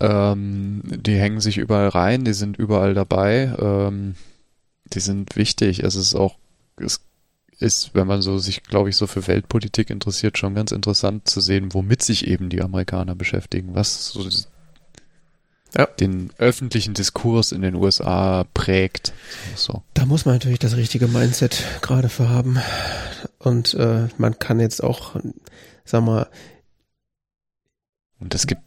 [0.01, 4.16] Ähm, die hängen sich überall rein, die sind überall dabei, ähm,
[4.93, 5.82] die sind wichtig.
[5.82, 6.36] Es ist auch,
[6.77, 7.01] es
[7.59, 11.40] ist, wenn man so sich, glaube ich, so für Weltpolitik interessiert, schon ganz interessant zu
[11.40, 14.28] sehen, womit sich eben die Amerikaner beschäftigen, was so
[15.77, 15.86] Ja.
[15.86, 19.12] den öffentlichen Diskurs in den USA prägt.
[19.55, 19.82] So.
[19.94, 22.59] Da muss man natürlich das richtige Mindset gerade für haben.
[23.39, 25.16] Und äh, man kann jetzt auch,
[25.85, 26.28] sag mal,
[28.19, 28.61] Und es gibt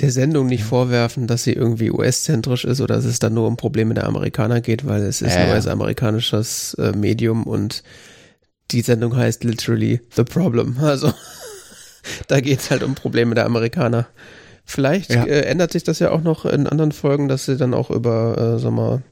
[0.00, 3.56] der Sendung nicht vorwerfen, dass sie irgendwie US-zentrisch ist oder dass es dann nur um
[3.56, 5.50] Probleme der Amerikaner geht, weil es ist Ja, ein.
[5.50, 7.82] US-amerikanisches äh, Medium und
[8.70, 10.76] die Sendung heißt literally The Problem.
[10.80, 11.12] Also
[12.28, 14.06] da geht's halt um Probleme der Amerikaner.
[14.64, 15.24] Vielleicht Ja.
[15.24, 18.56] äh, ändert sich das ja auch noch in anderen Folgen, dass sie dann auch über,
[18.56, 19.02] äh, sag mal,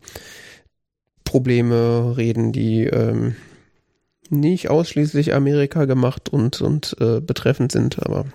[1.25, 3.37] Probleme reden, die ähm,
[4.31, 8.27] nicht ausschließlich Amerika gemacht und, und äh, betreffend sind, aber.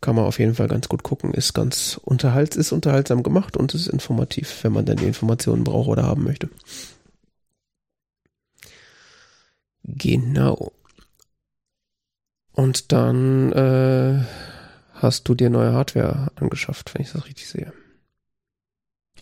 [0.00, 1.34] Kann man auf jeden Fall ganz gut gucken.
[1.34, 5.88] Ist ganz unterhalts, ist unterhaltsam gemacht und ist informativ, wenn man dann die Informationen braucht
[5.88, 6.48] oder haben möchte.
[9.82, 10.72] Genau.
[12.52, 14.24] Und dann äh,
[14.94, 17.72] hast du dir neue Hardware angeschafft, wenn ich das richtig sehe.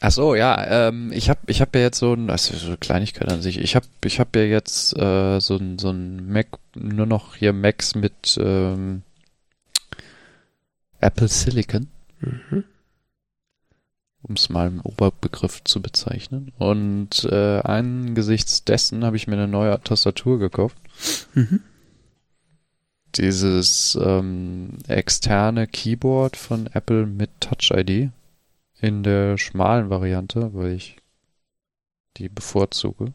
[0.01, 2.77] Ach so, ja, ähm, ich habe ich hab ja jetzt so ein, also so eine
[2.77, 3.59] Kleinigkeit an sich.
[3.59, 7.53] Ich habe ich hab ja jetzt äh, so ein so ein Mac, nur noch hier
[7.53, 9.03] Macs mit ähm,
[11.07, 11.87] Apple Silicon,
[12.21, 12.65] Mhm.
[14.23, 16.53] um es mal im Oberbegriff zu bezeichnen.
[16.59, 20.77] Und äh, angesichts dessen habe ich mir eine neue Tastatur gekauft.
[21.35, 21.61] Mhm.
[23.15, 28.11] Dieses ähm, externe Keyboard von Apple mit Touch ID
[28.81, 30.97] in der schmalen Variante, weil ich
[32.17, 33.13] die bevorzuge.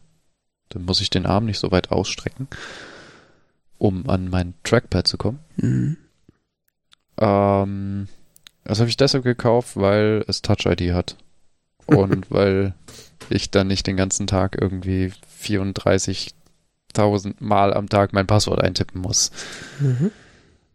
[0.70, 2.48] Dann muss ich den Arm nicht so weit ausstrecken,
[3.78, 5.40] um an mein Trackpad zu kommen.
[5.56, 5.98] Mhm.
[7.18, 8.08] Ähm,
[8.64, 11.16] das habe ich deshalb gekauft, weil es Touch ID hat.
[11.86, 12.74] Und weil
[13.28, 15.12] ich dann nicht den ganzen Tag irgendwie
[15.42, 19.30] 34.000 Mal am Tag mein Passwort eintippen muss.
[19.80, 20.10] Mhm.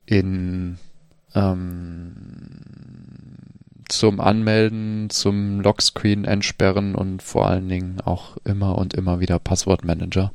[0.06, 0.78] In
[1.34, 2.16] ähm,
[3.90, 10.32] zum Anmelden, zum Lockscreen entsperren und vor allen Dingen auch immer und immer wieder Passwortmanager.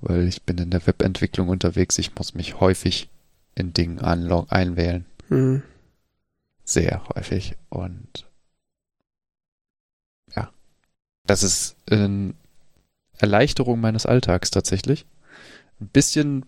[0.00, 3.08] Weil ich bin in der Webentwicklung unterwegs, ich muss mich häufig
[3.54, 5.04] in Dingen anlog einwählen.
[5.28, 5.62] Mhm.
[6.64, 7.56] Sehr häufig.
[7.68, 8.26] Und
[10.34, 10.50] ja,
[11.26, 12.34] das ist eine
[13.18, 15.06] Erleichterung meines Alltags tatsächlich.
[15.80, 16.46] Ein bisschen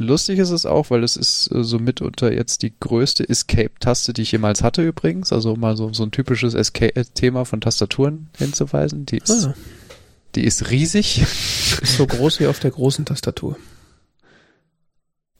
[0.00, 4.22] lustig ist es auch, weil es ist äh, so mitunter jetzt die größte Escape-Taste, die
[4.22, 5.32] ich jemals hatte übrigens.
[5.32, 9.06] Also um mal so, so ein typisches Escape-Thema von Tastaturen hinzuweisen.
[9.06, 9.54] Die ist, Ah,
[10.34, 11.24] die ist riesig.
[11.84, 13.56] so groß wie auf der großen Tastatur.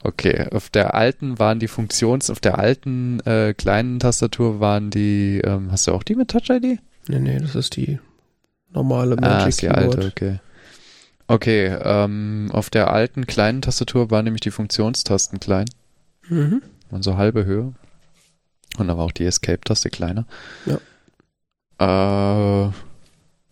[0.04, 5.40] Okay, auf der alten waren die Funktions, auf der alten äh, kleinen Tastatur waren die,
[5.44, 6.80] ähm, hast du auch die mit Touch ID?
[7.08, 8.00] Nee, nee, das ist die
[8.72, 9.96] normale Magic Ah, ist die Keyboard.
[9.98, 10.40] alte, okay.
[11.28, 15.66] Okay, ähm, auf der alten kleinen Tastatur waren nämlich die Funktionstasten klein,
[16.28, 16.62] Mhm.
[16.90, 17.72] waren so halbe Höhe.
[18.78, 20.26] Und da war auch die Escape-Taste kleiner.
[20.66, 20.78] Ja.
[21.78, 22.70] Äh,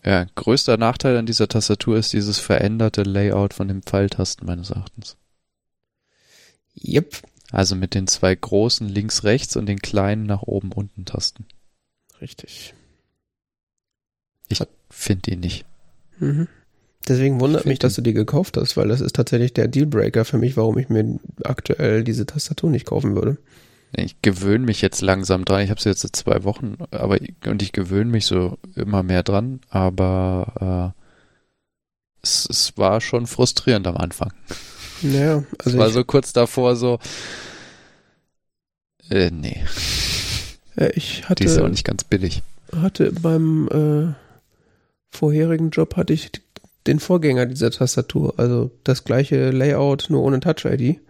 [0.04, 5.16] ja, größter Nachteil an dieser Tastatur ist dieses veränderte Layout von den Pfeiltasten meines Erachtens.
[6.76, 11.46] Yep, Also mit den zwei großen links, rechts und den kleinen nach oben, unten Tasten.
[12.20, 12.74] richtig.
[14.48, 15.64] Ich finde die nicht.
[16.18, 16.48] Mhm.
[17.08, 20.24] Deswegen wundert Ich mich, dass du die gekauft hast, weil das ist tatsächlich der Dealbreaker
[20.24, 23.38] für mich, warum ich mir aktuell diese Tastatur nicht kaufen würde.
[23.92, 25.62] Ich gewöhne mich jetzt langsam dran.
[25.62, 29.22] Ich habe sie jetzt seit zwei Wochen, aber und ich gewöhne mich so immer mehr
[29.22, 34.32] dran, aber äh, es, es war schon frustrierend am Anfang.
[35.02, 36.98] Naja, also war so kurz davor so,
[39.10, 39.64] äh, nee,
[40.76, 42.42] äh, ich die ist auch hatte, nicht ganz billig.
[42.74, 44.14] hatte beim äh,
[45.10, 46.30] vorherigen Job hatte ich
[46.86, 51.00] den Vorgänger dieser Tastatur, also das gleiche Layout, nur ohne Touch-ID.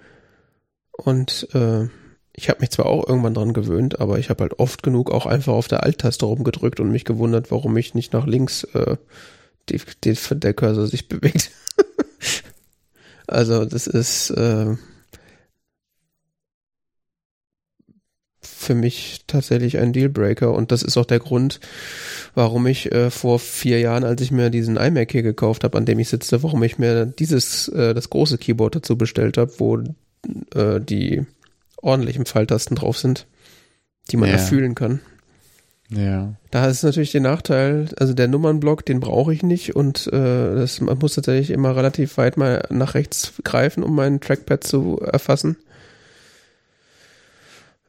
[0.92, 1.88] Und äh,
[2.34, 5.26] ich habe mich zwar auch irgendwann dran gewöhnt, aber ich habe halt oft genug auch
[5.26, 8.96] einfach auf der Alt-Taste rumgedrückt und mich gewundert, warum ich nicht nach links äh,
[9.68, 11.50] die, die, der Cursor sich bewegt.
[13.31, 14.77] Also das ist äh,
[18.43, 21.61] für mich tatsächlich ein Dealbreaker und das ist auch der Grund,
[22.35, 25.86] warum ich äh, vor vier Jahren, als ich mir diesen iMac hier gekauft habe, an
[25.86, 29.78] dem ich sitze, warum ich mir dieses, äh, das große Keyboard dazu bestellt habe, wo
[30.55, 31.24] äh, die
[31.81, 33.27] ordentlichen Pfeiltasten drauf sind,
[34.11, 34.35] die man ja.
[34.35, 35.01] erfühlen kann.
[35.90, 36.34] Ja.
[36.50, 40.80] Da ist natürlich der Nachteil, also der Nummernblock, den brauche ich nicht und äh, das,
[40.80, 45.56] man muss tatsächlich immer relativ weit mal nach rechts greifen, um mein Trackpad zu erfassen.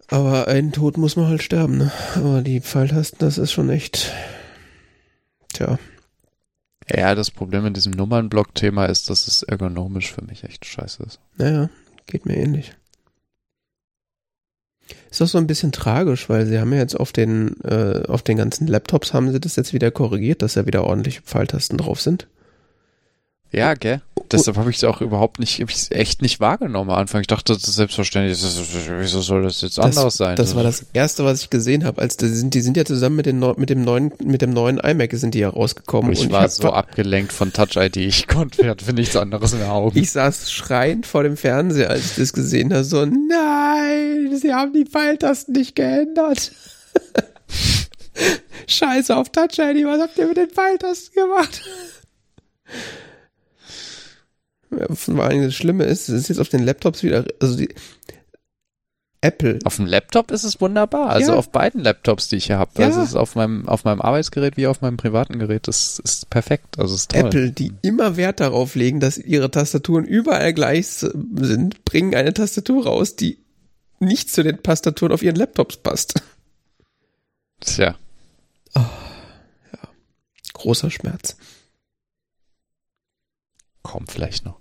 [0.07, 1.91] Aber einen Tod muss man halt sterben, ne?
[2.15, 4.11] Aber die Pfeiltasten, das ist schon echt.
[5.53, 5.79] Tja.
[6.93, 11.19] Ja, das Problem mit diesem Nummernblock-Thema ist, dass es ergonomisch für mich echt scheiße ist.
[11.37, 11.69] Naja,
[12.07, 12.73] geht mir ähnlich.
[15.11, 18.23] Ist auch so ein bisschen tragisch, weil sie haben ja jetzt auf den, äh, auf
[18.23, 21.99] den ganzen Laptops haben sie das jetzt wieder korrigiert, dass da wieder ordentliche Pfeiltasten drauf
[21.99, 22.27] sind.
[23.51, 24.01] Ja, gell?
[24.31, 27.19] Deshalb habe ich es auch überhaupt nicht, hab ich echt nicht wahrgenommen am Anfang.
[27.19, 28.39] Ich dachte, das ist selbstverständlich.
[28.39, 30.37] Das ist, wieso soll das jetzt das, anders sein?
[30.37, 32.01] Das war das erste, was ich gesehen habe.
[32.01, 34.77] Als die sind, die sind ja zusammen mit, den, mit dem neuen, mit dem neuen
[34.77, 36.13] iMac sind die ja rausgekommen.
[36.13, 37.97] Ich war ich so abgelenkt von Touch ID.
[37.97, 39.97] Ich konnte für nichts anderes in den Augen.
[39.97, 42.85] Ich saß schreiend vor dem Fernseher, als ich das gesehen habe.
[42.85, 46.51] So, nein, sie haben die Pfeiltasten nicht geändert.
[48.67, 49.85] Scheiße auf Touch ID.
[49.85, 51.61] Was habt ihr mit den Pfeiltasten gemacht?
[54.93, 57.69] Vor allem das Schlimme ist, es ist jetzt auf den Laptops wieder, also die
[59.23, 59.60] Apple.
[59.65, 61.11] Auf dem Laptop ist es wunderbar.
[61.11, 61.38] Also ja.
[61.38, 62.72] auf beiden Laptops, die ich hier habe.
[62.80, 62.88] Ja.
[62.88, 65.68] Also es ist auf meinem, auf meinem Arbeitsgerät wie auf meinem privaten Gerät.
[65.68, 66.80] Das ist perfekt.
[66.80, 67.27] Also ist toll.
[67.27, 72.85] Apple, die immer Wert darauf legen, dass ihre Tastaturen überall gleich sind, bringen eine Tastatur
[72.85, 73.38] raus, die
[73.99, 76.15] nicht zu den Tastaturen auf ihren Laptops passt.
[77.60, 77.95] Tja.
[78.73, 79.89] Oh, ja.
[80.53, 81.38] Großer Schmerz.
[83.84, 84.60] Kommt vielleicht noch.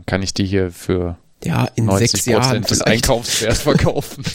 [0.00, 4.24] Dann kann ich die hier für ja, in 90 sechs Jahren des Einkaufswerts verkaufen.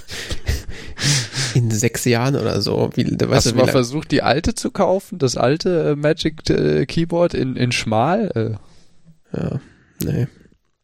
[1.55, 2.89] In sechs Jahren oder so.
[2.95, 5.19] Wie, Hast du mal versucht, die alte zu kaufen?
[5.19, 8.29] Das alte äh, Magic äh, Keyboard in, in schmal?
[8.35, 9.61] Äh, ja,
[10.03, 10.27] nee.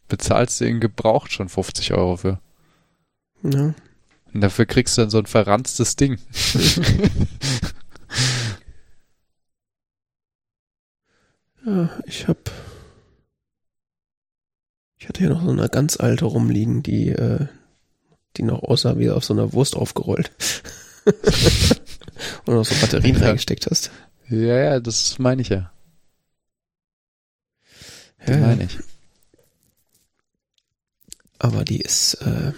[0.08, 2.40] Bezahlst du in gebraucht schon 50 Euro für.
[3.44, 3.74] Ja.
[4.34, 6.18] Und dafür kriegst du dann so ein verranztes Ding.
[11.66, 12.38] ja, ich hab
[15.11, 17.47] hatte hier noch so eine ganz alte rumliegen, die, äh,
[18.38, 20.31] die noch aussah wie auf so einer Wurst aufgerollt.
[22.45, 23.25] Und noch so Batterien ja.
[23.25, 23.91] reingesteckt hast.
[24.29, 25.73] Ja, ja, das meine ich ja.
[28.25, 28.38] Ja.
[28.38, 28.79] meine ich.
[31.39, 32.53] Aber die ist, äh,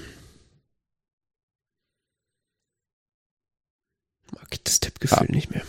[4.32, 5.32] mag ich das Tippgefühl ah.
[5.32, 5.64] nicht mehr.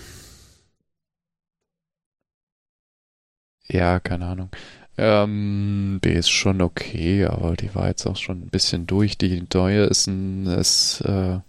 [3.69, 4.51] Ja, keine Ahnung.
[4.97, 9.19] Ähm, die ist schon okay, aber die war jetzt auch schon ein bisschen durch.
[9.19, 11.41] Die neue ist ein ist, äh,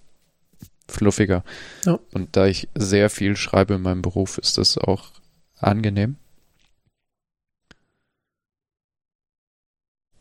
[0.88, 1.43] fluffiger.
[1.85, 1.99] Ja.
[2.13, 5.11] Und da ich sehr viel schreibe in meinem Beruf, ist das auch
[5.59, 6.17] angenehm.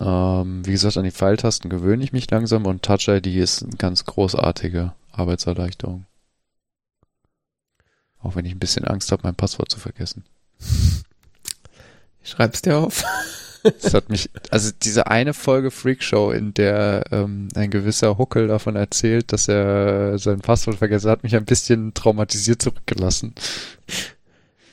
[0.00, 3.76] Ähm, wie gesagt, an die Pfeiltasten gewöhne ich mich langsam und Touch ID ist eine
[3.76, 6.04] ganz großartige Arbeitserleichterung.
[8.20, 10.24] Auch wenn ich ein bisschen Angst habe, mein Passwort zu vergessen.
[12.24, 13.04] Ich schreib's dir auf.
[13.80, 18.76] Das hat mich, also diese eine Folge Freakshow, in der ähm, ein gewisser Huckel davon
[18.76, 23.34] erzählt, dass er sein Passwort vergessen hat, mich ein bisschen traumatisiert zurückgelassen.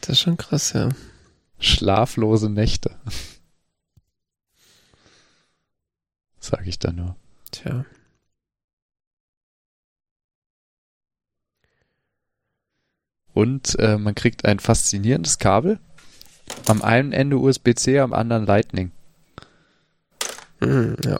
[0.01, 0.89] Das ist schon krass, ja.
[1.59, 2.91] Schlaflose Nächte.
[6.39, 7.15] Sag ich da nur.
[7.51, 7.85] Tja.
[13.33, 15.79] Und äh, man kriegt ein faszinierendes Kabel
[16.67, 18.91] am einen Ende USB-C, am anderen Lightning.
[20.59, 21.19] Mhm, ja.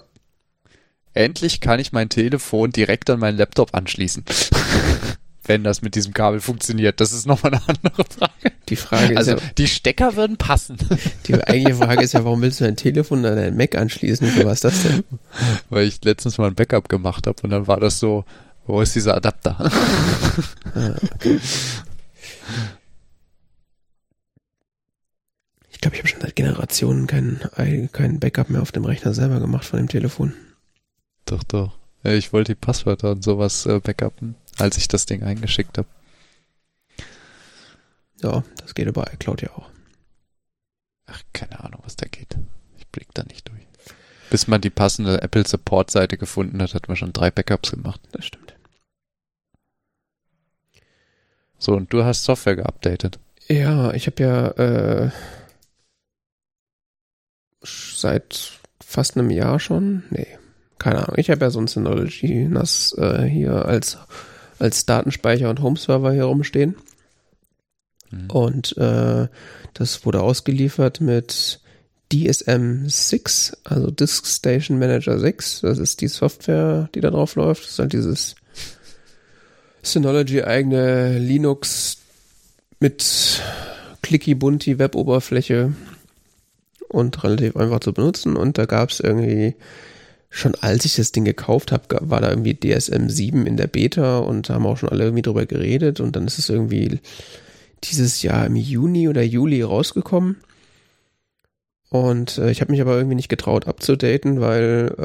[1.13, 4.23] Endlich kann ich mein Telefon direkt an meinen Laptop anschließen.
[5.43, 7.01] Wenn das mit diesem Kabel funktioniert.
[7.01, 8.55] Das ist nochmal eine andere Frage.
[8.69, 10.77] Die Frage also, ist ja, die Stecker würden passen.
[11.27, 14.27] Die eigentliche Frage ist ja, warum willst du dein Telefon an dein Mac anschließen?
[14.27, 15.03] Für was das denn?
[15.69, 18.23] Weil ich letztens mal ein Backup gemacht habe und dann war das so,
[18.67, 19.57] wo ist dieser Adapter?
[20.73, 21.39] Ah, okay.
[25.81, 29.39] Ich glaube, ich habe schon seit Generationen kein, kein Backup mehr auf dem Rechner selber
[29.39, 30.35] gemacht von dem Telefon.
[31.25, 31.75] Doch, doch.
[32.03, 35.87] Ich wollte die Passwörter und sowas äh, backuppen, als ich das Ding eingeschickt habe.
[38.21, 39.71] Ja, das geht über iCloud ja auch.
[41.07, 42.37] Ach, keine Ahnung, was da geht.
[42.77, 43.65] Ich blick da nicht durch.
[44.29, 48.01] Bis man die passende Apple Support Seite gefunden hat, hat man schon drei Backups gemacht.
[48.11, 48.53] Das stimmt.
[51.57, 53.17] So, und du hast Software geupdatet.
[53.47, 55.11] Ja, ich habe ja äh,
[57.63, 60.27] seit fast einem Jahr schon, nee,
[60.77, 63.97] keine Ahnung, ich habe ja so ein Synology NAS äh, hier als,
[64.59, 66.75] als Datenspeicher und Home-Server hier rumstehen.
[68.09, 68.29] Mhm.
[68.29, 69.27] Und äh,
[69.73, 71.61] das wurde ausgeliefert mit
[72.11, 75.61] DSM 6, also Disk Station Manager 6.
[75.61, 77.63] Das ist die Software, die da drauf läuft.
[77.63, 78.35] Das ist halt dieses
[79.83, 81.97] Synology eigene Linux
[82.79, 83.41] mit
[84.01, 85.73] clicky bunti Web-Oberfläche
[86.91, 88.35] und relativ einfach zu benutzen.
[88.35, 89.55] Und da gab es irgendwie
[90.31, 94.19] schon als ich das Ding gekauft habe, war da irgendwie DSM 7 in der Beta
[94.19, 97.01] und da haben auch schon alle irgendwie drüber geredet und dann ist es irgendwie
[97.83, 100.37] dieses Jahr im Juni oder Juli rausgekommen.
[101.89, 104.95] Und äh, ich habe mich aber irgendwie nicht getraut abzudaten, weil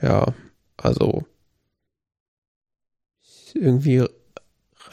[0.00, 0.32] äh, ja,
[0.76, 1.24] also
[3.54, 4.04] irgendwie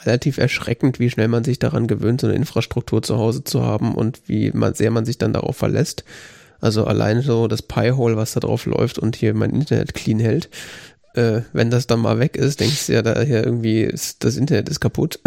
[0.08, 3.94] relativ erschreckend, wie schnell man sich daran gewöhnt, so eine Infrastruktur zu Hause zu haben
[3.94, 6.04] und wie man, sehr man sich dann darauf verlässt.
[6.60, 10.48] Also allein so das Pi-Hole, was da drauf läuft und hier mein Internet clean hält.
[11.14, 14.36] Äh, wenn das dann mal weg ist, denkst du ja, da hier irgendwie ist, das
[14.36, 15.20] Internet ist kaputt.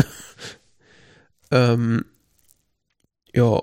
[1.52, 2.04] ähm,
[3.34, 3.62] ja,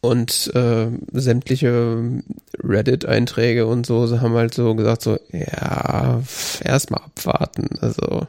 [0.00, 2.20] und äh, sämtliche
[2.58, 6.20] Reddit-Einträge und so haben halt so gesagt, so, ja,
[6.64, 7.68] erstmal abwarten.
[7.80, 8.26] Also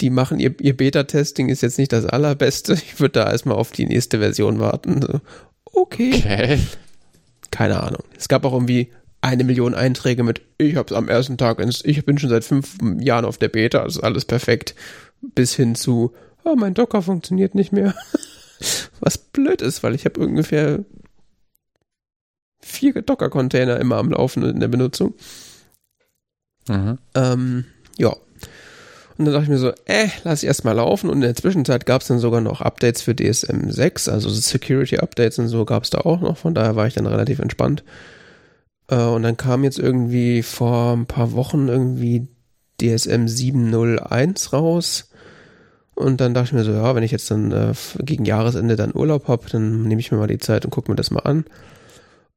[0.00, 2.74] die machen ihr, ihr Beta-Testing ist jetzt nicht das allerbeste.
[2.74, 5.02] Ich würde da erstmal auf die nächste Version warten.
[5.02, 5.20] So,
[5.64, 6.14] okay.
[6.14, 6.58] okay.
[7.50, 8.02] Keine Ahnung.
[8.16, 12.18] Es gab auch irgendwie eine Million Einträge mit, ich hab's am ersten Tag, ich bin
[12.18, 14.74] schon seit fünf Jahren auf der Beta, ist alles perfekt.
[15.20, 16.12] Bis hin zu,
[16.44, 17.94] oh, mein Docker funktioniert nicht mehr.
[19.00, 20.84] Was blöd ist, weil ich habe ungefähr
[22.60, 25.14] vier Docker-Container immer am Laufen in der Benutzung.
[26.68, 26.98] Mhm.
[27.14, 27.64] Ähm,
[27.98, 28.16] ja.
[29.20, 31.10] Und dann dachte ich mir so, äh, lass ich erstmal laufen.
[31.10, 34.96] Und in der Zwischenzeit gab es dann sogar noch Updates für DSM 6, also Security
[34.96, 36.38] Updates und so gab es da auch noch.
[36.38, 37.84] Von daher war ich dann relativ entspannt.
[38.88, 42.28] Äh, und dann kam jetzt irgendwie vor ein paar Wochen irgendwie
[42.80, 45.10] DSM 701 raus.
[45.94, 48.94] Und dann dachte ich mir so, ja, wenn ich jetzt dann äh, gegen Jahresende dann
[48.96, 51.44] Urlaub habe, dann nehme ich mir mal die Zeit und gucke mir das mal an.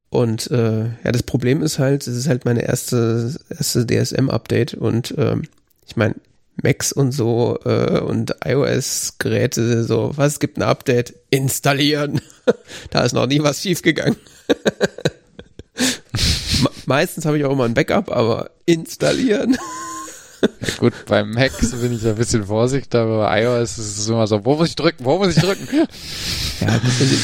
[0.10, 5.16] Und äh, ja, das Problem ist halt, es ist halt meine erste, erste DSM-Update und
[5.18, 5.44] ähm,
[5.88, 6.16] ich meine,
[6.62, 11.16] Macs und so äh, und iOS-Geräte, so, was gibt ein Update?
[11.30, 12.22] Installieren.
[12.92, 14.18] da ist noch nie was schiefgegangen.
[16.86, 19.58] Meistens habe ich auch immer ein Backup, aber installieren.
[20.44, 24.28] Ja gut, beim Mac bin ich ein bisschen vorsichtig, aber bei iOS ist es immer
[24.28, 25.88] so, wo muss ich drücken, wo muss ich drücken?
[26.60, 26.82] Ja,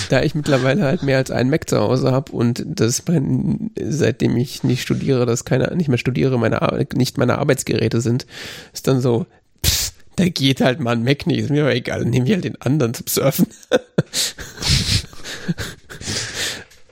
[0.10, 4.38] da ich mittlerweile halt mehr als einen Mac zu Hause habe und das mein, seitdem
[4.38, 8.26] ich nicht studiere, das keine, nicht mehr studiere, meine nicht meine Arbeitsgeräte sind,
[8.74, 9.26] ist dann so,
[9.66, 12.46] pff, da geht halt mal ein Mac nicht, ist mir aber egal, nehme ich halt
[12.46, 13.48] den anderen zum Surfen.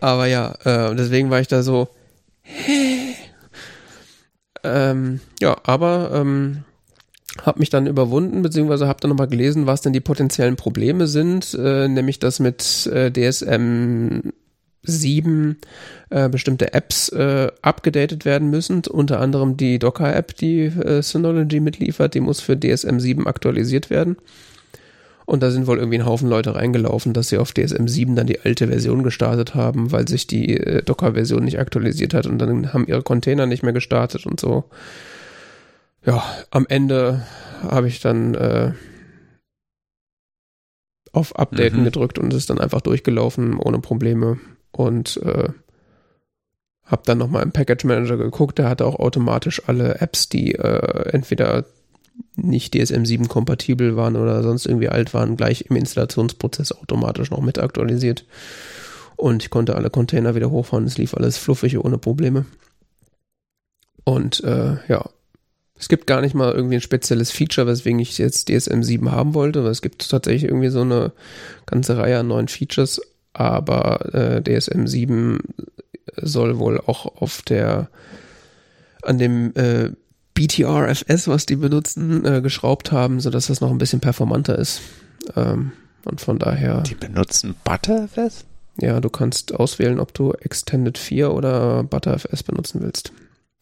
[0.02, 1.88] aber ja, äh, deswegen war ich da so,
[2.44, 2.97] hä?
[4.64, 6.64] Ähm, ja, aber ähm,
[7.46, 11.54] habe mich dann überwunden, beziehungsweise habe dann nochmal gelesen, was denn die potenziellen Probleme sind,
[11.54, 14.32] äh, nämlich dass mit äh, DSM
[14.84, 15.58] 7
[16.10, 22.14] äh, bestimmte Apps äh, abgedatet werden müssen, unter anderem die Docker-App, die äh, Synology mitliefert,
[22.14, 24.18] die muss für DSM 7 aktualisiert werden.
[25.28, 28.28] Und da sind wohl irgendwie ein Haufen Leute reingelaufen, dass sie auf DSM 7 dann
[28.28, 32.72] die alte Version gestartet haben, weil sich die äh, Docker-Version nicht aktualisiert hat und dann
[32.72, 34.64] haben ihre Container nicht mehr gestartet und so.
[36.06, 37.24] Ja, am Ende
[37.62, 38.72] habe ich dann äh,
[41.12, 41.84] auf Updaten mhm.
[41.84, 44.40] gedrückt und es ist dann einfach durchgelaufen ohne Probleme
[44.72, 45.50] und äh,
[46.86, 51.10] habe dann nochmal im Package Manager geguckt, der hatte auch automatisch alle Apps, die äh,
[51.10, 51.66] entweder
[52.36, 57.60] nicht DSM7 kompatibel waren oder sonst irgendwie alt waren, gleich im Installationsprozess automatisch noch mit
[57.60, 58.26] aktualisiert.
[59.16, 60.86] Und ich konnte alle Container wieder hochfahren.
[60.86, 62.46] Es lief alles fluffig ohne Probleme.
[64.04, 65.10] Und äh, ja,
[65.80, 69.34] es gibt gar nicht mal irgendwie ein spezielles Feature, weswegen ich jetzt DSM 7 haben
[69.34, 71.12] wollte, weil es gibt tatsächlich irgendwie so eine
[71.66, 73.02] ganze Reihe an neuen Features,
[73.34, 75.40] aber äh, DSM 7
[76.16, 77.90] soll wohl auch auf der
[79.04, 79.92] an dem äh,
[80.38, 84.82] BTRFS, was die benutzen, äh, geschraubt haben, sodass das noch ein bisschen performanter ist.
[85.36, 85.72] Ähm,
[86.06, 86.82] und von daher.
[86.82, 88.46] Die benutzen ButterFS?
[88.80, 93.12] Ja, du kannst auswählen, ob du Extended 4 oder ButterFS benutzen willst.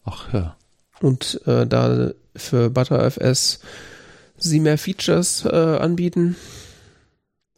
[0.03, 0.57] Ach ja.
[0.99, 3.59] Und äh, da für ButterFS
[4.37, 6.35] sie mehr Features äh, anbieten,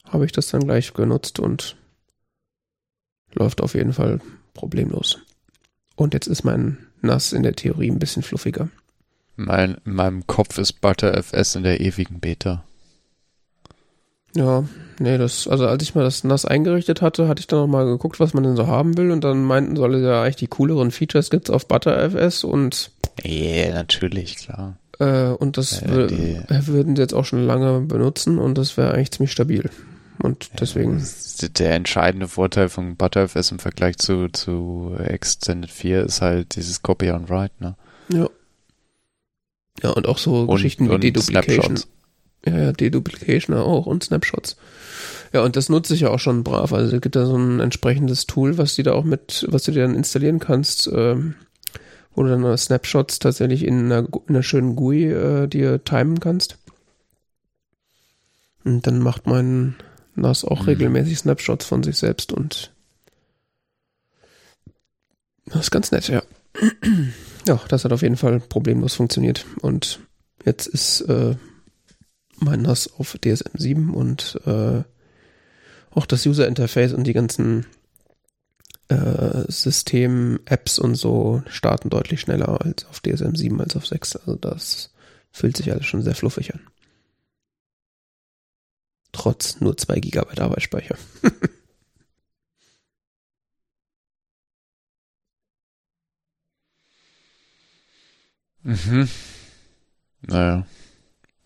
[0.05, 1.75] habe ich das dann gleich genutzt und
[3.33, 4.21] läuft auf jeden Fall
[4.53, 5.17] problemlos.
[5.95, 8.69] Und jetzt ist mein NAS in der Theorie ein bisschen fluffiger.
[9.37, 12.63] Mein, in meinem Kopf ist ButterFS in der ewigen Beta.
[14.35, 14.63] Ja,
[14.99, 17.85] nee, das, also als ich mal das NAS eingerichtet hatte, hatte ich dann noch mal
[17.85, 20.91] geguckt, was man denn so haben will und dann meinten, soll ja eigentlich die cooleren
[20.91, 22.91] Features gibt's auf ButterFS und
[23.23, 24.77] Ja, yeah, natürlich, klar.
[24.99, 28.93] äh, und das Ja, die- würden sie jetzt auch schon lange benutzen und das wäre
[28.93, 29.69] eigentlich ziemlich stabil.
[30.19, 31.03] Und deswegen,
[31.59, 37.09] Der entscheidende Vorteil von ButterFS im Vergleich zu, zu Extended 4 ist halt dieses Copy
[37.11, 37.75] and Write, ne?
[38.09, 38.27] ja.
[39.83, 41.79] Ja, und auch so Geschichten wie Deduplication.
[42.45, 44.57] Ja, ja, Deduplication auch und Snapshots.
[45.33, 46.71] Ja, und das nutze ich ja auch schon brav.
[46.73, 49.71] Also es gibt da so ein entsprechendes Tool, was du da auch mit, was du
[49.71, 51.35] dir dann installieren kannst, ähm,
[52.15, 56.57] wo du dann Snapshots tatsächlich in einer, in einer schönen GUI äh, dir timen kannst.
[58.63, 59.75] Und dann macht mein
[60.15, 60.67] NAS auch Mhm.
[60.69, 62.73] regelmäßig Snapshots von sich selbst und
[65.45, 66.23] das ist ganz nett, ja.
[67.47, 69.45] Ja, das hat auf jeden Fall problemlos funktioniert.
[69.61, 70.01] Und
[70.43, 71.37] jetzt ist äh,
[72.39, 74.83] mein NAS auf DSM 7 und äh,
[75.91, 77.65] auch das User Interface und die ganzen
[78.89, 84.17] äh, System-Apps und so starten deutlich schneller als auf DSM 7 als auf 6.
[84.17, 84.93] Also das
[85.31, 86.59] fühlt sich alles schon sehr fluffig an.
[89.13, 90.97] Trotz nur 2 GB Arbeitsspeicher.
[98.67, 99.07] Mhm.
[100.23, 100.67] Naja.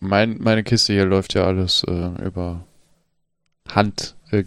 [0.00, 2.66] Mein, meine Kiste hier läuft ja alles äh, über
[3.68, 4.42] Hand äh,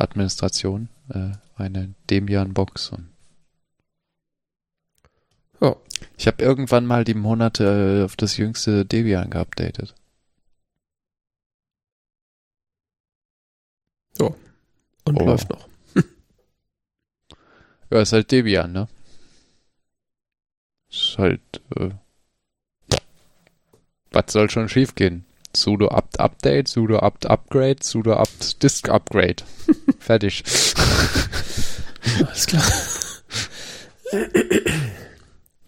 [0.00, 0.88] Administration.
[1.10, 2.92] Äh, eine Debian-Box.
[5.60, 5.76] Ja.
[6.16, 9.94] Ich habe irgendwann mal die Monate äh, auf das jüngste Debian geupdatet.
[15.04, 15.26] Und Oh.
[15.26, 15.68] läuft noch.
[17.90, 18.88] Ja, ist halt Debian, ne?
[20.90, 21.40] Ist halt,
[21.76, 21.90] äh,
[24.16, 25.26] was soll schon schiefgehen?
[25.54, 29.42] sudo apt update, sudo apt upgrade, sudo apt disk upgrade.
[29.98, 30.42] Fertig.
[32.26, 32.62] Alles klar.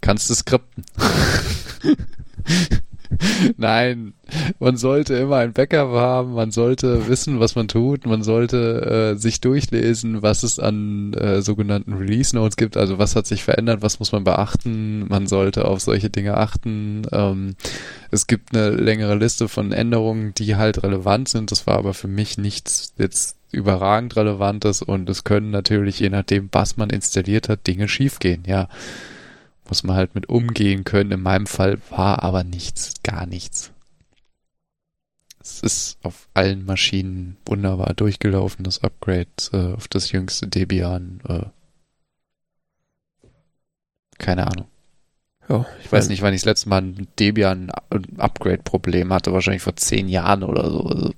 [0.00, 0.84] Kannst du skripten.
[3.56, 4.14] Nein,
[4.58, 9.18] man sollte immer ein Backup haben, man sollte wissen, was man tut, man sollte äh,
[9.18, 13.82] sich durchlesen, was es an äh, sogenannten Release Notes gibt, also was hat sich verändert,
[13.82, 17.02] was muss man beachten, man sollte auf solche Dinge achten.
[17.12, 17.56] Ähm,
[18.10, 22.08] es gibt eine längere Liste von Änderungen, die halt relevant sind, das war aber für
[22.08, 27.66] mich nichts jetzt überragend relevantes und es können natürlich, je nachdem, was man installiert hat,
[27.66, 28.68] Dinge schiefgehen, ja
[29.68, 31.12] muss man halt mit umgehen können.
[31.12, 33.72] In meinem Fall war aber nichts, gar nichts.
[35.40, 41.20] Es ist auf allen Maschinen wunderbar durchgelaufen, das Upgrade äh, auf das jüngste Debian.
[41.26, 41.46] Äh,
[44.18, 44.66] keine Ahnung.
[45.48, 49.32] Ja, Ich weiß nicht, wann ich das letzte Mal ein Debian-Upgrade-Problem hatte.
[49.32, 50.82] Wahrscheinlich vor zehn Jahren oder so.
[50.84, 51.14] Also,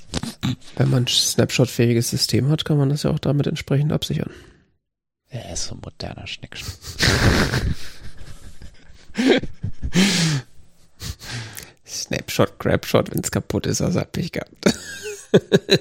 [0.77, 4.31] Wenn man ein Snapshot-fähiges System hat, kann man das ja auch damit entsprechend absichern.
[5.29, 6.77] er ist so ein moderner Schnickschnack.
[11.87, 14.51] Snapshot, Grabshot, wenn es kaputt ist, was hab ich gehabt.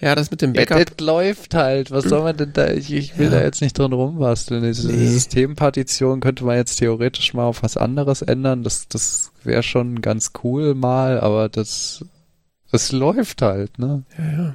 [0.00, 0.96] ja, das mit dem Ja, Backup.
[0.96, 1.90] das läuft halt.
[1.90, 2.70] Was soll man denn da?
[2.70, 3.38] Ich, ich will Ja.
[3.38, 4.62] da jetzt nicht dran rumbasteln.
[4.62, 5.06] Diese Nee.
[5.08, 8.62] Systempartition könnte man jetzt theoretisch mal auf was anderes ändern.
[8.62, 12.04] Das, das wäre schon ganz cool mal, aber das,
[12.70, 14.04] das läuft halt, ne?
[14.16, 14.54] Ja, ja.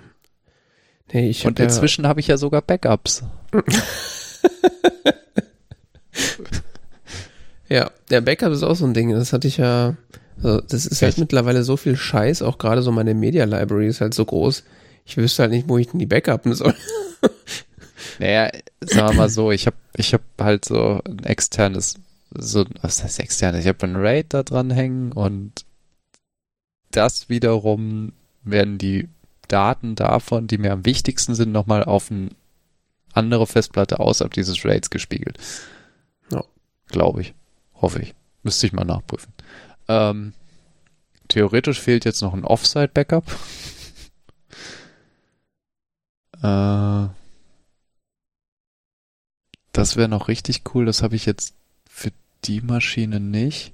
[1.11, 3.23] Nee, ich Und hab ja, inzwischen habe ich ja sogar Backups.
[7.69, 9.11] ja, der Backup ist auch so ein Ding.
[9.11, 9.95] Das hatte ich ja.
[10.41, 11.19] Also das ist halt Echt?
[11.19, 14.63] mittlerweile so viel Scheiß, auch gerade so meine Media Library ist halt so groß.
[15.05, 16.75] Ich wüsste halt nicht, wo ich denn die backuppen soll.
[18.19, 21.95] Naja, sagen wir mal so, ich habe ich hab halt so ein externes,
[22.31, 23.61] so, was heißt externes?
[23.61, 25.65] Ich habe ein RAID da dran hängen und
[26.91, 28.13] das wiederum
[28.43, 29.09] werden die
[29.47, 32.29] Daten davon, die mir am wichtigsten sind, nochmal auf eine
[33.13, 35.37] andere Festplatte außerhalb dieses RAIDs gespiegelt.
[36.93, 37.33] Glaube ich.
[37.81, 38.13] Hoffe ich.
[38.43, 39.33] Müsste ich mal nachprüfen.
[39.87, 40.33] Ähm,
[41.27, 43.25] theoretisch fehlt jetzt noch ein Offsite-Backup.
[46.43, 47.07] äh,
[49.71, 50.85] das wäre noch richtig cool.
[50.85, 51.55] Das habe ich jetzt
[51.89, 52.11] für
[52.45, 53.73] die Maschine nicht.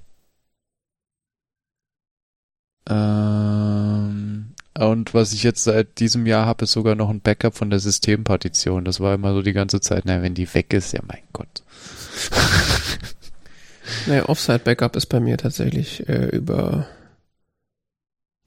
[2.88, 7.68] Ähm, und was ich jetzt seit diesem Jahr habe, ist sogar noch ein Backup von
[7.68, 8.86] der Systempartition.
[8.86, 11.62] Das war immer so die ganze Zeit, na, wenn die weg ist, ja mein Gott.
[14.06, 16.86] Naja, Offside-Backup ist bei mir tatsächlich äh, über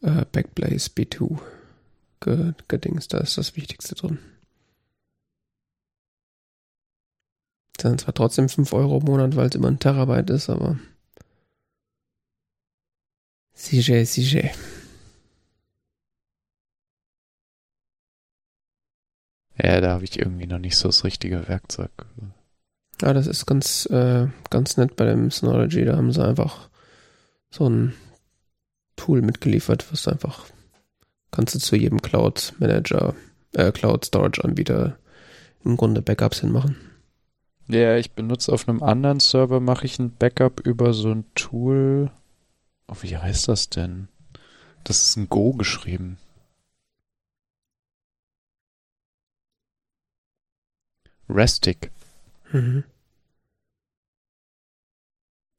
[0.01, 1.39] äh, Backblaze B2
[2.67, 3.07] gedings.
[3.07, 4.19] Da ist das Wichtigste drin.
[7.77, 10.79] Das sind zwar trotzdem 5 Euro im Monat, weil es immer ein Terabyte ist, aber.
[13.53, 14.49] Sicher, sicher.
[19.57, 21.91] Ja, da habe ich irgendwie noch nicht so das richtige Werkzeug.
[23.01, 25.83] Ja, das ist ganz, äh, ganz nett bei dem Synology.
[25.85, 26.69] Da haben sie einfach
[27.49, 27.93] so ein
[28.95, 30.45] Tool mitgeliefert, was einfach
[31.31, 33.15] kannst du zu jedem Cloud Manager,
[33.53, 34.97] äh, Cloud Storage Anbieter
[35.65, 36.77] im Grunde Backups hinmachen.
[37.67, 42.11] Ja, ich benutze auf einem anderen Server, mache ich ein Backup über so ein Tool.
[42.87, 44.09] Oh, wie heißt das denn?
[44.83, 46.17] Das ist ein Go geschrieben.
[51.29, 51.91] Restic.
[52.53, 52.83] Mhm.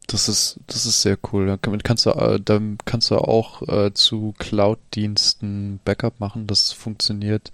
[0.06, 1.58] Das ist, das ist sehr cool.
[1.62, 6.46] Damit kannst du, äh, dann kannst du auch äh, zu Cloud-Diensten Backup machen.
[6.46, 7.52] Das funktioniert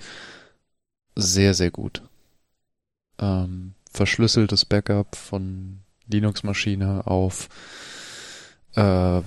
[1.16, 2.02] sehr, sehr gut.
[3.20, 7.48] Ähm, verschlüsseltes Backup von Linux-Maschine auf
[8.74, 9.22] äh,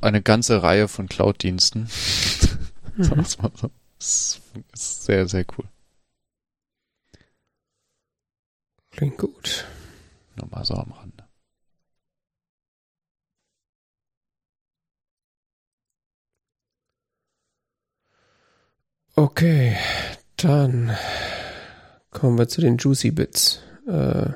[0.00, 1.88] eine ganze Reihe von Cloud-Diensten.
[2.96, 3.08] Mhm.
[3.10, 3.36] das
[3.98, 5.64] ist sehr, sehr cool.
[8.96, 9.66] Klingt gut.
[10.36, 11.24] Nur mal so am Rande.
[19.16, 19.76] Okay,
[20.36, 20.96] dann
[22.10, 23.60] kommen wir zu den Juicy Bits.
[23.86, 24.32] Äh,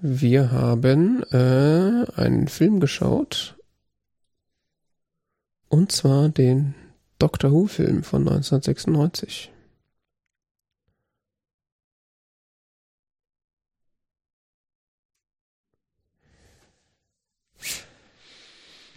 [0.00, 3.56] wir haben äh, einen Film geschaut.
[5.68, 6.74] Und zwar den
[7.18, 9.53] Doctor Who-Film von 1996.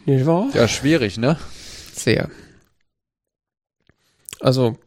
[0.07, 0.49] Nicht wahr?
[0.53, 1.37] Ja, schwierig, ne?
[1.93, 2.29] Sehr.
[4.39, 4.77] Also,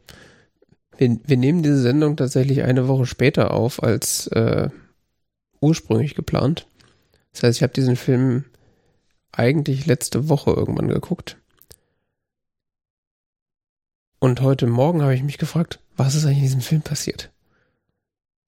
[0.97, 4.71] wir, wir nehmen diese Sendung tatsächlich eine Woche später auf als äh,
[5.61, 6.67] ursprünglich geplant.
[7.33, 8.47] Das heißt, ich habe diesen Film
[9.31, 11.37] eigentlich letzte Woche irgendwann geguckt.
[14.21, 17.31] Und heute Morgen habe ich mich gefragt, was ist eigentlich in diesem Film passiert?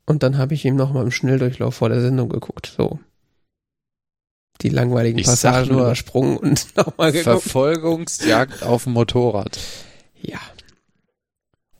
[0.07, 2.73] Und dann habe ich ihm nochmal im Schnelldurchlauf vor der Sendung geguckt.
[2.75, 2.99] So.
[4.61, 7.43] Die langweiligen Ich sag Passagen nur, übersprungen und nochmal geguckt.
[7.43, 9.59] Verfolgungsjagd auf dem Motorrad.
[10.21, 10.39] Ja.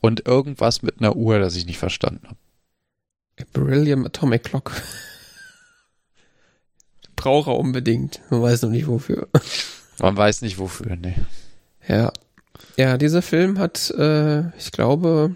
[0.01, 2.37] Und irgendwas mit einer Uhr, das ich nicht verstanden habe.
[3.53, 4.73] Beryllium Atomic Clock.
[7.15, 8.19] Braucht er unbedingt.
[8.29, 9.29] Man weiß noch nicht wofür.
[9.99, 11.15] Man weiß nicht wofür, ne.
[11.87, 12.11] Ja.
[12.75, 15.35] Ja, dieser Film hat, äh, ich glaube,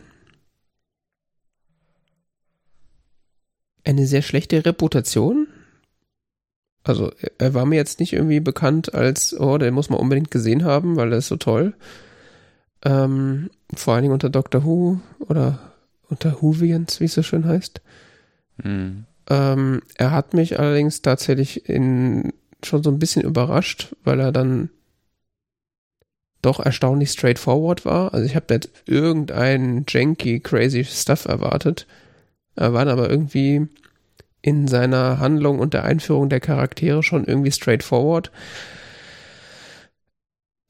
[3.83, 5.47] eine sehr schlechte Reputation.
[6.87, 10.63] Also, er war mir jetzt nicht irgendwie bekannt als, oh, den muss man unbedingt gesehen
[10.63, 11.73] haben, weil er ist so toll.
[12.83, 15.73] Ähm, vor allen Dingen unter Doctor Who oder
[16.09, 17.81] unter Whovians, wie es so schön heißt.
[18.61, 19.05] Hm.
[19.29, 22.33] Ähm, er hat mich allerdings tatsächlich in,
[22.63, 24.69] schon so ein bisschen überrascht, weil er dann
[26.41, 28.13] doch erstaunlich straightforward war.
[28.13, 31.87] Also ich habe nicht irgendein janky, crazy Stuff erwartet.
[32.55, 33.67] Er war dann aber irgendwie
[34.41, 38.31] in seiner Handlung und der Einführung der Charaktere schon irgendwie straightforward.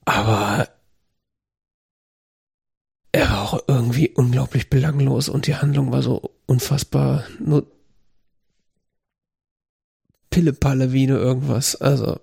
[0.05, 0.69] Aber
[3.11, 7.65] er war auch irgendwie unglaublich belanglos und die Handlung war so unfassbar nur
[10.29, 11.75] Pillepalle wie nur irgendwas.
[11.75, 12.19] Also,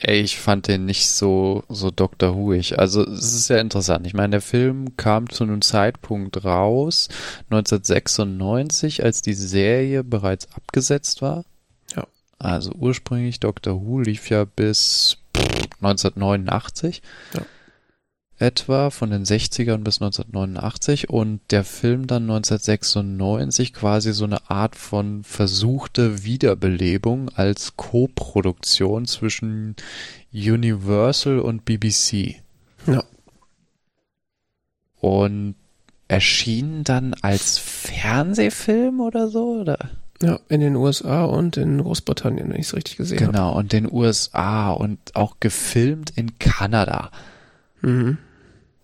[0.00, 2.78] Ey, ich fand den nicht so, so Doctor Whoig.
[2.78, 4.06] Also, es ist ja interessant.
[4.06, 7.08] Ich meine, der Film kam zu einem Zeitpunkt raus,
[7.50, 11.44] 1996, als die Serie bereits abgesetzt war.
[11.94, 12.06] Ja.
[12.38, 15.16] Also, ursprünglich Doctor Who lief ja bis
[15.80, 17.00] 1989.
[17.32, 17.40] Ja.
[18.38, 24.76] Etwa von den 60ern bis 1989 und der Film dann 1996 quasi so eine Art
[24.76, 29.74] von versuchte Wiederbelebung als Co-Produktion zwischen
[30.32, 32.42] Universal und BBC.
[32.86, 33.04] Ja.
[35.00, 35.54] Und
[36.08, 39.78] erschien dann als Fernsehfilm oder so, oder?
[40.22, 43.32] ja, in den USA und in Großbritannien, wenn ich es richtig gesehen habe.
[43.32, 47.10] Genau, und den USA und auch gefilmt in Kanada.
[47.82, 48.18] Mhm.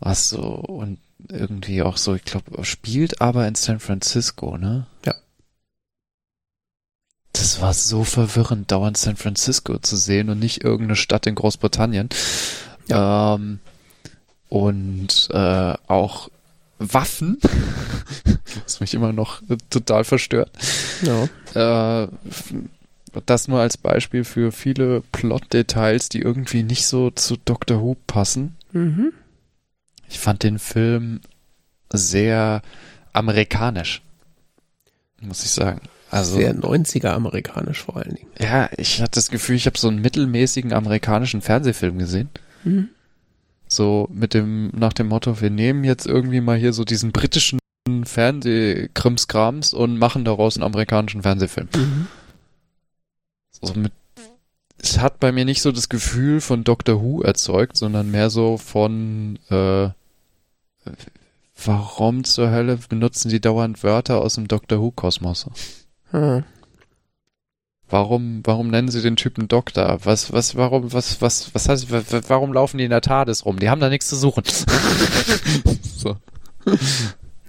[0.04, 0.98] Was so, und
[1.28, 4.86] irgendwie auch so, ich glaube, spielt aber in San Francisco, ne?
[5.06, 5.14] Ja.
[7.32, 12.08] Das war so verwirrend, dauernd San Francisco zu sehen und nicht irgendeine Stadt in Großbritannien.
[12.88, 13.60] Ähm,
[14.48, 16.28] und äh, auch
[16.80, 17.38] Waffen,
[18.64, 20.50] was mich immer noch total verstört.
[21.02, 22.02] Ja.
[22.04, 22.08] Äh,
[23.24, 28.56] das nur als Beispiel für viele Plot-Details, die irgendwie nicht so zu Doctor Who passen.
[28.72, 29.12] Mhm.
[30.12, 31.20] Ich fand den Film
[31.92, 32.62] sehr
[33.12, 34.02] amerikanisch.
[35.20, 35.80] Muss ich sagen.
[36.10, 38.28] Also, Sehr 90er amerikanisch vor allen Dingen.
[38.38, 42.28] ja, ich hatte das Gefühl, ich habe so einen mittelmäßigen amerikanischen Fernsehfilm gesehen.
[42.64, 42.90] Mhm.
[43.66, 47.58] So mit dem, nach dem Motto, wir nehmen jetzt irgendwie mal hier so diesen britischen
[48.04, 51.68] Fernsehkrimskrams und machen daraus einen amerikanischen Fernsehfilm.
[51.74, 52.06] Mhm.
[53.62, 53.92] So mit,
[54.76, 58.58] es hat bei mir nicht so das Gefühl von Doctor Who erzeugt, sondern mehr so
[58.58, 59.88] von, äh,
[61.64, 65.46] warum zur Hölle benutzen die dauernd Wörter aus dem Doctor Who Kosmos?
[66.12, 66.42] Ah.
[67.88, 69.98] Warum, warum nennen sie den Typen Doktor?
[70.04, 73.44] Was, was, warum, was, was, was heißt, wa- wa- warum laufen die in der TARDIS
[73.44, 73.58] rum?
[73.58, 74.44] Die haben da nichts zu suchen.
[75.96, 76.16] so.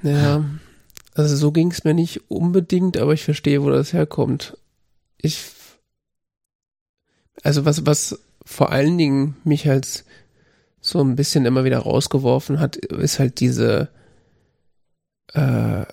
[0.01, 0.43] Ja,
[1.15, 4.57] also so ging es mir nicht unbedingt, aber ich verstehe, wo das herkommt.
[5.17, 5.39] Ich,
[7.41, 10.03] also was, was vor allen Dingen mich halt
[10.83, 13.87] so ein bisschen immer wieder rausgeworfen hat, ist halt diese,
[15.33, 15.85] äh,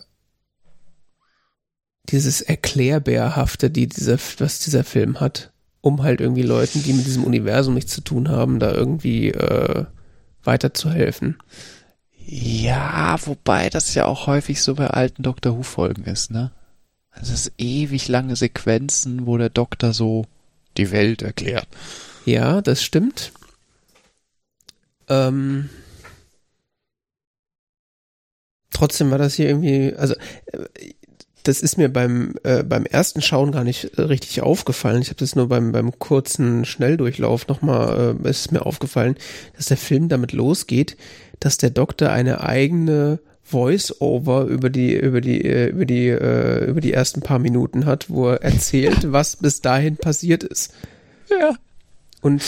[2.09, 7.23] dieses Erklärbärhafte, die dieser, was dieser Film hat, um halt irgendwie Leuten, die mit diesem
[7.23, 9.85] Universum nichts zu tun haben, da irgendwie äh,
[10.43, 11.39] weiterzuhelfen.
[12.27, 16.51] Ja, wobei das ja auch häufig so bei alten Doctor Who Folgen ist, ne?
[17.11, 20.27] Also es ist ewig lange Sequenzen, wo der Doktor so
[20.77, 21.69] die Welt erklärt.
[22.25, 23.33] Ja, das stimmt.
[25.11, 25.69] Ähm,
[28.71, 30.15] trotzdem war das hier irgendwie, also
[30.47, 30.93] äh,
[31.43, 35.03] das ist mir beim äh, beim ersten Schauen gar nicht äh, richtig aufgefallen.
[35.03, 39.17] Ich habe das nur beim beim kurzen Schnelldurchlauf nochmal äh, ist mir aufgefallen,
[39.57, 40.97] dass der Film damit losgeht,
[41.41, 46.81] dass der Doktor eine eigene Voice-Over über die über die äh, über die äh, über
[46.81, 50.73] die ersten paar Minuten hat, wo er erzählt, was bis dahin passiert ist.
[51.31, 51.55] Ja.
[52.21, 52.43] Und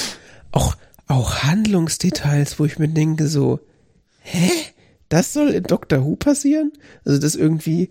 [0.52, 0.76] auch,
[1.06, 3.60] auch Handlungsdetails, wo ich mir denke so,
[4.20, 4.50] hä?
[5.08, 6.72] Das soll in Doctor Who passieren?
[7.04, 7.90] Also das irgendwie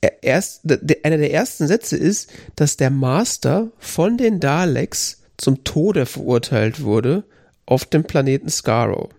[0.00, 0.62] er- erst,
[1.04, 7.24] einer der ersten Sätze ist, dass der Master von den Daleks zum Tode verurteilt wurde
[7.66, 9.10] auf dem Planeten Skaro.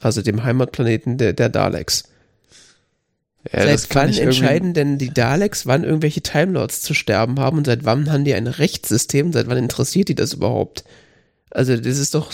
[0.00, 2.04] Also dem Heimatplaneten der, der Daleks.
[3.52, 7.58] ja das seit kann wann entscheiden denn die Daleks, wann irgendwelche Timelords zu sterben haben
[7.58, 9.32] und seit wann haben die ein Rechtssystem?
[9.32, 10.84] Seit wann interessiert die das überhaupt?
[11.50, 12.32] Also das ist doch,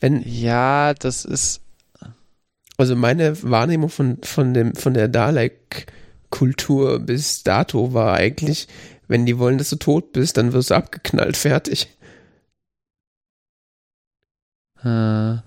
[0.00, 1.60] wenn, Ja, das ist.
[2.76, 8.68] also meine Wahrnehmung von, von dem, von der Dalek-Kultur bis dato war eigentlich,
[9.08, 11.88] wenn die wollen, dass du tot bist, dann wirst du abgeknallt, fertig.
[14.80, 15.40] Äh,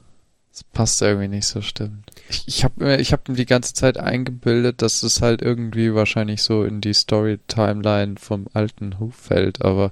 [0.52, 2.10] das passt irgendwie nicht so, stimmt.
[2.30, 5.94] Ich, ich habe mir, ich habe mir die ganze Zeit eingebildet, dass es halt irgendwie
[5.94, 9.92] wahrscheinlich so in die Story-Timeline vom alten Who fällt, aber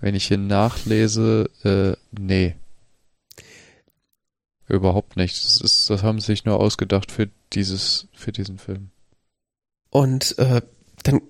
[0.00, 2.54] wenn ich hier nachlese, äh, nee.
[4.68, 5.44] Überhaupt nicht.
[5.44, 8.90] Das ist, das haben sie sich nur ausgedacht für dieses, für diesen Film.
[9.90, 10.60] Und äh,
[11.04, 11.22] dann,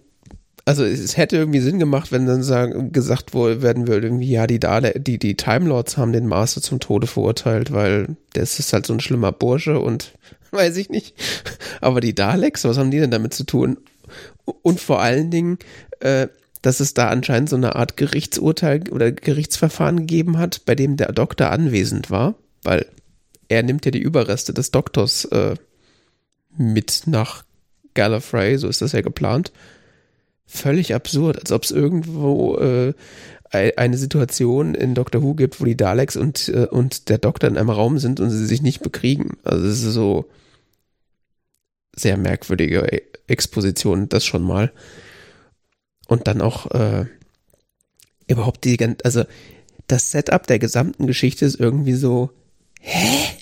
[0.65, 4.47] also es hätte irgendwie Sinn gemacht, wenn dann sagen, gesagt wurde, werden würde, irgendwie, ja,
[4.47, 8.73] die, Dale, die, die Time Lords haben den Master zum Tode verurteilt, weil das ist
[8.73, 10.13] halt so ein schlimmer Bursche und
[10.51, 11.15] weiß ich nicht.
[11.81, 13.79] Aber die Daleks, was haben die denn damit zu tun?
[14.63, 15.59] Und vor allen Dingen,
[16.01, 16.29] äh,
[16.63, 21.13] dass es da anscheinend so eine Art Gerichtsurteil oder Gerichtsverfahren gegeben hat, bei dem der
[21.13, 22.87] Doktor anwesend war, weil
[23.49, 25.55] er nimmt ja die Überreste des Doktors äh,
[26.57, 27.45] mit nach
[27.95, 29.53] Gallifrey, so ist das ja geplant.
[30.47, 32.95] Völlig absurd, als ob es irgendwo äh,
[33.51, 37.49] ei- eine Situation in Doctor Who gibt, wo die Daleks und, äh, und der Doktor
[37.49, 39.37] in einem Raum sind und sie sich nicht bekriegen.
[39.45, 40.29] Also es ist so
[41.95, 44.73] sehr merkwürdige Exposition, das schon mal.
[46.09, 47.05] Und dann auch äh,
[48.27, 49.25] überhaupt die also
[49.87, 52.31] das Setup der gesamten Geschichte ist irgendwie so,
[52.81, 53.37] hä?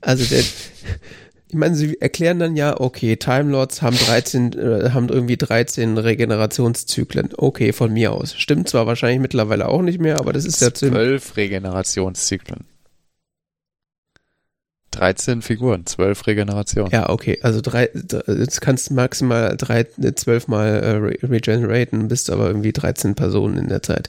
[0.00, 0.40] Also der,
[1.48, 5.98] ich meine, sie erklären dann ja, okay, Time Lords haben 13, äh, haben irgendwie 13
[5.98, 7.30] Regenerationszyklen.
[7.36, 8.34] Okay, von mir aus.
[8.34, 10.72] Stimmt zwar wahrscheinlich mittlerweile auch nicht mehr, aber das ist ja.
[10.72, 12.66] Zwölf Regenerationszyklen.
[14.96, 16.90] 13 Figuren, zwölf Regenerationen.
[16.90, 17.90] Ja, okay, also drei,
[18.26, 23.58] jetzt kannst du maximal drei, äh, zwölfmal äh, re regeneraten, bist aber irgendwie 13 Personen
[23.58, 24.08] in der Zeit.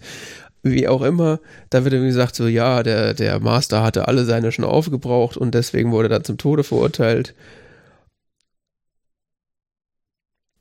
[0.63, 1.39] Wie auch immer,
[1.69, 5.53] da wird irgendwie gesagt, so, ja, der, der Master hatte alle seine schon aufgebraucht und
[5.53, 7.35] deswegen wurde er zum Tode verurteilt.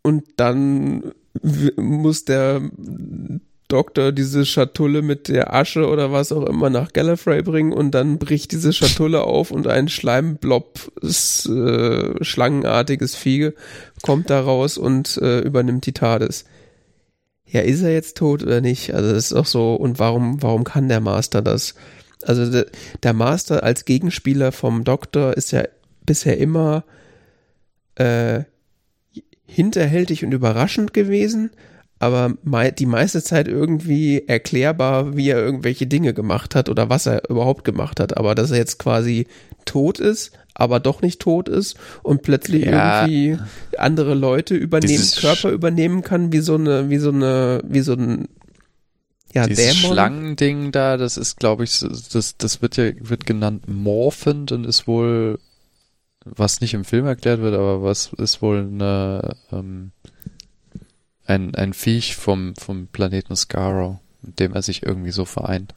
[0.02, 1.12] Und dann
[1.76, 2.62] muss der
[3.68, 8.18] Doktor diese Schatulle mit der Asche oder was auch immer nach Gallifrey bringen und dann
[8.18, 13.52] bricht diese Schatulle auf und ein Schleimblob, äh, schlangenartiges Vieh
[14.02, 16.44] kommt da raus und äh, übernimmt die TARDIS.
[17.46, 18.94] Ja, ist er jetzt tot oder nicht?
[18.94, 21.74] Also das ist auch so, und warum, warum kann der Master das?
[22.22, 22.66] Also der,
[23.02, 25.64] der Master als Gegenspieler vom Doktor ist ja
[26.04, 26.84] bisher immer
[27.96, 28.44] äh,
[29.46, 31.50] hinterhältig und überraschend gewesen,
[31.98, 32.34] aber
[32.78, 37.64] die meiste Zeit irgendwie erklärbar, wie er irgendwelche Dinge gemacht hat oder was er überhaupt
[37.64, 38.16] gemacht hat.
[38.16, 39.26] Aber dass er jetzt quasi
[39.64, 43.06] tot ist, aber doch nicht tot ist und plötzlich Ja.
[43.06, 43.38] irgendwie
[43.78, 47.94] andere Leute übernehmen, Dieses Körper übernehmen kann, wie so eine, wie so eine, wie so
[47.94, 48.28] ein
[49.32, 49.92] ja, Dieses Dämon.
[49.92, 54.86] Schlangending da, das ist, glaube ich, das, das wird ja wird genannt morphend und ist
[54.86, 55.38] wohl,
[56.24, 59.92] was nicht im Film erklärt wird, aber was ist wohl eine, ähm,
[61.26, 65.74] ein, ein Viech vom, vom Planeten Skaro, mit dem er sich irgendwie so vereint.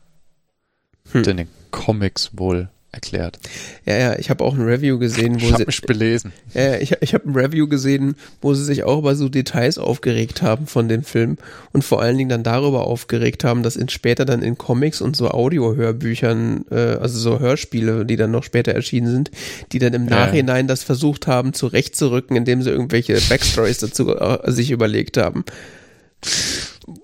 [1.06, 1.14] Hm.
[1.14, 3.38] Wird in den Comics wohl erklärt.
[3.86, 6.34] Ja, ja, ich habe auch ein Review gesehen, Ich wo habe sie, mich belesen.
[6.54, 9.78] ja, ja, ich, ich habe ein Review gesehen, wo sie sich auch über so Details
[9.78, 11.38] aufgeregt haben von dem Film
[11.72, 15.16] und vor allen Dingen dann darüber aufgeregt haben, dass in später dann in Comics und
[15.16, 19.32] so Audio-Hörbüchern, äh, also so Hörspiele, die dann noch später erschienen sind,
[19.72, 20.26] die dann im Ja.
[20.26, 25.46] Nachhinein das versucht haben, zurechtzurücken, indem sie irgendwelche Backstories dazu äh, sich überlegt haben.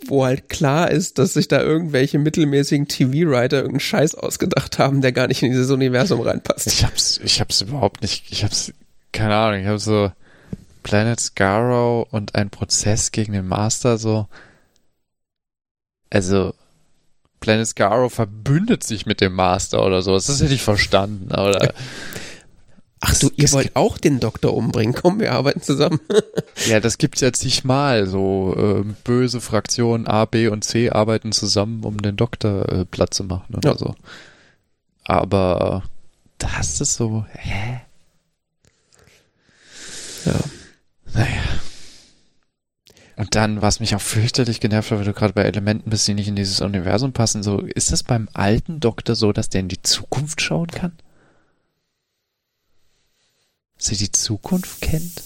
[0.08, 5.12] Wo halt klar ist, dass sich da irgendwelche mittelmäßigen TV-Writer irgendeinen Scheiß ausgedacht haben, der
[5.12, 6.68] gar nicht in dieses Universum reinpasst.
[6.68, 8.74] Ich hab's, ich hab's überhaupt nicht, ich hab's,
[9.12, 10.12] keine Ahnung, ich hab so
[10.84, 14.28] Planet Scarrow und ein Prozess gegen den Master so,
[16.10, 16.54] also
[17.40, 21.74] Planet Scarrow verbündet sich mit dem Master oder sowas, das hätte ich verstanden, aber
[23.08, 24.96] Ach du, ihr wollt auch den Doktor umbringen.
[24.96, 26.00] Komm, wir arbeiten zusammen.
[26.68, 31.84] ja, das gibt's ja zigmal, so ähm, böse Fraktionen A, B und C arbeiten zusammen,
[31.84, 33.78] um den Doktor äh, platt zu machen oder Ja.
[33.78, 33.96] so.
[35.04, 35.84] Aber
[36.40, 37.82] das ist so, hä?
[40.26, 40.34] Ja.
[41.14, 41.44] Naja.
[43.18, 46.14] Und dann, was mich auch fürchterlich genervt hat, weil du gerade bei Elementen bist, die
[46.16, 49.68] nicht in dieses Universum passen, so, ist das beim alten Doktor so, dass der in
[49.70, 50.92] die Zukunft schauen kann?
[53.78, 55.22] Er die Zukunft kennt?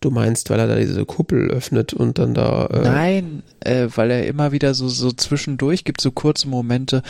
[0.00, 2.66] Du meinst, weil er da diese Kuppel öffnet und dann da.
[2.66, 7.02] Äh, Nein, äh, weil er immer wieder so, so zwischendurch gibt, so kurze Momente,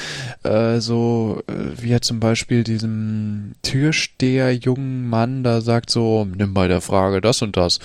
[0.43, 6.55] äh, so äh, wie er zum Beispiel diesem Türsteher jungen Mann da sagt so, nimm
[6.55, 7.79] bei der Frage das und das.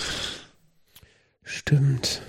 [1.43, 2.21] Stimmt.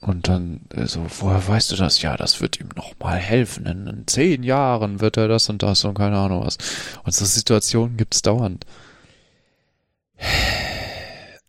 [0.00, 2.02] Und dann äh, so, woher weißt du das?
[2.02, 3.64] Ja, das wird ihm nochmal helfen.
[3.64, 6.58] In, in zehn Jahren wird er das und das und keine Ahnung was.
[7.04, 8.66] Und so Situationen gibt's dauernd.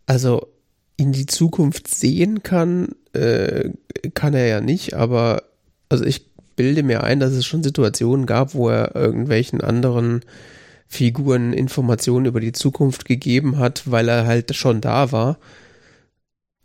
[0.06, 0.48] Also
[0.98, 3.70] in die Zukunft sehen kann, äh,
[4.14, 5.44] kann er ja nicht, aber
[5.90, 10.22] also ich bilde mir ein, dass es schon Situationen gab, wo er irgendwelchen anderen
[10.88, 15.40] Figuren Informationen über die Zukunft gegeben hat, weil er halt schon da war.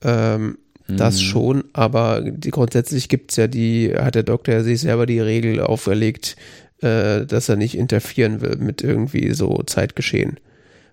[0.02, 0.58] Ähm,
[0.88, 1.26] Das Hm.
[1.26, 5.60] schon, aber die, grundsätzlich gibt's ja die, hat der Doktor ja sich selber die Regel
[5.60, 6.36] auferlegt,
[6.80, 10.38] äh, dass er nicht interferieren will mit irgendwie so Zeitgeschehen.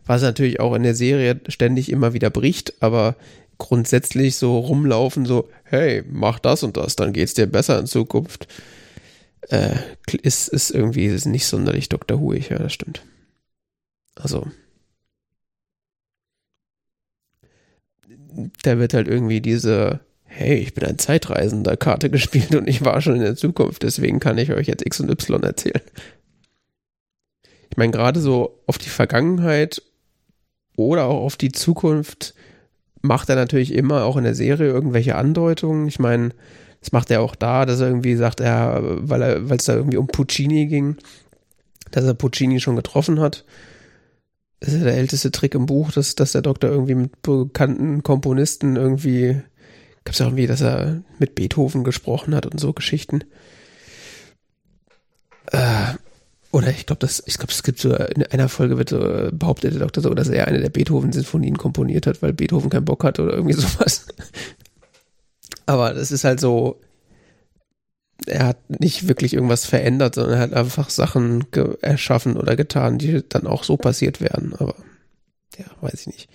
[0.06, 3.16] Was natürlich auch in der Serie ständig immer wieder bricht, aber
[3.58, 8.48] grundsätzlich so rumlaufen, so, hey, mach das und das, dann geht's dir besser in Zukunft,
[9.50, 9.76] äh,
[10.22, 12.20] ist, ist irgendwie ist nicht sonderlich Dr.
[12.20, 13.04] Huig, ja, das stimmt.
[14.16, 14.48] Also.
[18.64, 23.02] Da wird halt irgendwie diese, hey, ich bin ein Zeitreisender Karte gespielt und ich war
[23.02, 25.82] schon in der Zukunft, deswegen kann ich euch jetzt X und Y erzählen.
[27.70, 29.82] Ich meine, gerade so auf die Vergangenheit
[30.76, 32.34] oder auch auf die Zukunft
[33.02, 35.88] macht er natürlich immer auch in der Serie irgendwelche Andeutungen.
[35.88, 36.32] Ich meine,
[36.80, 39.76] das macht er auch da, dass er irgendwie sagt, ja, weil er, weil es da
[39.76, 40.98] irgendwie um Puccini ging,
[41.92, 43.46] dass er Puccini schon getroffen hat.
[44.60, 48.02] Das ist ja der älteste Trick im Buch, dass, dass der Doktor irgendwie mit bekannten
[48.02, 49.42] Komponisten irgendwie,
[50.06, 53.26] gab es ja irgendwie, dass er mit Beethoven gesprochen hat und so Geschichten.
[55.52, 55.96] Äh,
[56.54, 59.32] oder ich glaube, das, ich glaube, es gibt so in einer Folge wird so, äh,
[59.34, 63.04] behauptet der Doktor so, dass er eine der Beethoven-Sinfonien komponiert hat, weil Beethoven keinen Bock
[63.04, 64.06] hat oder irgendwie sowas.
[65.66, 66.80] Aber das ist halt so,
[68.28, 71.48] er hat nicht wirklich irgendwas verändert, sondern er hat einfach Sachen
[71.82, 74.54] erschaffen oder getan, die dann auch so passiert wären.
[74.54, 74.76] Aber
[75.58, 76.30] ja, weiß ich nicht.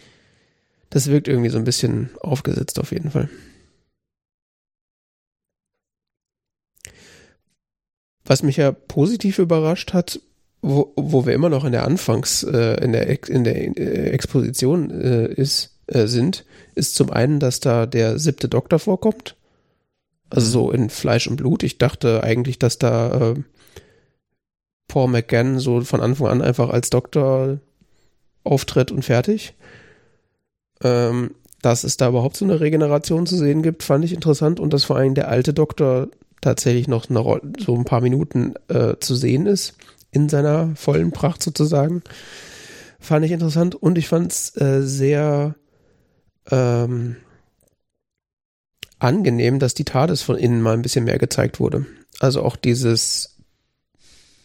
[0.90, 3.30] Das wirkt irgendwie so ein bisschen aufgesetzt auf jeden Fall.
[8.28, 10.20] Was mich ja positiv überrascht hat,
[10.60, 14.90] wo, wo wir immer noch in der Anfangs, äh, in der, in der äh, Exposition
[14.90, 16.44] äh, ist, äh, sind,
[16.74, 19.34] ist zum einen, dass da der siebte Doktor vorkommt.
[20.28, 21.62] Also so in Fleisch und Blut.
[21.62, 23.34] Ich dachte eigentlich, dass da äh,
[24.88, 27.60] Paul McGann so von Anfang an einfach als Doktor
[28.44, 29.54] auftritt und fertig.
[30.82, 31.30] Ähm,
[31.62, 34.84] dass es da überhaupt so eine Regeneration zu sehen gibt, fand ich interessant und dass
[34.84, 36.08] vor allem der alte Doktor
[36.40, 39.74] tatsächlich noch eine so ein paar Minuten äh, zu sehen ist
[40.10, 42.02] in seiner vollen Pracht sozusagen.
[42.98, 45.54] fand ich interessant und ich fand es äh, sehr
[46.50, 47.16] ähm,
[48.98, 51.86] angenehm, dass die TARDIS von innen mal ein bisschen mehr gezeigt wurde.
[52.20, 53.38] Also auch dieses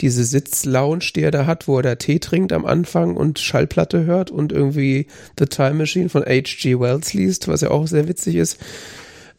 [0.01, 4.03] diese Sitzlounge, die er da hat, wo er da Tee trinkt am Anfang und Schallplatte
[4.05, 5.07] hört und irgendwie
[5.39, 6.77] The Time Machine von H.G.
[6.79, 8.57] Wells liest, was ja auch sehr witzig ist.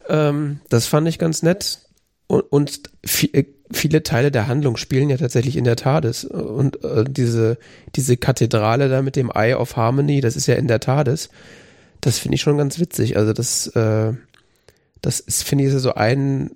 [0.09, 1.84] Ähm, das fand ich ganz nett.
[2.27, 6.25] Und, und äh, viele Teile der Handlung spielen ja tatsächlich in der TARDIS.
[6.25, 7.57] Und äh, diese,
[7.95, 11.29] diese Kathedrale da mit dem Eye of Harmony, das ist ja in der TARDIS.
[12.01, 13.17] Das finde ich schon ganz witzig.
[13.17, 14.13] Also das, äh,
[15.01, 16.51] das ist, finde ich, so ein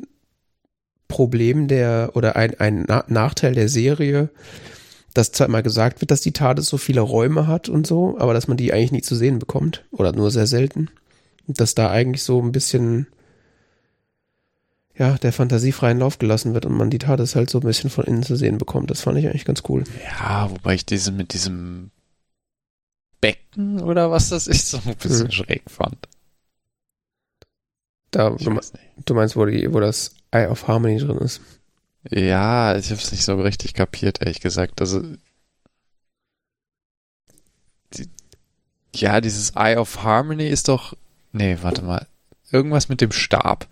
[1.08, 4.30] Problem der oder ein, ein Na Nachteil der Serie,
[5.14, 8.34] dass zwar immer gesagt wird, dass die TARDIS so viele Räume hat und so, aber
[8.34, 10.90] dass man die eigentlich nie zu sehen bekommt oder nur sehr selten.
[11.48, 13.08] Dass da eigentlich so ein bisschen
[15.00, 17.90] ja, der Fantasie freien Lauf gelassen wird und man die TARDIS halt so ein bisschen
[17.90, 18.92] von innen zu sehen bekommt.
[18.92, 19.86] Das fand ich eigentlich ganz cool.
[20.04, 21.92] Ja, wobei ich diese mit diesem
[23.22, 25.32] Becken oder was das ist, so ein bisschen hm.
[25.32, 25.98] schräg fand.
[28.12, 28.60] Da, du,
[29.06, 31.40] du, meinst, wo, die, wo das Eye of Harmony drin ist?
[32.10, 34.82] Ja, ich habe es nicht so richtig kapiert, ehrlich gesagt.
[34.82, 35.02] Also,
[37.94, 38.10] die,
[38.96, 40.98] ja, dieses Eye of Harmony ist doch.
[41.32, 42.06] Nee, warte mal.
[42.52, 43.68] Irgendwas mit dem Stab.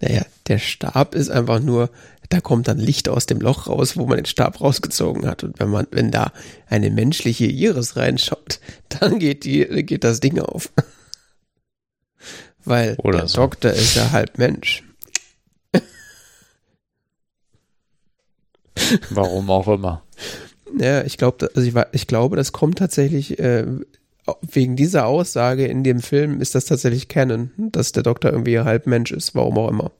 [0.00, 1.90] Naja, der Stab ist einfach nur,
[2.28, 5.44] da kommt dann Licht aus dem Loch raus, wo man den Stab rausgezogen hat.
[5.44, 6.32] Und wenn man, wenn da
[6.68, 10.70] eine menschliche Iris reinschaut, dann geht die, geht das Ding auf.
[12.64, 13.38] Weil Oder der so.
[13.38, 14.84] Doktor ist ja halb Mensch.
[19.10, 20.02] Warum auch immer.
[20.78, 23.66] Ja, ich glaube, also ich, ich, glaube, das kommt tatsächlich äh,
[24.42, 28.86] wegen dieser Aussage in dem Film ist das tatsächlich Canon, dass der Doktor irgendwie halb
[28.86, 29.92] Mensch ist, warum auch immer.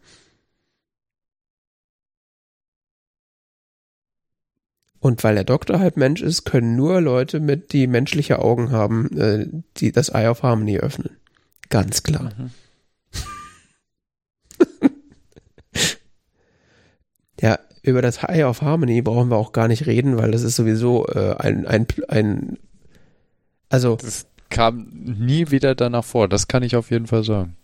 [5.01, 9.17] Und weil der Doktor halb Mensch ist, können nur Leute mit, die menschliche Augen haben,
[9.17, 9.47] äh,
[9.77, 11.17] die das Eye of Harmony öffnen.
[11.69, 12.33] Ganz klar.
[12.37, 12.51] Mhm.
[17.41, 20.57] ja, über das Eye of Harmony brauchen wir auch gar nicht reden, weil das ist
[20.57, 22.59] sowieso äh, ein, ein, ein
[23.69, 23.97] also.
[23.97, 27.57] Das kam nie wieder danach vor, das kann ich auf jeden Fall sagen.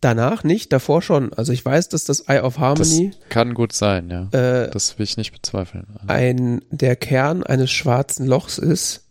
[0.00, 1.32] Danach nicht, davor schon.
[1.32, 3.10] Also ich weiß, dass das Eye of Harmony.
[3.10, 4.28] Das kann gut sein, ja.
[4.38, 5.86] Äh, das will ich nicht bezweifeln.
[6.06, 9.04] Ein, der Kern eines schwarzen Lochs ist,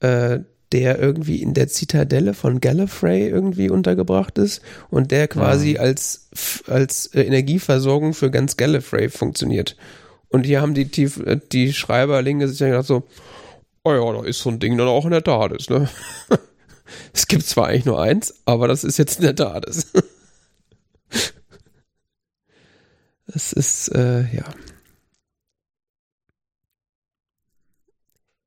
[0.00, 0.40] äh,
[0.72, 5.80] der irgendwie in der Zitadelle von Gallifrey irgendwie untergebracht ist und der quasi ja.
[5.80, 6.28] als,
[6.66, 9.76] als äh, Energieversorgung für ganz Gallifrey funktioniert.
[10.28, 11.10] Und hier haben die, die,
[11.52, 13.04] die Schreiberlinge sich gedacht so,
[13.84, 15.88] oh ja, da ist so ein Ding dann auch in der TARDIS, ne?
[17.12, 19.92] es gibt zwar eigentlich nur eins, aber das ist jetzt in der TARDIS.
[23.26, 24.44] das ist, äh, ja.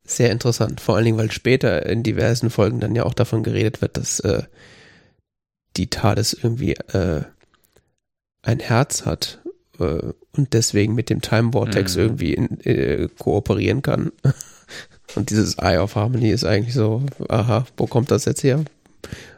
[0.06, 3.82] Sehr interessant, vor allen Dingen, weil später in diversen Folgen dann ja auch davon geredet
[3.82, 4.44] wird, dass äh,
[5.78, 7.24] die TARDIS irgendwie äh,
[8.44, 9.42] ein Herz hat
[9.80, 12.02] äh, und deswegen mit dem Time Vortex mhm.
[12.02, 14.12] irgendwie in, äh, kooperieren kann.
[15.16, 18.64] Und dieses Eye of Harmony ist eigentlich so, aha, wo kommt das jetzt her?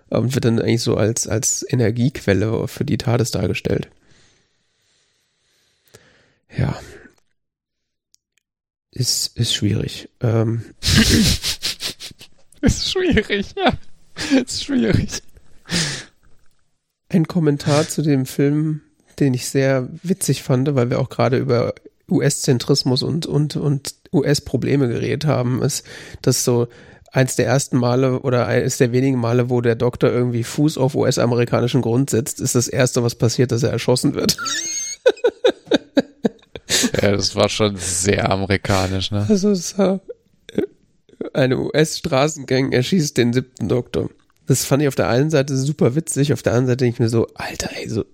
[0.09, 3.89] Und wird dann eigentlich so als, als Energiequelle für die TARDIS dargestellt.
[6.55, 6.79] Ja.
[8.91, 10.09] Ist, ist schwierig.
[10.21, 10.63] Ähm.
[12.61, 13.73] ist schwierig, ja.
[14.41, 15.21] Ist schwierig.
[17.09, 18.81] Ein Kommentar zu dem Film,
[19.19, 21.73] den ich sehr witzig fand, weil wir auch gerade über
[22.09, 25.85] US-Zentrismus und, und, und US-Probleme geredet haben, ist,
[26.21, 26.67] dass so
[27.11, 30.95] eins der ersten Male oder eines der wenigen Male, wo der Doktor irgendwie Fuß auf
[30.95, 34.37] US-amerikanischen Grund setzt, ist das erste, was passiert, dass er erschossen wird.
[37.01, 39.25] ja, das war schon sehr amerikanisch, ne?
[39.29, 40.01] Also es war
[41.33, 44.09] eine US-Straßengang erschießt den siebten Doktor.
[44.47, 46.99] Das fand ich auf der einen Seite super witzig, auf der anderen Seite denke ich
[46.99, 48.05] mir so, Alter, ey, so,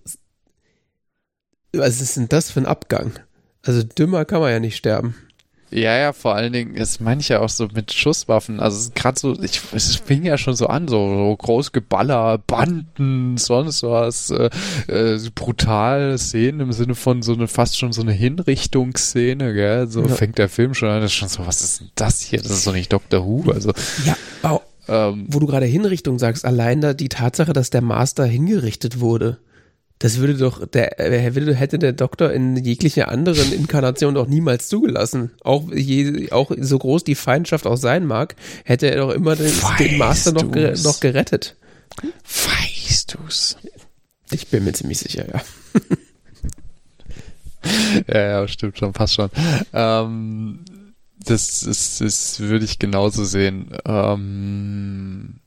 [1.74, 3.14] was ist denn das für ein Abgang?
[3.64, 5.16] Also dümmer kann man ja nicht sterben.
[5.74, 8.60] Ja, ja, vor allen Dingen, das meine ich ja auch so mit Schusswaffen.
[8.60, 13.82] Also gerade so, ich, es fing ja schon so an, so, so Großgeballer, Banden, sonst
[13.84, 14.50] was, äh,
[14.88, 19.88] äh, brutal Szenen im Sinne von so eine fast schon so eine Hinrichtungsszene, gell?
[19.88, 20.10] So ja.
[20.10, 22.42] fängt der Film schon an, das ist schon so, was ist denn das hier?
[22.42, 23.72] Das ist doch nicht Doctor Who, also.
[24.04, 28.26] Ja, auch, ähm, wo du gerade Hinrichtung sagst, allein da die Tatsache, dass der Master
[28.26, 29.38] hingerichtet wurde.
[30.02, 30.96] Das würde doch, der,
[31.36, 35.30] würde, hätte der Doktor in jeglicher anderen Inkarnation doch niemals zugelassen.
[35.44, 39.54] Auch, je, auch so groß die Feindschaft auch sein mag, hätte er doch immer den,
[39.78, 41.56] den Master noch, noch gerettet.
[42.02, 43.58] Weißt du's?
[44.32, 45.42] Ich bin mir ziemlich sicher, ja.
[48.08, 49.30] ja, ja, stimmt schon, passt schon.
[49.72, 50.66] Ähm,
[51.20, 53.78] das ist, das würde ich genauso sehen.
[53.86, 55.42] Ähm,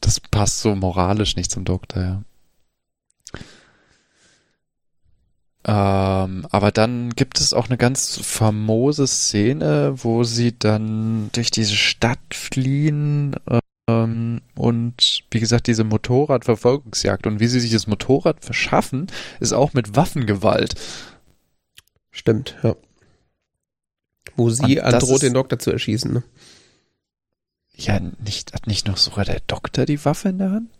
[0.00, 2.24] das passt so moralisch nicht zum Doktor, ja.
[5.64, 11.76] Ähm, aber dann gibt es auch eine ganz famose Szene, wo sie dann durch diese
[11.76, 13.36] Stadt fliehen
[13.88, 19.06] ähm, und wie gesagt diese Motorradverfolgungsjagd und wie sie sich das Motorrad verschaffen,
[19.38, 20.74] ist auch mit Waffengewalt.
[22.10, 22.74] Stimmt, ja.
[24.36, 26.22] Wo sie androht, den Doktor zu erschießen, ne?
[27.74, 30.70] Ja, nicht, hat nicht noch sogar der Doktor die Waffe in der Hand?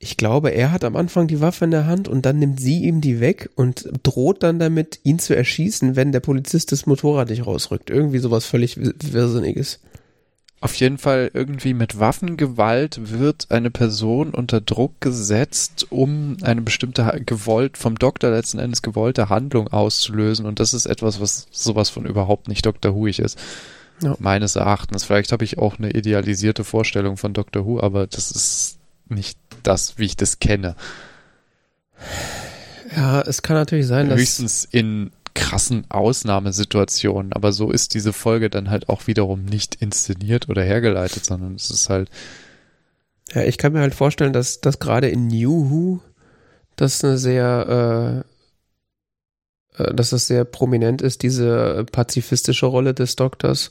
[0.00, 2.84] Ich glaube, er hat am Anfang die Waffe in der Hand und dann nimmt sie
[2.84, 7.30] ihm die weg und droht dann damit, ihn zu erschießen, wenn der Polizist das Motorrad
[7.30, 7.90] nicht rausrückt.
[7.90, 9.80] Irgendwie sowas völlig Wirrsinniges.
[10.60, 17.22] Auf jeden Fall irgendwie mit Waffengewalt wird eine Person unter Druck gesetzt, um eine bestimmte
[17.24, 20.46] gewollt, vom Doktor letzten Endes gewollte Handlung auszulösen.
[20.46, 22.94] Und das ist etwas, was sowas von überhaupt nicht Dr.
[22.94, 23.38] Whoig ist.
[24.02, 24.16] Ja.
[24.18, 25.04] Meines Erachtens.
[25.04, 27.64] Vielleicht habe ich auch eine idealisierte Vorstellung von Dr.
[27.64, 29.38] Who, aber das ist nicht
[29.68, 30.74] das, wie ich das kenne.
[32.96, 34.18] Ja, es kann natürlich sein, dass.
[34.18, 40.48] Höchstens in krassen Ausnahmesituationen, aber so ist diese Folge dann halt auch wiederum nicht inszeniert
[40.48, 42.10] oder hergeleitet, sondern es ist halt.
[43.32, 46.00] Ja, ich kann mir halt vorstellen, dass das gerade in New Who
[46.76, 48.24] das eine sehr,
[49.78, 53.70] äh, äh, dass das sehr prominent ist, diese pazifistische Rolle des Doktors.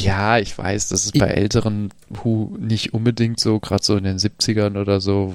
[0.00, 4.18] Ja, ich weiß, das ist bei älteren Who nicht unbedingt so, gerade so in den
[4.18, 5.34] 70ern oder so.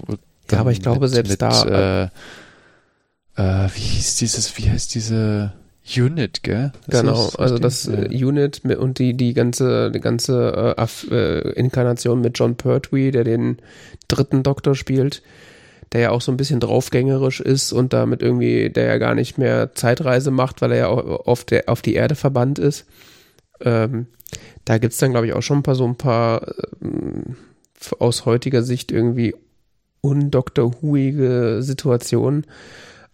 [0.51, 2.03] Ja, aber ich glaube, mit, selbst mit, da.
[2.03, 2.09] Äh,
[3.35, 5.53] äh, wie hieß dieses, wie heißt diese
[5.97, 6.71] Unit, gell?
[6.87, 7.93] Das genau, also das ja.
[7.93, 13.11] Äh, Unit mit, und die, die ganze, die ganze äh, äh, Inkarnation mit John Pertwee,
[13.11, 13.57] der den
[14.07, 15.21] dritten Doktor spielt,
[15.91, 19.37] der ja auch so ein bisschen draufgängerisch ist und damit irgendwie, der ja gar nicht
[19.37, 22.85] mehr Zeitreise macht, weil er ja auf, der, auf die Erde verbannt ist.
[23.61, 24.07] Ähm,
[24.65, 26.41] da gibt's dann, glaube ich, auch schon ein paar so ein paar
[26.81, 27.35] ähm,
[27.99, 29.35] aus heutiger Sicht irgendwie
[30.01, 32.45] undoktorhuige Situationen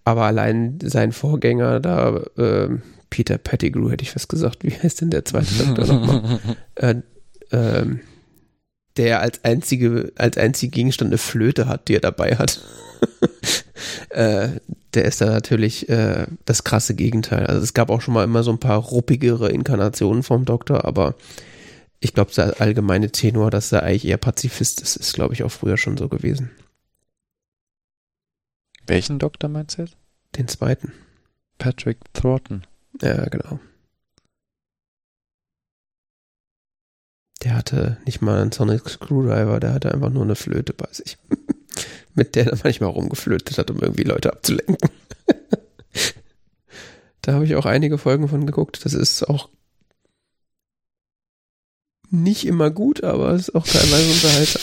[0.09, 2.69] aber allein sein Vorgänger da, äh,
[3.11, 6.39] Peter Pettigrew, hätte ich fast gesagt, wie heißt denn der zweite Doktor nochmal?
[6.75, 6.95] Äh,
[7.51, 7.85] äh,
[8.97, 12.61] der als einzige, als einzige Gegenstand eine Flöte hat, die er dabei hat.
[14.09, 14.49] äh,
[14.93, 17.45] der ist da natürlich äh, das krasse Gegenteil.
[17.45, 21.15] Also es gab auch schon mal immer so ein paar ruppigere Inkarnationen vom Doktor, aber
[21.99, 25.51] ich glaube, der allgemeine Tenor, dass er eigentlich eher Pazifist ist, ist, glaube ich, auch
[25.51, 26.51] früher schon so gewesen.
[28.87, 29.97] Welchen Doktor meinst du jetzt?
[30.35, 30.93] Den zweiten.
[31.57, 32.65] Patrick Thornton.
[33.01, 33.59] Ja, genau.
[37.43, 41.17] Der hatte nicht mal einen Sonic Screwdriver, der hatte einfach nur eine Flöte bei sich.
[42.19, 44.89] Mit der er manchmal rumgeflötet hat, um irgendwie Leute abzulenken.
[47.21, 48.83] da habe ich auch einige Folgen von geguckt.
[48.83, 49.47] Das ist auch
[52.09, 54.61] nicht immer gut, aber es ist auch teilweise unterhaltsam.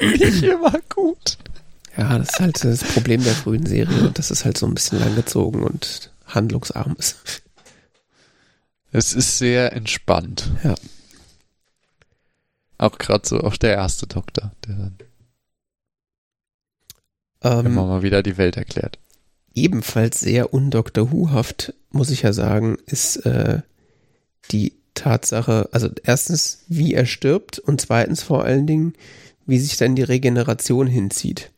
[0.00, 1.38] nicht immer gut.
[1.96, 4.98] Ja, das ist halt das Problem der frühen Serie, dass es halt so ein bisschen
[4.98, 7.42] langgezogen und handlungsarm ist.
[8.90, 10.50] Es ist sehr entspannt.
[10.64, 10.74] Ja.
[12.78, 14.98] Auch gerade so auch der erste Doktor, der dann
[17.42, 18.98] ähm, immer mal wieder die Welt erklärt.
[19.54, 23.60] Ebenfalls sehr undoktor Who-haft, muss ich ja sagen, ist äh,
[24.50, 28.94] die Tatsache, also erstens, wie er stirbt und zweitens vor allen Dingen,
[29.46, 31.50] wie sich dann die Regeneration hinzieht.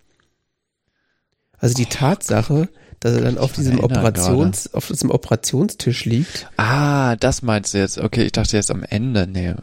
[1.58, 2.68] Also die oh, Tatsache,
[3.00, 4.76] dass er dann auf diesem Operations, gerade.
[4.76, 6.48] auf diesem Operationstisch liegt.
[6.56, 7.98] Ah, das meinst du jetzt.
[7.98, 9.26] Okay, ich dachte jetzt am Ende.
[9.26, 9.54] Nee.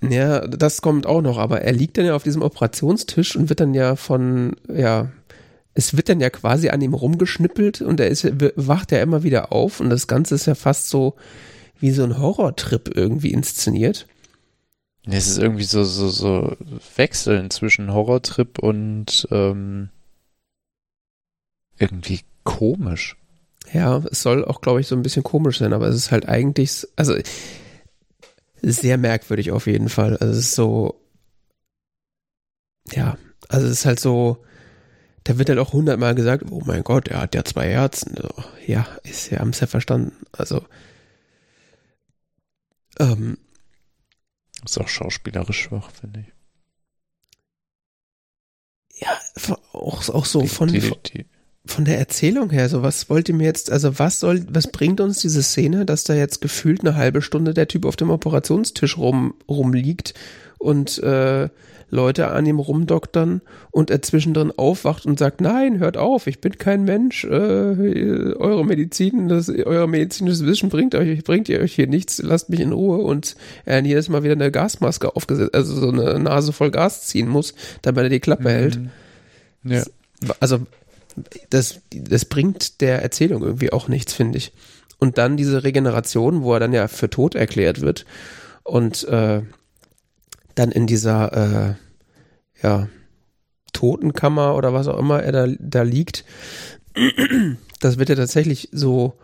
[0.00, 0.08] Ja.
[0.08, 3.60] ja, das kommt auch noch, aber er liegt dann ja auf diesem Operationstisch und wird
[3.60, 5.08] dann ja von, ja,
[5.78, 8.26] es wird dann ja quasi an ihm rumgeschnippelt und er ist,
[8.56, 11.14] wacht ja immer wieder auf und das Ganze ist ja fast so
[11.78, 14.08] wie so ein Horrortrip irgendwie inszeniert.
[15.06, 16.56] Es ist irgendwie so, so, so
[16.96, 19.90] Wechseln zwischen Horrortrip und ähm,
[21.78, 23.16] irgendwie komisch.
[23.72, 26.28] Ja, es soll auch, glaube ich, so ein bisschen komisch sein, aber es ist halt
[26.28, 27.14] eigentlich, also
[28.62, 30.16] sehr merkwürdig auf jeden Fall.
[30.16, 31.00] Also es ist so,
[32.90, 33.16] ja,
[33.48, 34.42] also es ist halt so,
[35.28, 38.14] da wird halt auch hundertmal gesagt, oh mein Gott, er hat ja zwei Herzen.
[38.16, 38.30] So,
[38.66, 40.12] ja, ist, wir haben es ja verstanden.
[40.32, 40.64] Also,
[42.98, 43.36] ähm,
[44.64, 46.32] ist auch schauspielerisch schwach, finde ich.
[49.02, 49.18] Ja,
[49.74, 51.26] auch, auch so die, von, die, die,
[51.66, 54.98] von der Erzählung her, so was wollt ihr mir jetzt, also was soll, was bringt
[54.98, 58.96] uns diese Szene, dass da jetzt gefühlt eine halbe Stunde der Typ auf dem Operationstisch
[58.96, 60.14] rum, rumliegt
[60.56, 61.50] und äh,
[61.90, 63.40] Leute an ihm rumdoktern
[63.70, 68.64] und er zwischendrin aufwacht und sagt, nein, hört auf, ich bin kein Mensch, äh, eure
[68.64, 72.72] Medizin, das, euer medizinisches Wissen bringt euch, bringt ihr euch hier nichts, lasst mich in
[72.72, 77.06] Ruhe und er jedes Mal wieder eine Gasmaske aufgesetzt, also so eine Nase voll Gas
[77.06, 78.48] ziehen muss, damit er die Klappe mhm.
[78.48, 78.80] hält.
[79.64, 79.82] Ja.
[80.40, 80.60] Also,
[81.50, 84.52] das, das bringt der Erzählung irgendwie auch nichts, finde ich.
[84.98, 88.04] Und dann diese Regeneration, wo er dann ja für tot erklärt wird
[88.64, 89.42] und äh,
[90.58, 91.74] dann in dieser äh,
[92.62, 92.88] ja,
[93.72, 96.24] Totenkammer oder was auch immer er da, da liegt,
[97.80, 99.14] das wird ja tatsächlich so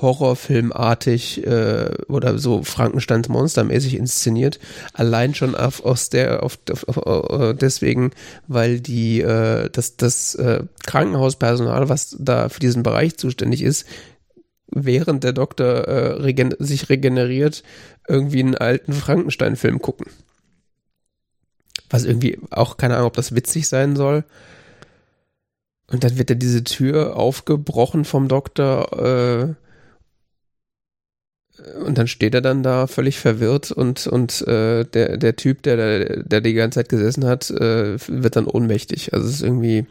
[0.00, 4.58] Horrorfilmartig äh, oder so Frankensteins Monstermäßig inszeniert.
[4.92, 8.10] Allein schon auf, aus der, auf, auf, auf, äh, deswegen,
[8.48, 13.86] weil die äh, das, das äh, Krankenhauspersonal, was da für diesen Bereich zuständig ist,
[14.66, 17.62] während der Doktor äh, regen sich regeneriert,
[18.08, 20.06] irgendwie einen alten Frankenstein-Film gucken.
[21.90, 24.24] Was irgendwie auch, keine Ahnung, ob das witzig sein soll.
[25.86, 28.92] Und dann wird ja diese Tür aufgebrochen vom Doktor.
[28.98, 29.54] Äh,
[31.84, 36.22] und dann steht er dann da völlig verwirrt und, und äh, der, der Typ, der,
[36.24, 39.12] der die ganze Zeit gesessen hat, äh, wird dann ohnmächtig.
[39.14, 39.86] Also es ist irgendwie.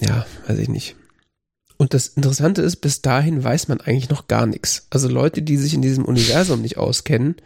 [0.00, 0.96] Ja, weiß ich nicht.
[1.76, 4.86] Und das Interessante ist, bis dahin weiß man eigentlich noch gar nichts.
[4.90, 7.36] Also Leute, die sich in diesem Universum nicht auskennen,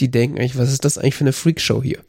[0.00, 2.00] die denken eigentlich, was ist das eigentlich für eine Freakshow hier?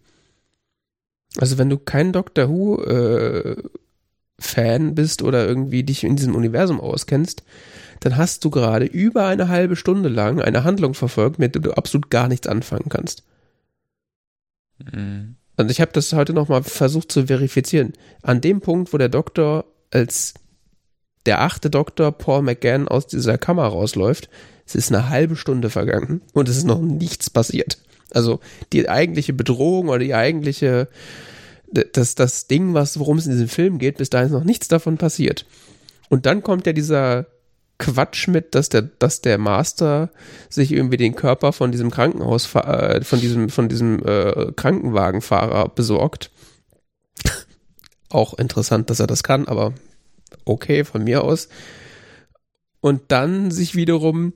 [1.37, 3.55] Also wenn du kein Doctor Who äh,
[4.39, 7.43] Fan bist oder irgendwie dich in diesem Universum auskennst,
[8.01, 11.71] dann hast du gerade über eine halbe Stunde lang eine Handlung verfolgt, mit der du
[11.71, 13.23] absolut gar nichts anfangen kannst.
[14.91, 15.35] Mhm.
[15.57, 17.93] Und ich habe das heute nochmal versucht zu verifizieren.
[18.23, 20.33] An dem Punkt, wo der Doktor als
[21.27, 24.29] der achte Doktor Paul McGann aus dieser Kammer rausläuft,
[24.65, 27.77] es ist eine halbe Stunde vergangen und es ist noch nichts passiert.
[28.13, 28.39] Also
[28.73, 30.87] die eigentliche Bedrohung oder die eigentliche,
[31.71, 34.67] das, das Ding, was, worum es in diesem Film geht, bis dahin ist noch nichts
[34.67, 35.45] davon passiert.
[36.09, 37.27] Und dann kommt ja dieser
[37.81, 40.11] Quatsch mit, dass der, dass der Master
[40.49, 46.31] sich irgendwie den Körper von diesem Krankenhaus, äh, von diesem, von diesem äh, Krankenwagenfahrer besorgt.
[48.09, 49.73] Auch interessant, dass er das kann, aber
[50.45, 51.47] okay, von mir aus
[52.81, 54.33] und dann sich wiederum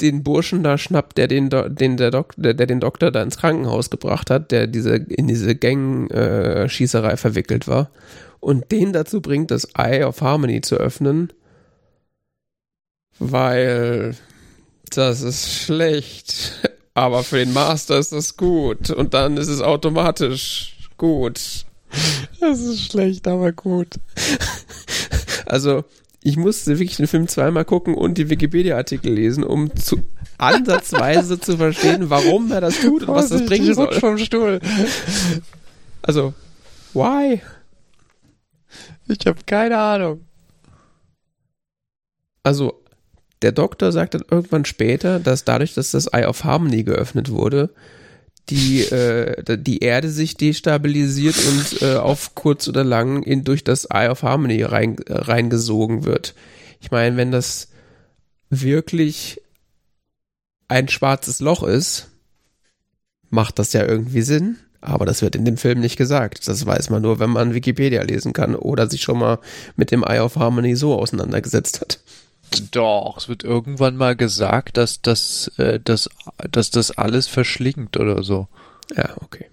[0.00, 3.38] den Burschen da schnappt, der den, den der, Dok der, der den Doktor da ins
[3.38, 7.90] Krankenhaus gebracht hat, der diese in diese Gang-Schießerei äh, verwickelt war
[8.40, 11.32] und den dazu bringt, das Eye of Harmony zu öffnen,
[13.18, 14.14] weil
[14.90, 20.76] das ist schlecht, aber für den Master ist das gut und dann ist es automatisch
[20.98, 21.64] gut.
[22.40, 23.94] Das ist schlecht, aber gut.
[25.46, 25.84] Also
[26.26, 30.02] ich musste wirklich den Film zweimal gucken und die Wikipedia-Artikel lesen, um zu
[30.38, 33.92] ansatzweise zu verstehen, warum er das tut und was das bringen soll.
[34.00, 34.58] vom Stuhl.
[36.02, 36.34] Also,
[36.94, 37.40] why?
[39.06, 40.24] Ich habe keine Ahnung.
[42.42, 42.82] Also,
[43.42, 47.70] der Doktor sagt dann irgendwann später, dass dadurch, dass das Eye of Harmony geöffnet wurde,
[48.48, 53.86] die, äh, die Erde sich destabilisiert und äh, auf kurz oder lang in, durch das
[53.86, 56.34] Eye of Harmony rein, äh, reingesogen wird.
[56.80, 57.68] Ich meine, wenn das
[58.48, 59.42] wirklich
[60.68, 62.08] ein schwarzes Loch ist,
[63.30, 64.58] macht das ja irgendwie Sinn.
[64.80, 66.46] Aber das wird in dem Film nicht gesagt.
[66.46, 69.40] Das weiß man nur, wenn man Wikipedia lesen kann oder sich schon mal
[69.74, 71.98] mit dem Eye of Harmony so auseinandergesetzt hat.
[72.70, 76.08] Doch, es wird irgendwann mal gesagt, dass das, äh, dass,
[76.50, 78.48] dass das alles verschlingt oder so.
[78.96, 79.46] Ja, okay.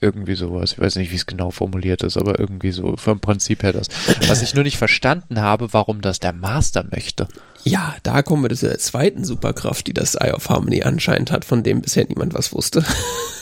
[0.00, 0.72] Irgendwie sowas.
[0.72, 3.88] Ich weiß nicht, wie es genau formuliert ist, aber irgendwie so vom Prinzip her das.
[4.28, 7.26] Was ich nur nicht verstanden habe, warum das der Master möchte.
[7.64, 11.44] Ja, da kommen wir zu der zweiten Superkraft, die das Eye of Harmony anscheinend hat,
[11.44, 12.84] von dem bisher niemand was wusste.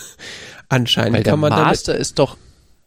[0.71, 2.39] anscheinend Weil kann man der Master damit, ist doch.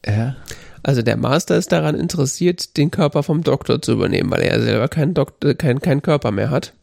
[0.03, 0.35] Ja.
[0.83, 4.87] Also der Master ist daran interessiert, den Körper vom Doktor zu übernehmen, weil er selber
[4.87, 6.73] keinen, Doktor, keinen, keinen Körper mehr hat.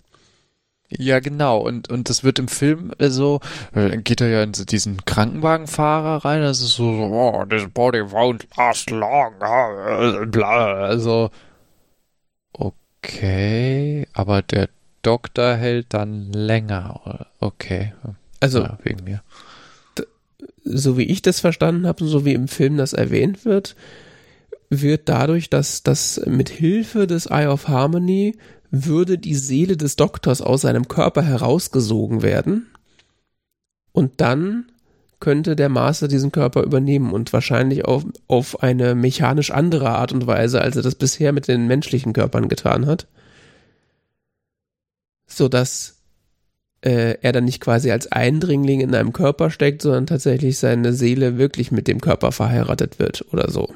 [0.89, 1.59] Ja, genau.
[1.59, 3.41] Und, und das wird im Film so,
[3.75, 8.45] äh, geht er ja in diesen Krankenwagenfahrer rein, das ist so, oh, this body won't
[8.57, 9.35] last long,
[10.31, 11.31] bla, also,
[12.53, 14.69] okay, aber der
[15.03, 17.93] Doktor hält dann länger, okay.
[18.39, 19.23] Also, ja, wegen mir
[20.67, 23.77] so wie ich das verstanden habe, so wie im Film das erwähnt wird,
[24.69, 28.37] wird dadurch, dass das mit Hilfe des Eye of Harmony
[28.71, 32.67] würde die Seele des Doktors aus seinem Körper herausgesogen werden
[33.93, 34.67] und dann
[35.21, 40.27] könnte der Master diesen Körper übernehmen und wahrscheinlich auf, auf eine mechanisch andere Art und
[40.27, 43.07] Weise, als er das bisher mit den menschlichen Körpern getan hat.
[45.27, 45.96] Sodass
[46.87, 51.37] äh, er dann nicht quasi als Eindringling in einem Körper steckt, sondern tatsächlich seine Seele
[51.37, 53.75] wirklich mit dem Körper verheiratet wird oder so.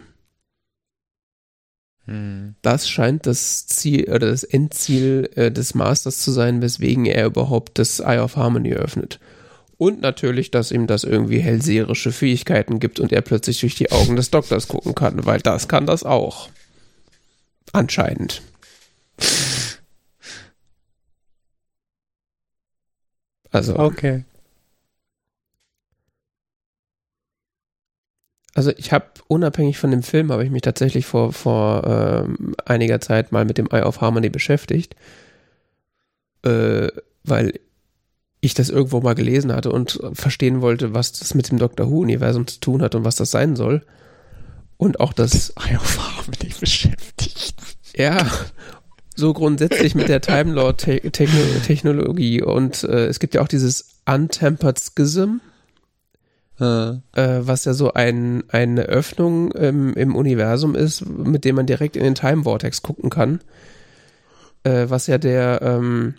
[2.05, 2.55] Hm.
[2.63, 7.81] Das scheint das Ziel oder das Endziel äh, des Masters zu sein, weswegen er überhaupt
[7.81, 9.19] das Eye of Harmony öffnet.
[9.77, 14.15] Und natürlich, dass ihm das irgendwie hellseherische Fähigkeiten gibt und er plötzlich durch die Augen
[14.15, 16.49] des Doktors gucken kann, weil das kann das auch.
[17.73, 18.43] Anscheinend.
[23.51, 23.77] Also.
[23.79, 24.25] Okay.
[28.55, 33.01] Also ich habe unabhängig von dem Film habe ich mich tatsächlich vor vor ähm, einiger
[33.01, 34.97] Zeit mal mit dem Eye of Harmony beschäftigt,
[36.43, 36.89] äh,
[37.23, 37.55] weil
[38.41, 42.01] ich das irgendwo mal gelesen hatte und verstehen wollte, was das mit dem Doctor Who
[42.01, 43.85] Universum zu tun hat und was das sein soll.
[44.77, 47.55] Und auch das Eye of Harmony beschäftigt.
[47.95, 48.27] Ja,
[49.21, 53.49] so grundsätzlich mit der Time Lord Te Techno Technologie und äh, es gibt ja auch
[53.49, 55.37] dieses Untempered Schism,
[56.61, 61.65] Äh, äh, was ja so ein, eine Öffnung ähm, im Universum ist, mit dem man
[61.65, 63.41] direkt in den Time Vortex gucken kann.
[64.65, 66.15] Äh, was ja der, ähm,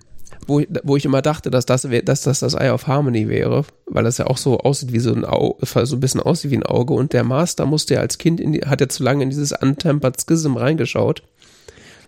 [0.47, 3.65] wo, ich- wo ich immer dachte, dass das, dass das das Eye of Harmony wäre,
[3.85, 6.57] weil das ja auch so aussieht wie so ein Auge, so ein bisschen aussieht wie
[6.57, 9.21] ein Auge und der Master musste ja als Kind, in die, hat ja zu lange
[9.21, 11.21] in dieses Untempered Schism reingeschaut,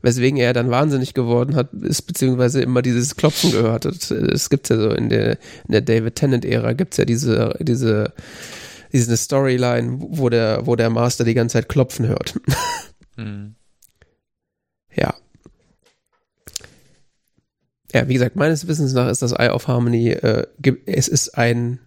[0.03, 4.11] weswegen er dann wahnsinnig geworden hat, ist beziehungsweise immer dieses Klopfen gehört hat.
[4.11, 5.31] Es gibt ja so in der,
[5.65, 8.13] in der David Tennant-Ära gibt's ja diese, diese,
[8.91, 12.37] diese Storyline, wo der, wo der Master die ganze Zeit klopfen hört.
[13.15, 13.55] hm.
[14.93, 15.15] Ja.
[17.93, 20.45] Ja, wie gesagt, meines Wissens nach ist das Eye of Harmony, äh,
[20.85, 21.79] es ist ein,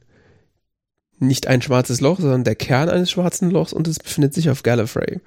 [1.19, 4.63] nicht ein schwarzes Loch, sondern der Kern eines schwarzen Lochs und es befindet sich auf
[4.63, 5.21] Gallifrey.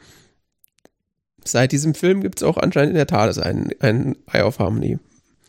[1.51, 4.99] Seit diesem Film gibt es auch anscheinend in der TARDIS ein, ein Eye of Harmony.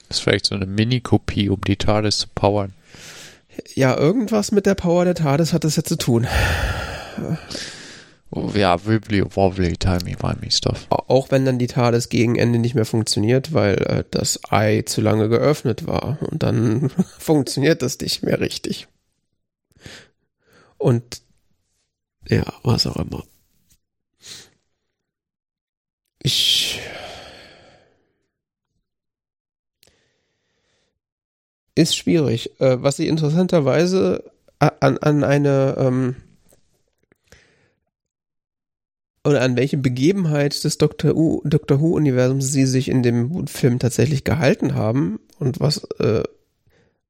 [0.09, 2.73] Das ist vielleicht so eine Mini-Kopie, um die TARDIS zu powern.
[3.75, 6.27] Ja, irgendwas mit der Power der TARDIS hat das ja zu tun.
[8.31, 10.87] Oh, ja, wibbly wobbly, timey wimey stuff.
[10.89, 15.01] Auch wenn dann die TARDIS gegen Ende nicht mehr funktioniert, weil äh, das Ei zu
[15.01, 16.19] lange geöffnet war.
[16.23, 16.89] Und dann
[17.19, 18.89] funktioniert das nicht mehr richtig.
[20.79, 21.23] Und
[22.27, 23.25] ja, was auch immer.
[26.23, 26.81] Ich.
[31.75, 32.61] Ist schwierig.
[32.61, 36.17] Äh, was sie interessanterweise an, an eine ähm,
[39.25, 44.25] oder an welche Begebenheit des Doctor, U, Doctor Who-Universums sie sich in dem Film tatsächlich
[44.25, 46.23] gehalten haben und was äh,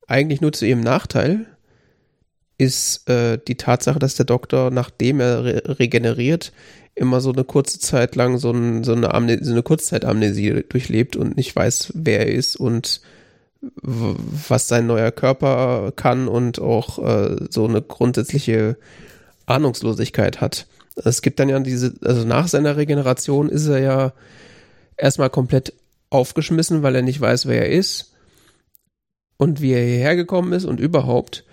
[0.06, 1.47] eigentlich nur zu ihrem Nachteil
[2.58, 6.52] ist äh, die Tatsache, dass der Doktor, nachdem er re regeneriert,
[7.00, 11.16] immer so eine kurze Zeit lang so, ein, so eine, Amne so eine Kurzzeitamnesie durchlebt
[11.16, 13.00] und nicht weiß, wer er ist und
[13.62, 18.76] was sein neuer Körper kann und auch äh, so eine grundsätzliche
[19.46, 20.66] Ahnungslosigkeit hat.
[20.96, 24.12] Es gibt dann ja diese, also nach seiner Regeneration ist er ja
[24.96, 25.72] erstmal komplett
[26.10, 28.12] aufgeschmissen, weil er nicht weiß, wer er ist
[29.38, 31.44] und wie er hierher gekommen ist und überhaupt.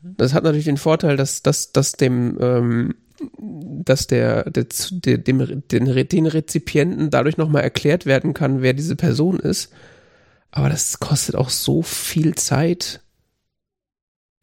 [0.00, 2.94] Das hat natürlich den Vorteil, dass, dass, dass dem, ähm,
[3.38, 8.96] dass der, der, der dem, den, den Rezipienten dadurch nochmal erklärt werden kann, wer diese
[8.96, 9.72] Person ist.
[10.50, 13.00] Aber das kostet auch so viel Zeit.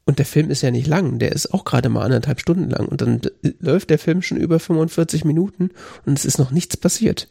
[0.06, 2.88] Und der Film ist ja nicht lang, der ist auch gerade mal anderthalb Stunden lang.
[2.88, 3.22] Und dann
[3.60, 5.70] läuft der Film schon über 45 Minuten
[6.06, 7.30] und es ist noch nichts passiert.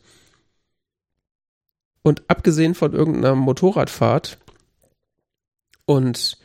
[2.03, 4.39] Und abgesehen von irgendeiner Motorradfahrt
[5.87, 6.39] und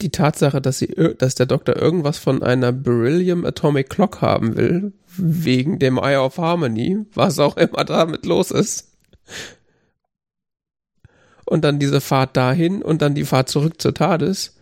[0.00, 4.92] die Tatsache, dass, sie, dass der Doktor irgendwas von einer Beryllium Atomic Clock haben will,
[5.16, 8.92] wegen dem Eye of Harmony, was auch immer damit los ist.
[11.44, 14.56] Und dann diese Fahrt dahin und dann die Fahrt zurück zur TARDIS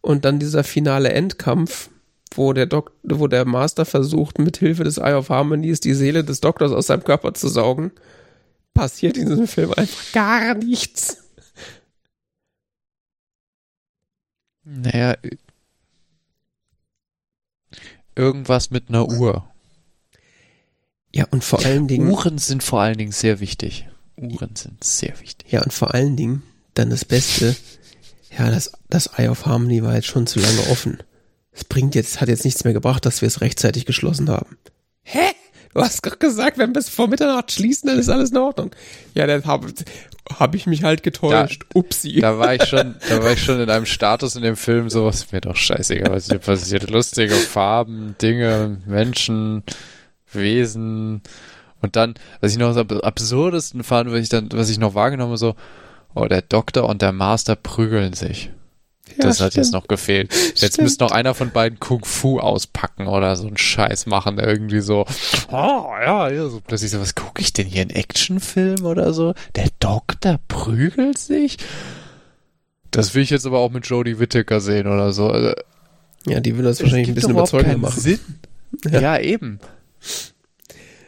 [0.00, 1.90] und dann dieser finale Endkampf,
[2.34, 6.24] wo der Dok wo der Master versucht, mit Hilfe des Eye of Harmonies die Seele
[6.24, 7.90] des Doktors aus seinem Körper zu saugen,
[8.72, 11.27] passiert in diesem Film einfach gar nichts.
[14.70, 15.16] Naja,
[18.14, 19.48] irgendwas mit einer Uhr.
[21.14, 22.10] Ja, und vor allen Dingen.
[22.10, 23.88] Uhren sind vor allen Dingen sehr wichtig.
[24.16, 25.50] Uhren sind sehr wichtig.
[25.50, 26.42] Ja, und vor allen Dingen
[26.74, 27.56] dann das Beste.
[28.36, 30.98] Ja, das, das Eye of Harmony war jetzt schon zu lange offen.
[31.50, 34.58] Es bringt jetzt, hat jetzt nichts mehr gebracht, dass wir es rechtzeitig geschlossen haben.
[35.02, 35.32] Hä?
[35.78, 38.70] Du hast gerade gesagt, wenn wir bis vor Mitternacht schließen, dann ist alles in Ordnung.
[39.14, 39.68] Ja, dann habe
[40.38, 41.64] hab ich mich halt getäuscht.
[41.70, 42.20] Da, Upsi.
[42.20, 45.08] Da war ich schon, da war ich schon in einem Status in dem Film, so
[45.08, 46.90] ist mir doch scheißegal, was hier passiert.
[46.90, 49.62] Lustige Farben, Dinge, Menschen,
[50.32, 51.22] Wesen.
[51.80, 55.30] Und dann, was ich noch am absurdesten fand, was ich dann, was ich noch wahrgenommen
[55.30, 55.54] habe, so,
[56.14, 58.50] oh, der Doktor und der Master prügeln sich.
[59.16, 60.32] Ja, das hat jetzt noch gefehlt.
[60.32, 60.84] Jetzt stimmt.
[60.84, 65.06] müsste noch einer von beiden Kung Fu auspacken oder so einen Scheiß machen, irgendwie so.
[65.50, 69.34] Oh, ja, ja, so plötzlich so, was gucke ich denn hier, ein Actionfilm oder so?
[69.56, 71.58] Der Doktor prügelt sich?
[72.90, 75.28] Das will ich jetzt aber auch mit Jodie Whittaker sehen oder so.
[75.28, 75.54] Also,
[76.26, 78.00] ja, die will das wahrscheinlich ein bisschen überzeugender machen.
[78.00, 78.20] Sinn.
[78.84, 79.00] Ja.
[79.00, 79.60] ja, eben.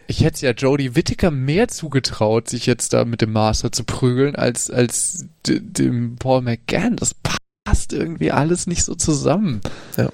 [0.07, 4.35] Ich hätte ja Jodie Whittaker mehr zugetraut, sich jetzt da mit dem Master zu prügeln,
[4.35, 6.97] als, als dem Paul McGann.
[6.97, 9.61] Das passt passt irgendwie alles nicht so zusammen.
[9.97, 10.11] Ja.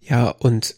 [0.00, 0.74] Ja, und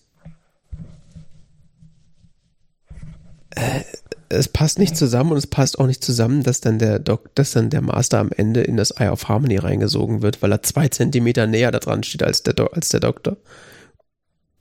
[3.51, 3.81] äh,
[4.29, 7.53] es passt nicht zusammen und es passt auch nicht zusammen, dass dann der Doc, dass
[7.53, 10.89] dann der Master am Ende in das Eye of Harmony reingesogen wird, weil er zwei
[10.89, 13.37] Zentimeter näher da dran steht als der, Do als der Doktor.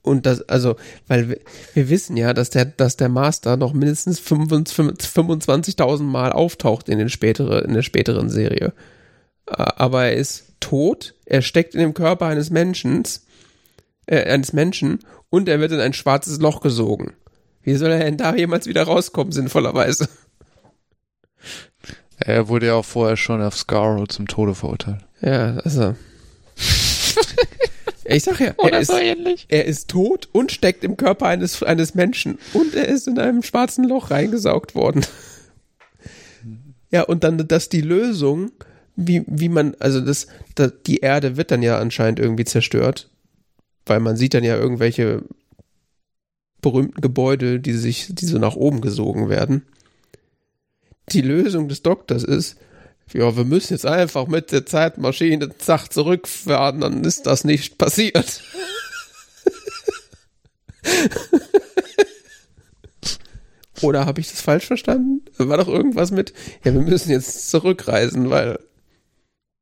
[0.04, 0.76] Und das, also,
[1.08, 1.40] weil wir,
[1.72, 7.08] wir, wissen ja, dass der, dass der Master noch mindestens 25.000 Mal auftaucht in den
[7.08, 8.74] spätere, in der späteren Serie.
[9.46, 13.02] Aber er ist tot, er steckt in dem Körper eines Menschen,
[14.04, 14.98] äh, eines Menschen
[15.30, 17.14] und er wird in ein schwarzes Loch gesogen.
[17.62, 20.06] Wie soll er denn da jemals wieder rauskommen, sinnvollerweise?
[22.16, 25.04] Er wurde ja auch vorher schon auf Scarrow zum Tode verurteilt.
[25.20, 25.96] Ja, also.
[28.06, 28.92] Ich sag ja, er ist,
[29.48, 33.42] er ist tot und steckt im Körper eines, eines Menschen und er ist in einem
[33.42, 35.06] schwarzen Loch reingesaugt worden.
[36.90, 38.52] Ja, und dann, dass die Lösung,
[38.94, 43.10] wie, wie man, also das, das, die Erde wird dann ja anscheinend irgendwie zerstört,
[43.86, 45.22] weil man sieht dann ja irgendwelche
[46.60, 49.66] berühmten Gebäude, die sich, die so nach oben gesogen werden.
[51.10, 52.56] Die Lösung des Doktors ist,
[53.12, 58.42] ja, wir müssen jetzt einfach mit der Zeitmaschine zack zurückfahren, dann ist das nicht passiert.
[63.82, 65.22] Oder habe ich das falsch verstanden?
[65.36, 66.32] War doch irgendwas mit,
[66.64, 68.58] ja, wir müssen jetzt zurückreisen, weil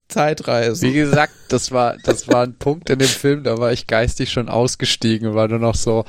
[0.09, 0.89] Zeitreisen.
[0.89, 4.31] Wie gesagt, das war, das war ein Punkt in dem Film, da war ich geistig
[4.31, 6.05] schon ausgestiegen, war nur noch so,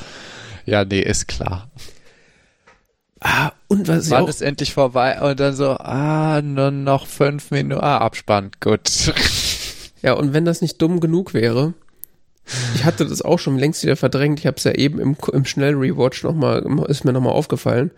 [0.65, 1.71] ja, nee, ist klar.
[3.25, 5.21] Ah, und was Wann ist endlich vorbei?
[5.21, 9.13] Und dann so, ah, nur noch fünf Minuten, ah, Abspann, gut.
[10.01, 11.73] Ja, und wenn das nicht dumm genug wäre,
[12.75, 15.45] ich hatte das auch schon längst wieder verdrängt, ich habe es ja eben im, im
[15.45, 17.91] Schnell-Rewatch nochmal, ist mir nochmal aufgefallen.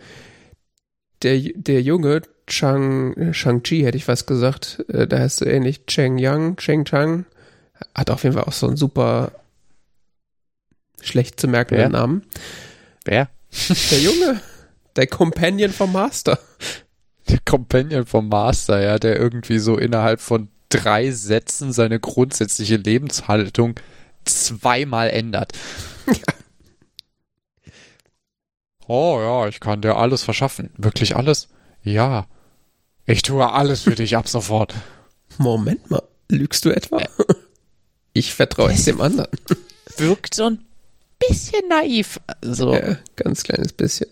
[1.24, 6.20] Der, der Junge, Chang, Shang-Chi hätte ich was gesagt, äh, da heißt so ähnlich Cheng
[6.20, 7.26] Yang, Cheng Chang,
[7.96, 9.32] hat auf jeden Fall auch so einen super
[11.02, 12.22] schlecht zu merkenden Namen.
[13.04, 13.30] Wer?
[13.90, 14.42] Der Junge.
[14.96, 16.40] Der Companion vom Master.
[17.28, 23.76] Der Companion vom Master, ja, der irgendwie so innerhalb von drei Sätzen seine grundsätzliche Lebenshaltung
[24.26, 25.54] zweimal ändert.
[26.08, 26.14] Ja.
[28.88, 30.70] Oh ja, ich kann dir alles verschaffen.
[30.78, 31.48] Wirklich alles?
[31.82, 32.28] Ja.
[33.08, 34.76] Ich tue alles für dich ab sofort.
[35.40, 37.00] Moment mal, lügst du etwa?
[37.00, 37.08] Äh.
[38.14, 39.32] Ich vertraue es dem anderen.
[39.98, 40.64] Wirkt so ein
[41.20, 42.22] bisschen naiv.
[42.44, 42.74] So.
[42.74, 44.08] Ja, ganz kleines bisschen.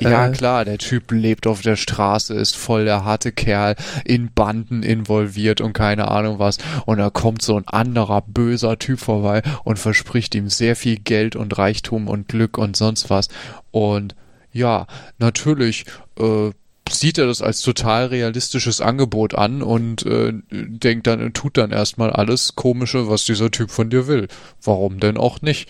[0.00, 4.32] Ja, äh, klar, der Typ lebt auf der Straße, ist voll der harte Kerl, in
[4.32, 6.58] Banden involviert und keine Ahnung was.
[6.86, 11.36] Und da kommt so ein anderer böser Typ vorbei und verspricht ihm sehr viel Geld
[11.36, 13.28] und Reichtum und Glück und sonst was.
[13.70, 14.14] Und
[14.52, 14.86] ja,
[15.18, 15.84] natürlich,
[16.18, 16.50] äh,
[16.90, 22.10] sieht er das als total realistisches Angebot an und äh, denkt dann, tut dann erstmal
[22.10, 24.28] alles Komische, was dieser Typ von dir will.
[24.62, 25.68] Warum denn auch nicht?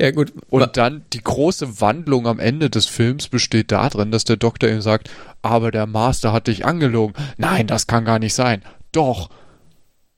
[0.00, 0.32] Ja, gut.
[0.48, 4.80] Und dann die große Wandlung am Ende des Films besteht darin, dass der Doktor ihm
[4.80, 5.10] sagt,
[5.42, 7.14] aber der Master hat dich angelogen.
[7.36, 8.62] Nein, das kann gar nicht sein.
[8.92, 9.28] Doch.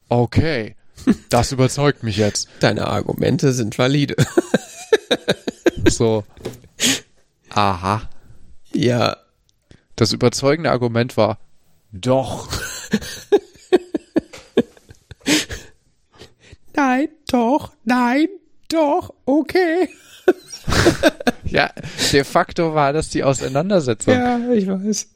[0.09, 0.77] Okay.
[1.31, 2.49] Das überzeugt mich jetzt.
[2.61, 4.15] Deine Argumente sind valide.
[5.89, 6.23] so.
[7.51, 8.03] Aha.
[8.73, 9.17] Ja.
[9.97, 11.39] Das überzeugende Argument war,
[11.91, 12.49] doch.
[16.77, 18.29] nein, doch, nein,
[18.73, 19.89] doch, okay.
[21.45, 21.71] ja,
[22.13, 24.15] de facto war das die Auseinandersetzung.
[24.15, 25.09] Ja, ich weiß.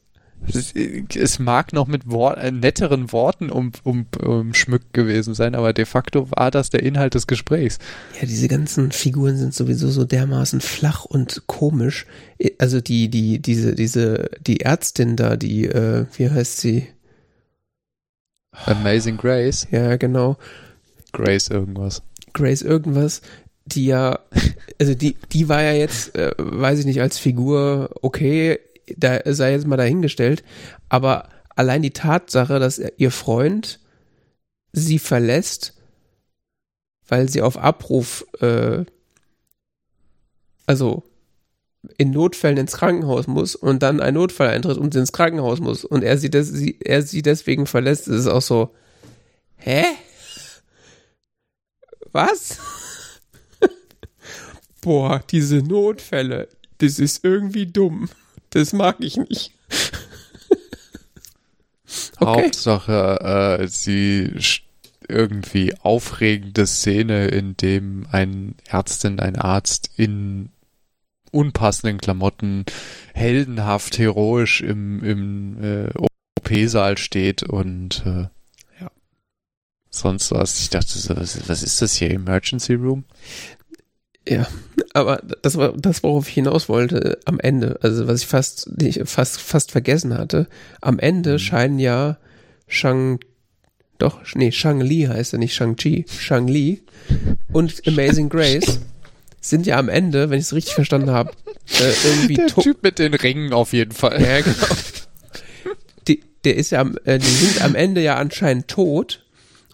[0.49, 5.73] Es, es mag noch mit Wort, äh, netteren Worten um, um, umschmückt gewesen sein, aber
[5.73, 7.79] de facto war das der Inhalt des Gesprächs.
[8.21, 12.07] Ja, diese ganzen Figuren sind sowieso so dermaßen flach und komisch.
[12.59, 16.87] Also die, die, diese, diese, die Ärztin da, die, äh, wie heißt sie?
[18.67, 19.67] Amazing Grace.
[19.71, 20.37] Ja, genau.
[21.13, 22.03] Grace irgendwas.
[22.35, 23.23] Grace irgendwas,
[23.67, 24.21] die ja,
[24.81, 28.59] also die, die war ja jetzt, äh, weiß ich nicht, als Figur okay,
[28.97, 30.45] da sei jetzt mal dahingestellt,
[30.89, 33.81] aber allein die Tatsache, dass ihr Freund
[34.73, 35.75] sie verlässt,
[37.09, 38.85] weil sie auf Abruf, äh,
[40.67, 41.03] also
[41.99, 45.85] in Notfällen ins Krankenhaus muss und dann ein Notfall eintritt und sie ins Krankenhaus muss
[45.85, 48.75] und er sie, des, sie, er sie deswegen verlässt, ist es auch so,
[49.57, 49.85] hä?
[52.13, 52.59] Was?
[54.87, 56.49] Boah, diese Notfälle,
[56.79, 58.09] das ist irgendwie dumm.
[58.51, 59.51] Das mag ich nicht.
[62.21, 62.45] okay.
[62.45, 64.39] Hauptsache, äh, sie
[65.09, 70.51] irgendwie aufregende Szene, in dem ein Ärztin, ein Arzt in
[71.33, 72.65] unpassenden Klamotten
[73.13, 75.91] heldenhaft, heroisch im, im äh,
[76.39, 78.29] OP-Saal steht und äh,
[79.97, 80.61] sonst was.
[80.61, 82.11] Ich dachte, so, was, was ist das hier?
[82.11, 83.05] Emergency Room?
[84.29, 84.49] Ja,
[84.93, 87.79] aber das war das, worauf ich hinaus wollte am Ende.
[87.83, 88.69] Also was ich fast
[89.05, 90.49] fast fast vergessen hatte.
[90.81, 91.39] Am Ende mhm.
[91.39, 92.19] scheinen ja
[92.67, 93.21] Shang
[93.99, 96.83] doch nee Shang Li heißt er nicht Shang Chi, Shang Li
[97.53, 98.81] und Amazing Grace
[99.41, 101.33] sind ja am Ende, wenn ich es richtig verstanden habe,
[101.81, 104.21] äh, irgendwie der Typ mit den Ringen auf jeden Fall.
[104.21, 104.67] Ja genau.
[106.09, 109.25] Die, der ist ja, am, äh, die sind am Ende ja anscheinend tot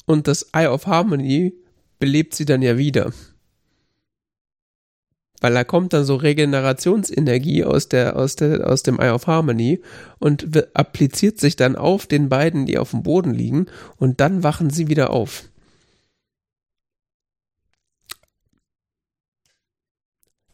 [0.05, 1.55] und das Eye of Harmony
[1.98, 3.12] belebt sie dann ja wieder
[5.43, 9.83] weil da kommt dann so Regenerationsenergie aus der aus der aus dem Eye of Harmony
[10.19, 14.71] und appliziert sich dann auf den beiden, die auf dem Boden liegen und dann wachen
[14.71, 15.45] sie wieder auf.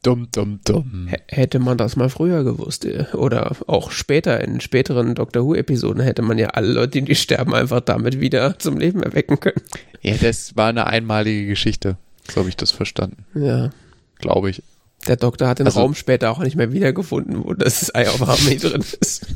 [0.02, 1.08] Dumm, dumm, dumm.
[1.26, 6.02] hätte man das mal früher gewusst äh, oder auch später in späteren Doctor Who Episoden
[6.02, 9.60] hätte man ja alle Leute, die sterben, einfach damit wieder zum Leben erwecken können.
[10.00, 11.96] Ja, das war eine einmalige Geschichte.
[12.30, 13.26] So habe ich das verstanden.
[13.34, 13.70] Ja.
[14.18, 14.62] Glaube ich.
[15.08, 18.20] Der Doktor hat den also, Raum später auch nicht mehr wiedergefunden, wo das Ei auf
[18.20, 19.26] Harmony drin ist.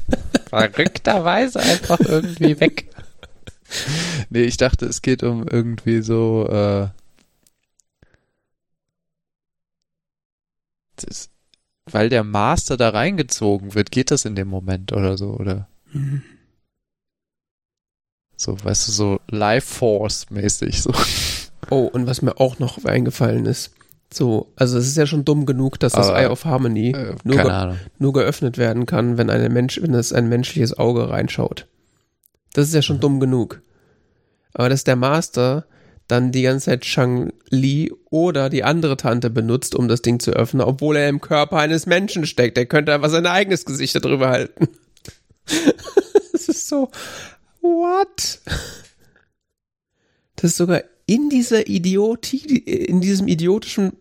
[0.50, 2.88] Verrückterweise einfach irgendwie weg.
[4.28, 6.88] Nee, ich dachte, es geht um irgendwie so, äh,
[10.96, 11.30] das,
[11.90, 15.68] weil der Master da reingezogen wird, geht das in dem Moment oder so, oder?
[15.92, 16.22] Mhm.
[18.36, 20.92] So, weißt du, so Life Force mäßig, so.
[21.70, 23.72] Oh, und was mir auch noch eingefallen ist,
[24.14, 27.14] so, also es ist ja schon dumm genug, dass das Aber, Eye of Harmony äh,
[27.24, 31.66] nur, ge nur geöffnet werden kann, wenn eine Mensch, wenn es ein menschliches Auge reinschaut.
[32.52, 33.00] Das ist ja schon mhm.
[33.00, 33.62] dumm genug.
[34.54, 35.66] Aber dass der Master
[36.08, 40.32] dann die ganze Zeit Shang Li oder die andere Tante benutzt, um das Ding zu
[40.32, 42.58] öffnen, obwohl er im Körper eines Menschen steckt.
[42.58, 44.68] Er könnte einfach sein eigenes Gesicht darüber halten.
[46.32, 46.90] das ist so,
[47.62, 48.40] what?
[50.36, 53.92] Das ist sogar in dieser Idiotie, in diesem idiotischen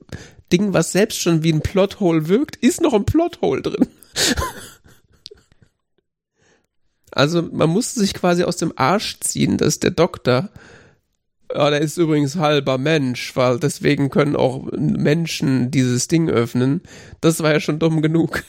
[0.52, 3.88] Ding, was selbst schon wie ein Plothole wirkt, ist noch ein Plothole drin.
[7.12, 10.50] also man musste sich quasi aus dem Arsch ziehen, dass der Doktor,
[11.54, 16.82] ja, der ist übrigens halber Mensch, weil deswegen können auch Menschen dieses Ding öffnen.
[17.20, 18.44] Das war ja schon dumm genug.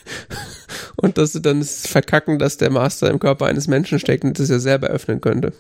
[0.97, 4.51] Und dass sie dann verkacken, dass der Master im Körper eines Menschen steckt und das
[4.51, 5.53] ja selber öffnen könnte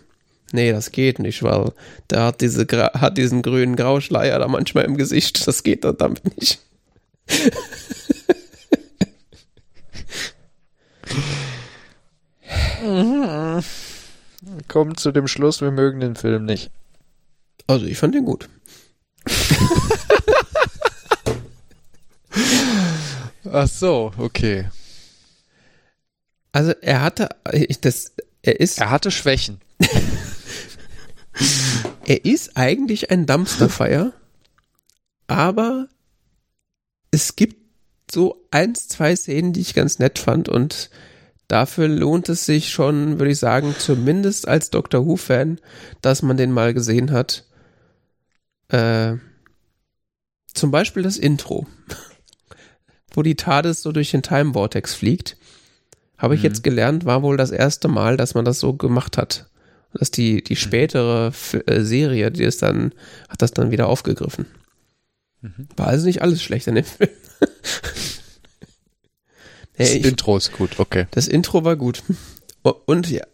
[0.52, 1.72] nee, das geht nicht, weil
[2.10, 5.46] der hat, diese, hat diesen grünen Grauschleier da manchmal im Gesicht.
[5.46, 6.60] Das geht dann damit nicht.
[14.68, 16.70] Kommt zu dem Schluss, wir mögen den Film nicht.
[17.66, 18.48] Also, ich fand den gut.
[23.52, 24.68] Ach so, okay.
[26.52, 28.78] Also, er hatte, ich, das, er ist.
[28.78, 29.60] Er hatte Schwächen.
[32.06, 34.12] er ist eigentlich ein Dumpsterfire,
[35.26, 35.88] aber
[37.10, 37.56] es gibt
[38.10, 40.90] so eins, zwei Szenen, die ich ganz nett fand und
[41.48, 45.60] dafür lohnt es sich schon, würde ich sagen, zumindest als Doctor Who-Fan,
[46.00, 47.46] dass man den mal gesehen hat.
[48.68, 49.16] Äh,
[50.52, 51.66] zum Beispiel das Intro,
[53.14, 55.36] wo die TARDIS so durch den Time Vortex fliegt.
[56.18, 56.46] Habe ich mhm.
[56.46, 59.50] jetzt gelernt, war wohl das erste Mal, dass man das so gemacht hat
[59.94, 60.58] dass die, die mhm.
[60.58, 62.92] spätere F äh, Serie, die ist dann,
[63.28, 64.46] hat das dann wieder aufgegriffen.
[65.40, 65.68] Mhm.
[65.76, 67.10] War also nicht alles schlecht in dem Film.
[67.40, 68.20] das
[69.74, 71.06] hey, ich, Intro ist gut, okay.
[71.10, 72.02] Das Intro war gut.
[72.62, 73.24] Und ja,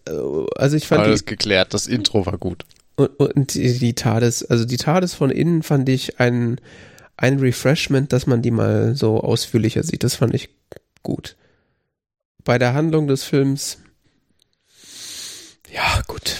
[0.56, 1.02] also ich fand.
[1.02, 2.64] Alles die, geklärt, das Intro war gut.
[2.96, 6.60] Und, und die, die TARDIS, also die TARDIS von innen fand ich ein,
[7.16, 10.02] ein Refreshment, dass man die mal so ausführlicher sieht.
[10.02, 10.48] Das fand ich
[11.02, 11.36] gut.
[12.42, 13.78] Bei der Handlung des Films
[15.72, 16.36] ja, gut.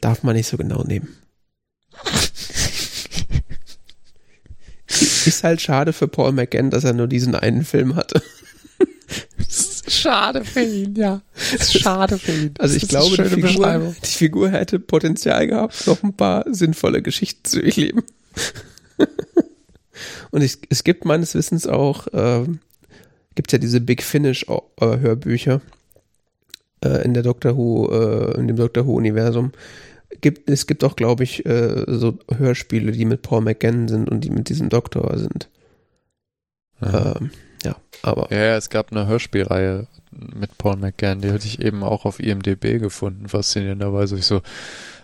[0.00, 1.16] Darf man nicht so genau nehmen.
[5.26, 8.22] ist halt schade für Paul McGann, dass er nur diesen einen Film hatte.
[9.86, 11.22] Schade für ihn, ja.
[11.60, 12.54] Schade für ihn.
[12.58, 17.44] Also ich glaube, die Figur, die Figur hätte Potenzial gehabt, noch ein paar sinnvolle Geschichten
[17.44, 18.02] zu durchleben.
[20.30, 22.44] Und ich, es gibt meines Wissens auch, äh,
[23.34, 24.48] gibt ja diese Big Finish
[26.84, 29.52] äh, in der Doctor Who, äh, in dem Doctor Who Universum.
[30.20, 34.22] Gibt, es gibt auch, glaube ich, äh, so Hörspiele, die mit Paul McGann sind und
[34.22, 35.48] die mit diesem Doktor sind.
[36.82, 37.30] Ähm,
[37.64, 38.30] ja, aber.
[38.30, 42.20] Ja, ja, es gab eine Hörspielreihe mit Paul McGann, die hatte ich eben auch auf
[42.20, 44.16] IMDb gefunden, faszinierenderweise.
[44.16, 44.42] Ich so,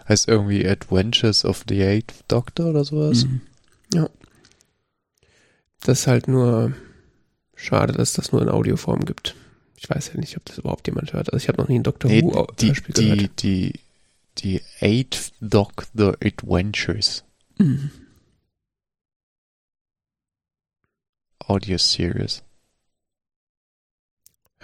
[0.09, 3.25] heißt irgendwie Adventures of the Eighth Doctor oder sowas.
[3.25, 3.41] Mhm.
[3.95, 4.11] Ja.
[5.81, 6.73] Das ist halt nur
[7.57, 9.35] schade, dass das nur in Audioform gibt.
[9.83, 11.33] Ich weiß ja nicht, ob das überhaupt jemand hört.
[11.33, 13.43] Also ich habe noch nie ein Doctor nee, Who die, Hörspiel die, gehört.
[13.43, 13.73] Die,
[14.37, 17.25] die, die Eighth Doctor Adventures.
[17.57, 17.91] Mhm.
[21.39, 22.43] Audio Series.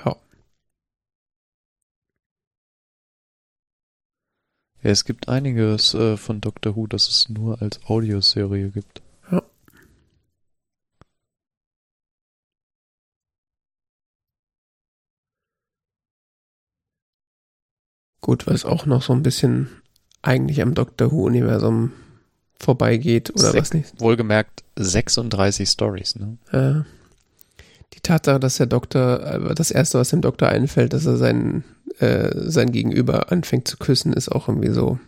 [0.05, 0.17] Ja.
[4.83, 9.01] Ja, es gibt einiges äh, von Doctor Who, das es nur als Audioserie gibt.
[18.27, 19.69] Gut, was auch noch so ein bisschen
[20.21, 21.93] eigentlich am Doctor Who-Universum
[22.59, 24.01] vorbeigeht oder Sek was nicht.
[24.01, 26.37] Wohlgemerkt 36 Stories, ne?
[26.53, 26.85] Ja.
[27.95, 31.63] Die Tatsache, dass der Doktor, äh, das erste, was dem Doktor einfällt, dass er sein,
[32.01, 34.99] äh, sein Gegenüber anfängt zu küssen, ist auch irgendwie so.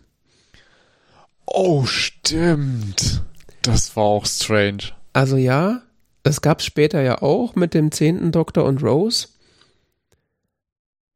[1.45, 3.25] Oh, stimmt.
[3.63, 4.93] Das war auch strange.
[5.13, 5.83] Also ja,
[6.23, 9.27] das gab es später ja auch mit dem zehnten Doktor und Rose.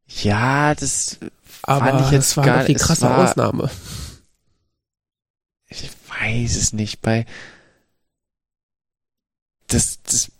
[0.09, 1.21] Ja, das
[1.63, 3.71] aber fand ich jetzt war gar, die krasse war, Ausnahme.
[5.69, 7.01] Ich weiß es nicht.
[7.01, 7.25] Bei
[9.69, 10.31] das, das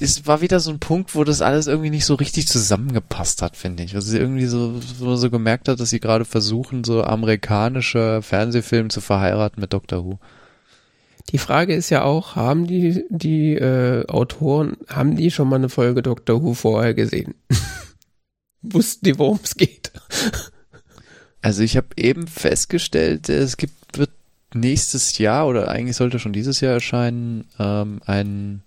[0.00, 3.56] es war wieder so ein Punkt, wo das alles irgendwie nicht so richtig zusammengepasst hat,
[3.56, 3.94] finde ich.
[3.94, 8.88] Also sie irgendwie so, wo so gemerkt hat, dass sie gerade versuchen, so amerikanische Fernsehfilme
[8.88, 10.18] zu verheiraten mit Doctor Who.
[11.30, 15.68] Die Frage ist ja auch, haben die, die äh, Autoren, haben die schon mal eine
[15.68, 17.34] Folge Doctor Who vorher gesehen?
[18.62, 19.92] Wussten die, worum es geht?
[21.44, 24.12] Also ich habe eben festgestellt, es gibt, wird
[24.54, 28.62] nächstes Jahr oder eigentlich sollte schon dieses Jahr erscheinen, ähm, ein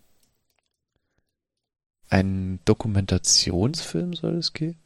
[2.09, 4.77] ein Dokumentationsfilm soll es gehen?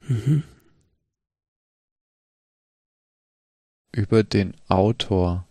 [0.00, 0.44] Mhm.
[3.92, 5.46] Über den Autor.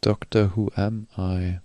[0.00, 1.60] Doctor Who Am I?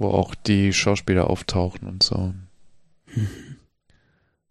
[0.00, 2.34] Wo auch die Schauspieler auftauchen und so.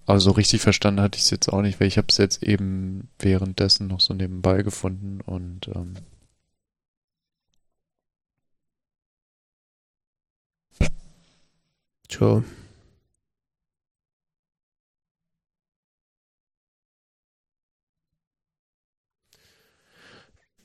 [0.06, 3.10] Also richtig verstanden hatte ich es jetzt auch nicht, weil ich habe es jetzt eben
[3.20, 5.96] währenddessen noch so nebenbei gefunden und ähm,
[12.08, 12.44] Tja.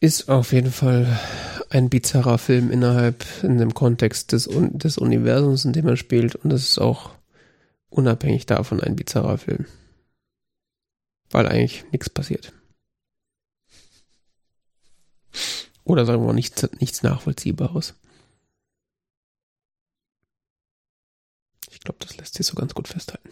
[0.04, 1.18] Ist auf jeden Fall
[1.70, 6.34] ein bizarrer Film innerhalb, in dem Kontext des, des Universums, in dem er spielt.
[6.34, 7.12] Und es ist auch
[7.88, 9.64] unabhängig davon ein bizarrer Film.
[11.30, 12.52] Weil eigentlich nichts passiert.
[15.84, 17.94] Oder sagen wir mal nichts, nichts Nachvollziehbares.
[21.70, 23.30] Ich glaube, das lässt sich so ganz gut festhalten.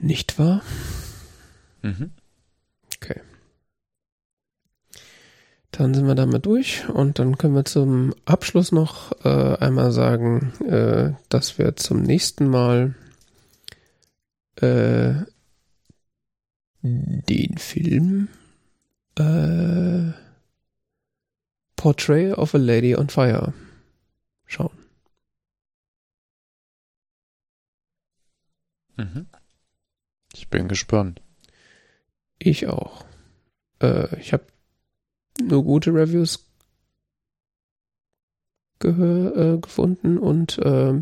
[0.00, 0.62] Nicht wahr?
[1.82, 2.12] Mhm.
[2.96, 3.20] Okay.
[5.70, 10.52] Dann sind wir damit durch und dann können wir zum Abschluss noch äh, einmal sagen,
[10.64, 12.94] äh, dass wir zum nächsten Mal
[14.56, 15.14] äh,
[16.82, 18.28] den Film
[19.16, 20.12] äh,
[21.76, 23.52] Portrait of a Lady on Fire
[24.46, 24.76] schauen.
[28.96, 29.26] Mhm.
[30.38, 31.20] Ich bin gespannt.
[32.38, 33.04] Ich auch.
[33.82, 34.46] Äh, ich habe
[35.42, 36.46] nur gute Reviews
[38.84, 40.94] äh, gefunden und äh,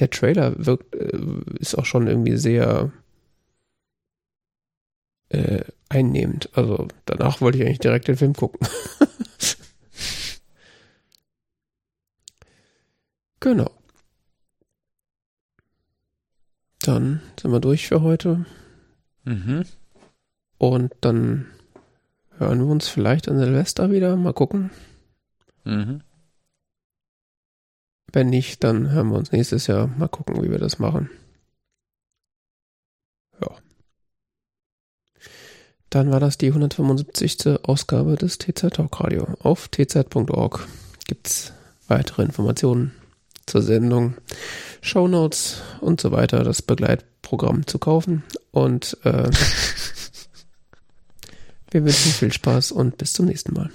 [0.00, 1.16] der Trailer wirkt, äh,
[1.60, 2.90] ist auch schon irgendwie sehr
[5.28, 6.50] äh, einnehmend.
[6.54, 8.66] Also danach wollte ich eigentlich direkt den Film gucken.
[13.38, 13.70] genau.
[16.80, 18.44] Dann sind wir durch für heute.
[19.24, 19.64] Mhm.
[20.58, 21.46] Und dann
[22.38, 24.16] hören wir uns vielleicht an Silvester wieder.
[24.16, 24.70] Mal gucken.
[25.64, 26.02] Mhm.
[28.12, 29.86] Wenn nicht, dann hören wir uns nächstes Jahr.
[29.86, 31.10] Mal gucken, wie wir das machen.
[33.40, 33.50] Ja.
[35.88, 37.64] Dann war das die 175.
[37.64, 39.26] Ausgabe des TZ Talk Radio.
[39.40, 40.66] Auf tz.org
[41.06, 41.52] gibt's
[41.88, 42.92] weitere Informationen
[43.46, 44.14] zur Sendung,
[44.80, 48.22] Shownotes und so weiter, das Begleitprogramm zu kaufen.
[48.52, 49.30] Und äh,
[51.70, 53.70] wir wünschen viel Spaß und bis zum nächsten Mal.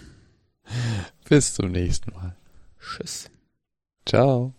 [1.27, 2.35] Bis zum nächsten Mal.
[2.80, 3.30] Tschüss.
[4.06, 4.53] Ciao.